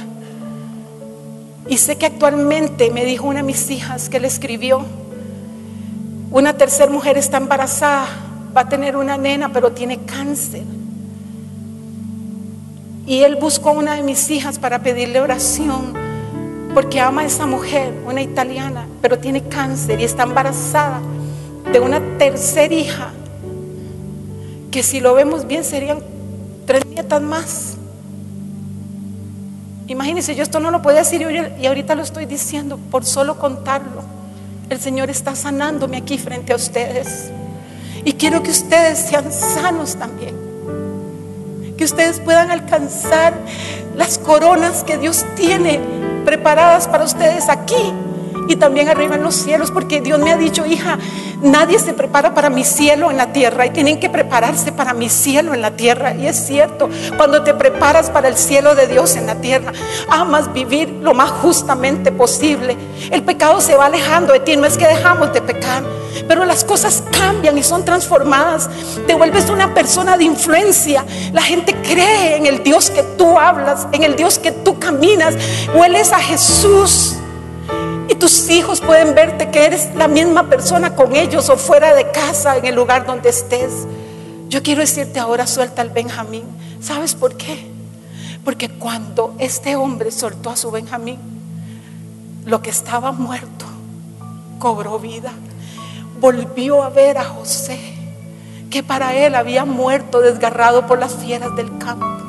Y 1.68 1.78
sé 1.78 1.96
que 1.96 2.06
actualmente, 2.06 2.90
me 2.90 3.04
dijo 3.04 3.26
una 3.26 3.38
de 3.38 3.44
mis 3.44 3.70
hijas 3.70 4.08
que 4.08 4.20
le 4.20 4.28
escribió, 4.28 4.84
una 6.30 6.54
tercera 6.54 6.90
mujer 6.90 7.16
está 7.16 7.36
embarazada, 7.36 8.06
va 8.56 8.62
a 8.62 8.68
tener 8.68 8.96
una 8.96 9.16
nena, 9.16 9.52
pero 9.52 9.72
tiene 9.72 9.98
cáncer. 10.04 10.64
Y 13.06 13.22
él 13.22 13.36
buscó 13.36 13.70
a 13.70 13.72
una 13.72 13.94
de 13.94 14.02
mis 14.02 14.30
hijas 14.30 14.58
para 14.58 14.80
pedirle 14.82 15.20
oración 15.20 16.03
porque 16.74 17.00
ama 17.00 17.22
a 17.22 17.24
esa 17.24 17.46
mujer, 17.46 17.94
una 18.04 18.20
italiana, 18.20 18.86
pero 19.00 19.18
tiene 19.18 19.44
cáncer 19.44 20.00
y 20.00 20.04
está 20.04 20.24
embarazada 20.24 21.00
de 21.72 21.78
una 21.78 22.00
tercera 22.18 22.74
hija, 22.74 23.12
que 24.72 24.82
si 24.82 24.98
lo 24.98 25.14
vemos 25.14 25.46
bien 25.46 25.62
serían 25.62 26.00
tres 26.66 26.84
nietas 26.84 27.22
más. 27.22 27.76
Imagínense, 29.86 30.34
yo 30.34 30.42
esto 30.42 30.58
no 30.58 30.72
lo 30.72 30.82
podía 30.82 31.00
decir 31.00 31.24
y 31.60 31.66
ahorita 31.66 31.94
lo 31.94 32.02
estoy 32.02 32.26
diciendo 32.26 32.78
por 32.90 33.04
solo 33.04 33.38
contarlo. 33.38 34.02
El 34.68 34.80
Señor 34.80 35.10
está 35.10 35.36
sanándome 35.36 35.98
aquí 35.98 36.18
frente 36.18 36.52
a 36.52 36.56
ustedes. 36.56 37.30
Y 38.04 38.14
quiero 38.14 38.42
que 38.42 38.50
ustedes 38.50 38.98
sean 38.98 39.30
sanos 39.30 39.96
también. 39.96 40.34
Que 41.76 41.84
ustedes 41.84 42.18
puedan 42.20 42.50
alcanzar 42.50 43.34
las 43.94 44.18
coronas 44.18 44.84
que 44.84 44.96
Dios 44.96 45.24
tiene 45.36 46.03
preparadas 46.24 46.88
para 46.88 47.04
ustedes 47.04 47.48
aquí 47.48 47.92
y 48.48 48.56
también 48.56 48.88
arriba 48.88 49.16
en 49.16 49.22
los 49.22 49.34
cielos, 49.34 49.70
porque 49.70 50.00
Dios 50.00 50.18
me 50.18 50.32
ha 50.32 50.36
dicho, 50.36 50.66
hija, 50.66 50.98
nadie 51.42 51.78
se 51.78 51.92
prepara 51.92 52.34
para 52.34 52.50
mi 52.50 52.64
cielo 52.64 53.10
en 53.10 53.16
la 53.16 53.32
tierra 53.32 53.66
y 53.66 53.70
tienen 53.70 54.00
que 54.00 54.10
prepararse 54.10 54.72
para 54.72 54.94
mi 54.94 55.08
cielo 55.08 55.54
en 55.54 55.62
la 55.62 55.72
tierra. 55.72 56.14
Y 56.14 56.26
es 56.26 56.46
cierto, 56.46 56.88
cuando 57.16 57.42
te 57.42 57.54
preparas 57.54 58.10
para 58.10 58.28
el 58.28 58.36
cielo 58.36 58.74
de 58.74 58.86
Dios 58.86 59.16
en 59.16 59.26
la 59.26 59.36
tierra, 59.36 59.72
amas 60.08 60.52
vivir 60.52 60.88
lo 61.02 61.14
más 61.14 61.30
justamente 61.30 62.12
posible. 62.12 62.76
El 63.10 63.22
pecado 63.22 63.60
se 63.60 63.74
va 63.76 63.86
alejando 63.86 64.32
de 64.32 64.40
ti, 64.40 64.56
no 64.56 64.66
es 64.66 64.76
que 64.76 64.86
dejamos 64.86 65.32
de 65.32 65.42
pecar, 65.42 65.82
pero 66.28 66.44
las 66.44 66.64
cosas 66.64 67.02
cambian 67.16 67.56
y 67.58 67.62
son 67.62 67.84
transformadas. 67.84 68.68
Te 69.06 69.14
vuelves 69.14 69.50
una 69.50 69.74
persona 69.74 70.16
de 70.16 70.24
influencia. 70.24 71.04
La 71.32 71.42
gente 71.42 71.74
cree 71.82 72.36
en 72.36 72.46
el 72.46 72.62
Dios 72.62 72.90
que 72.90 73.02
tú 73.02 73.38
hablas, 73.38 73.86
en 73.92 74.02
el 74.02 74.16
Dios 74.16 74.38
que 74.38 74.52
tú 74.52 74.78
caminas. 74.78 75.34
Hueles 75.74 76.12
a 76.12 76.18
Jesús. 76.18 77.16
Y 78.08 78.14
tus 78.16 78.50
hijos 78.50 78.80
pueden 78.80 79.14
verte 79.14 79.50
que 79.50 79.64
eres 79.64 79.94
la 79.94 80.08
misma 80.08 80.48
persona 80.50 80.94
con 80.94 81.16
ellos 81.16 81.48
o 81.48 81.56
fuera 81.56 81.94
de 81.94 82.10
casa, 82.10 82.56
en 82.56 82.66
el 82.66 82.74
lugar 82.74 83.06
donde 83.06 83.30
estés. 83.30 83.86
Yo 84.48 84.62
quiero 84.62 84.82
decirte 84.82 85.18
ahora, 85.18 85.46
suelta 85.46 85.82
al 85.82 85.90
Benjamín. 85.90 86.44
¿Sabes 86.80 87.14
por 87.14 87.36
qué? 87.36 87.66
Porque 88.44 88.68
cuando 88.68 89.34
este 89.38 89.76
hombre 89.76 90.10
soltó 90.10 90.50
a 90.50 90.56
su 90.56 90.70
Benjamín, 90.70 91.18
lo 92.44 92.60
que 92.60 92.70
estaba 92.70 93.12
muerto 93.12 93.64
cobró 94.58 94.98
vida. 94.98 95.32
Volvió 96.20 96.82
a 96.82 96.90
ver 96.90 97.18
a 97.18 97.24
José, 97.24 97.78
que 98.70 98.82
para 98.82 99.14
él 99.14 99.34
había 99.34 99.64
muerto 99.64 100.20
desgarrado 100.20 100.86
por 100.86 100.98
las 100.98 101.14
fieras 101.14 101.54
del 101.56 101.76
campo. 101.78 102.23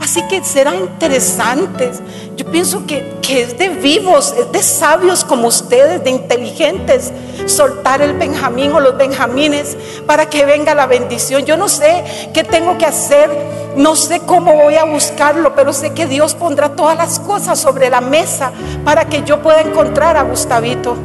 Así 0.00 0.22
que 0.28 0.42
será 0.42 0.74
interesante. 0.74 1.90
Yo 2.34 2.50
pienso 2.50 2.86
que, 2.86 3.20
es 3.28 3.56
de 3.58 3.68
vivos, 3.68 4.34
es 4.36 4.50
de 4.50 4.62
sabios 4.62 5.24
como 5.24 5.46
ustedes, 5.46 6.02
de 6.02 6.10
inteligentes, 6.10 7.12
soltar 7.46 8.00
el 8.00 8.14
Benjamín 8.14 8.72
o 8.72 8.80
los 8.80 8.96
Benjamines 8.96 9.76
para 10.06 10.28
que 10.28 10.46
venga 10.46 10.74
la 10.74 10.86
bendición. 10.86 11.44
Yo 11.44 11.56
no 11.56 11.68
sé 11.68 12.02
qué 12.32 12.42
tengo 12.42 12.78
que 12.78 12.86
hacer, 12.86 13.30
no 13.76 13.94
sé 13.94 14.20
cómo 14.20 14.54
voy 14.54 14.76
a 14.76 14.84
buscarlo, 14.84 15.54
pero 15.54 15.72
sé 15.72 15.92
que 15.92 16.06
Dios 16.06 16.34
pondrá 16.34 16.74
todas 16.74 16.96
las 16.96 17.20
cosas 17.20 17.60
sobre 17.60 17.90
la 17.90 18.00
mesa 18.00 18.52
para 18.84 19.04
que 19.04 19.22
yo 19.22 19.42
pueda 19.42 19.60
encontrar 19.60 20.16
a 20.16 20.22
Gustavito. 20.22 20.96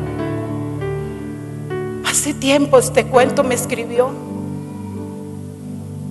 Hace 2.05 2.33
tiempo 2.33 2.79
este 2.79 3.05
cuento 3.05 3.43
me 3.43 3.55
escribió 3.55 4.34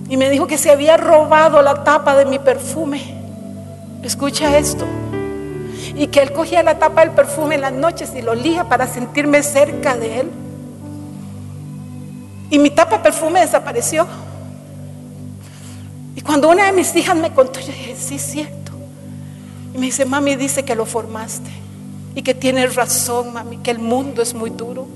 y 0.07 0.17
me 0.17 0.29
dijo 0.29 0.45
que 0.47 0.57
se 0.57 0.71
había 0.71 0.97
robado 0.97 1.61
la 1.61 1.83
tapa 1.83 2.15
de 2.15 2.25
mi 2.25 2.37
perfume. 2.37 3.01
Escucha 4.03 4.57
esto. 4.57 4.85
Y 5.95 6.07
que 6.07 6.21
él 6.21 6.31
cogía 6.31 6.61
la 6.61 6.77
tapa 6.77 7.01
del 7.01 7.11
perfume 7.11 7.55
en 7.55 7.61
las 7.61 7.73
noches 7.73 8.11
y 8.15 8.21
lo 8.21 8.31
olía 8.31 8.69
para 8.69 8.87
sentirme 8.87 9.41
cerca 9.41 9.97
de 9.97 10.21
él. 10.21 10.31
Y 12.51 12.59
mi 12.59 12.69
tapa 12.69 12.97
de 12.97 13.03
perfume 13.03 13.39
desapareció. 13.39 14.05
Y 16.15 16.21
cuando 16.21 16.49
una 16.49 16.65
de 16.65 16.71
mis 16.71 16.95
hijas 16.95 17.15
me 17.15 17.33
contó, 17.33 17.59
yo 17.59 17.67
dije, 17.67 17.95
sí, 17.97 18.15
es 18.15 18.21
cierto. 18.21 18.73
Y 19.73 19.77
me 19.77 19.87
dice, 19.87 20.05
mami, 20.05 20.35
dice 20.35 20.63
que 20.63 20.75
lo 20.75 20.85
formaste. 20.85 21.49
Y 22.13 22.21
que 22.21 22.35
tienes 22.35 22.75
razón, 22.75 23.33
mami, 23.33 23.57
que 23.57 23.71
el 23.71 23.79
mundo 23.79 24.21
es 24.21 24.35
muy 24.35 24.51
duro. 24.51 24.87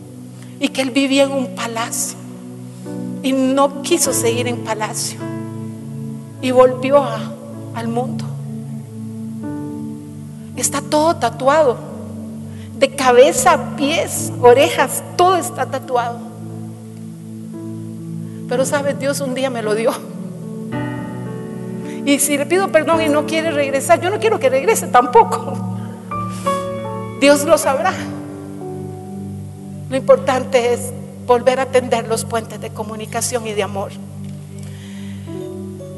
Y 0.59 0.69
que 0.69 0.81
él 0.81 0.91
vivía 0.91 1.23
en 1.23 1.31
un 1.31 1.55
palacio 1.55 2.18
y 3.21 3.31
no 3.33 3.81
quiso 3.81 4.13
seguir 4.13 4.47
en 4.47 4.63
palacio 4.63 5.19
y 6.41 6.51
volvió 6.51 7.03
al 7.75 7.87
mundo. 7.87 8.25
Está 10.55 10.81
todo 10.81 11.15
tatuado, 11.15 11.77
de 12.77 12.95
cabeza 12.95 13.75
pies, 13.77 14.31
orejas, 14.41 15.03
todo 15.15 15.37
está 15.37 15.65
tatuado. 15.65 16.19
Pero 18.47 18.65
sabes, 18.65 18.99
Dios 18.99 19.21
un 19.21 19.35
día 19.35 19.49
me 19.49 19.61
lo 19.61 19.75
dio. 19.75 19.91
Y 22.05 22.19
si 22.19 22.37
le 22.37 22.45
pido 22.45 22.71
perdón 22.71 23.01
y 23.01 23.09
no 23.09 23.25
quiere 23.25 23.51
regresar, 23.51 24.01
yo 24.01 24.09
no 24.09 24.19
quiero 24.19 24.39
que 24.39 24.49
regrese 24.49 24.87
tampoco. 24.87 25.55
Dios 27.19 27.43
lo 27.45 27.57
sabrá. 27.57 27.93
Lo 29.89 29.95
importante 29.95 30.73
es 30.73 30.93
volver 31.29 31.59
a 31.59 31.67
tender 31.67 32.07
los 32.07 32.25
puentes 32.25 32.59
de 32.59 32.71
comunicación 32.71 33.45
y 33.45 33.53
de 33.53 33.61
amor. 33.61 33.91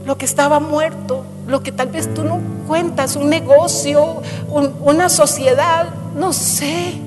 Lo 0.05 0.17
que 0.17 0.25
estaba 0.25 0.59
muerto, 0.59 1.23
lo 1.47 1.63
que 1.63 1.71
tal 1.71 1.88
vez 1.88 2.13
tú 2.13 2.25
no 2.25 2.41
cuentas, 2.67 3.15
un 3.15 3.29
negocio, 3.29 4.21
una 4.82 5.07
sociedad, 5.07 5.88
no 6.17 6.34
sé, 6.34 6.99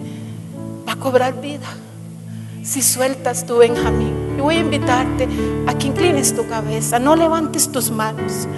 va 0.88 0.94
a 0.94 0.96
cobrar 0.96 1.38
vida 1.38 1.66
si 2.62 2.80
sueltas 2.80 3.44
tu 3.44 3.58
Benjamín. 3.58 4.14
Yo 4.38 4.44
voy 4.44 4.56
a 4.56 4.60
invitarte 4.60 5.28
a 5.66 5.76
que 5.76 5.88
inclines 5.88 6.34
tu 6.34 6.48
cabeza, 6.48 6.98
no 6.98 7.16
levantes 7.16 7.70
tus 7.70 7.90
manos, 7.90 8.48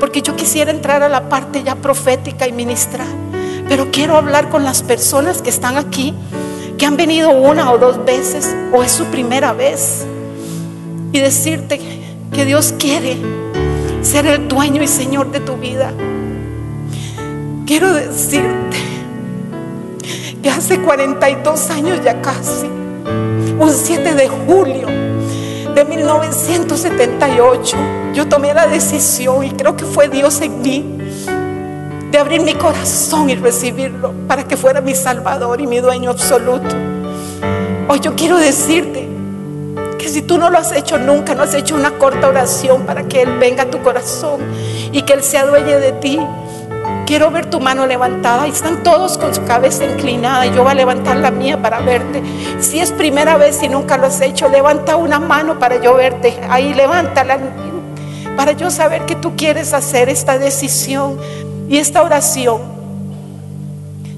porque 0.00 0.22
yo 0.22 0.34
quisiera 0.34 0.70
entrar 0.70 1.02
a 1.02 1.10
la 1.10 1.28
parte 1.28 1.62
ya 1.62 1.74
profética 1.74 2.48
y 2.48 2.52
ministrar, 2.52 3.06
pero 3.68 3.90
quiero 3.90 4.16
hablar 4.16 4.48
con 4.48 4.64
las 4.64 4.82
personas 4.82 5.42
que 5.42 5.50
están 5.50 5.76
aquí 5.76 6.14
que 6.80 6.86
han 6.86 6.96
venido 6.96 7.30
una 7.30 7.70
o 7.72 7.78
dos 7.78 8.02
veces 8.06 8.56
o 8.72 8.82
es 8.82 8.90
su 8.90 9.04
primera 9.04 9.52
vez 9.52 10.06
y 11.12 11.18
decirte 11.18 11.78
que 12.32 12.46
Dios 12.46 12.74
quiere 12.78 13.18
ser 14.00 14.24
el 14.26 14.48
dueño 14.48 14.82
y 14.82 14.88
Señor 14.88 15.30
de 15.30 15.40
tu 15.40 15.58
vida. 15.58 15.92
Quiero 17.66 17.92
decirte 17.92 18.78
que 20.42 20.48
hace 20.48 20.80
42 20.80 21.68
años 21.68 22.00
ya 22.02 22.22
casi, 22.22 22.66
un 23.58 23.70
7 23.70 24.14
de 24.14 24.28
julio 24.28 24.86
de 25.74 25.84
1978, 25.84 27.76
yo 28.14 28.26
tomé 28.26 28.54
la 28.54 28.66
decisión 28.66 29.44
y 29.44 29.50
creo 29.50 29.76
que 29.76 29.84
fue 29.84 30.08
Dios 30.08 30.40
en 30.40 30.62
mí 30.62 30.99
de 32.10 32.18
abrir 32.18 32.42
mi 32.42 32.54
corazón 32.54 33.30
y 33.30 33.36
recibirlo 33.36 34.12
para 34.26 34.44
que 34.44 34.56
fuera 34.56 34.80
mi 34.80 34.94
salvador 34.94 35.60
y 35.60 35.66
mi 35.66 35.78
dueño 35.78 36.10
absoluto. 36.10 36.74
Hoy 37.88 38.00
yo 38.00 38.16
quiero 38.16 38.38
decirte 38.38 39.08
que 39.98 40.08
si 40.08 40.22
tú 40.22 40.38
no 40.38 40.50
lo 40.50 40.58
has 40.58 40.72
hecho 40.72 40.98
nunca, 40.98 41.34
no 41.34 41.42
has 41.42 41.54
hecho 41.54 41.74
una 41.74 41.92
corta 41.98 42.28
oración 42.28 42.82
para 42.82 43.04
que 43.04 43.22
Él 43.22 43.38
venga 43.38 43.64
a 43.64 43.70
tu 43.70 43.80
corazón 43.82 44.40
y 44.92 45.02
que 45.02 45.12
Él 45.12 45.22
sea 45.22 45.46
dueño 45.46 45.78
de 45.78 45.92
ti, 45.92 46.18
quiero 47.06 47.30
ver 47.30 47.46
tu 47.46 47.60
mano 47.60 47.86
levantada. 47.86 48.48
Y 48.48 48.50
están 48.50 48.82
todos 48.82 49.16
con 49.16 49.32
su 49.34 49.44
cabeza 49.44 49.84
inclinada 49.84 50.46
yo 50.46 50.62
voy 50.62 50.72
a 50.72 50.74
levantar 50.74 51.16
la 51.16 51.30
mía 51.30 51.62
para 51.62 51.80
verte. 51.80 52.22
Si 52.58 52.80
es 52.80 52.90
primera 52.90 53.36
vez 53.36 53.62
y 53.62 53.68
nunca 53.68 53.98
lo 53.98 54.06
has 54.06 54.20
hecho, 54.20 54.48
levanta 54.48 54.96
una 54.96 55.20
mano 55.20 55.60
para 55.60 55.80
yo 55.80 55.94
verte. 55.94 56.40
Ahí 56.48 56.74
levántala 56.74 57.38
para 58.36 58.52
yo 58.52 58.70
saber 58.70 59.04
que 59.06 59.16
tú 59.16 59.36
quieres 59.36 59.74
hacer 59.74 60.08
esta 60.08 60.38
decisión 60.38 61.18
y 61.70 61.78
esta 61.78 62.02
oración, 62.02 62.60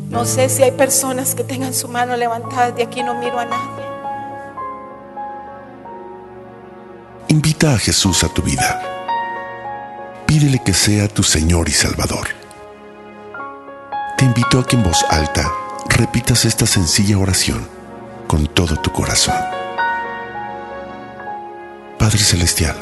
no 0.09 0.25
sé 0.25 0.49
si 0.49 0.63
hay 0.63 0.73
personas 0.73 1.35
que 1.35 1.45
tengan 1.45 1.75
su 1.75 1.87
mano 1.87 2.17
levantada, 2.17 2.71
de 2.71 2.83
aquí 2.83 3.03
no 3.03 3.15
miro 3.15 3.39
a 3.39 3.45
nadie. 3.45 3.85
Invita 7.29 7.75
a 7.75 7.79
Jesús 7.79 8.25
a 8.25 8.31
tu 8.31 8.41
vida. 8.41 8.83
Pídele 10.25 10.63
que 10.65 10.73
sea 10.73 11.09
tu 11.09 11.23
Señor 11.23 11.69
y 11.69 11.73
Salvador. 11.73 12.29
Te 14.17 14.25
invito 14.25 14.59
a 14.59 14.67
que 14.67 14.77
en 14.77 14.85
voz 14.85 15.05
alta 15.11 15.53
repitas 15.91 16.47
esta 16.47 16.65
sencilla 16.65 17.19
oración 17.19 17.69
con 18.29 18.47
todo 18.47 18.77
tu 18.77 18.91
corazón. 18.93 19.37
Padre 21.99 22.19
Celestial, 22.19 22.77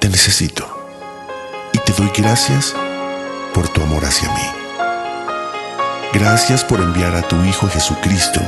te 0.00 0.10
necesito 0.10 0.66
y 1.72 1.78
te 1.78 1.94
doy 1.94 2.10
gracias 2.14 2.74
por 3.54 3.68
tu 3.68 3.82
amor 3.82 4.04
hacia 4.04 4.28
mí. 4.32 4.50
Gracias 6.12 6.64
por 6.64 6.80
enviar 6.80 7.14
a 7.14 7.22
tu 7.22 7.42
Hijo 7.44 7.68
Jesucristo 7.68 8.40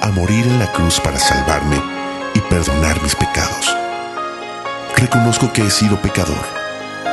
a 0.00 0.08
morir 0.10 0.46
en 0.46 0.58
la 0.58 0.72
cruz 0.72 1.00
para 1.00 1.18
salvarme 1.18 1.80
y 2.34 2.40
perdonar 2.40 3.02
mis 3.02 3.14
pecados. 3.14 3.76
Reconozco 4.96 5.52
que 5.52 5.62
he 5.62 5.70
sido 5.70 6.00
pecador 6.00 6.44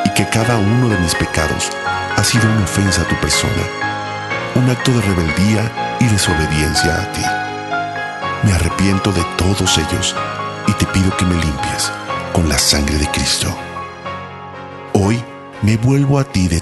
y 0.05 0.09
que 0.11 0.27
cada 0.29 0.57
uno 0.57 0.89
de 0.89 0.97
mis 0.99 1.15
pecados 1.15 1.69
ha 2.15 2.23
sido 2.23 2.49
una 2.49 2.63
ofensa 2.63 3.01
a 3.01 3.07
tu 3.07 3.15
persona, 3.15 3.63
un 4.55 4.69
acto 4.69 4.91
de 4.91 5.01
rebeldía 5.01 5.97
y 5.99 6.05
desobediencia 6.05 6.95
a 6.95 7.11
ti. 7.11 7.23
Me 8.43 8.53
arrepiento 8.53 9.11
de 9.11 9.23
todos 9.37 9.77
ellos 9.77 10.15
y 10.67 10.73
te 10.73 10.85
pido 10.87 11.15
que 11.17 11.25
me 11.25 11.35
limpies 11.35 11.91
con 12.33 12.47
la 12.47 12.57
sangre 12.57 12.97
de 12.97 13.07
Cristo. 13.07 13.55
Hoy 14.93 15.23
me 15.61 15.77
vuelvo 15.77 16.19
a 16.19 16.23
ti 16.23 16.47
de 16.47 16.61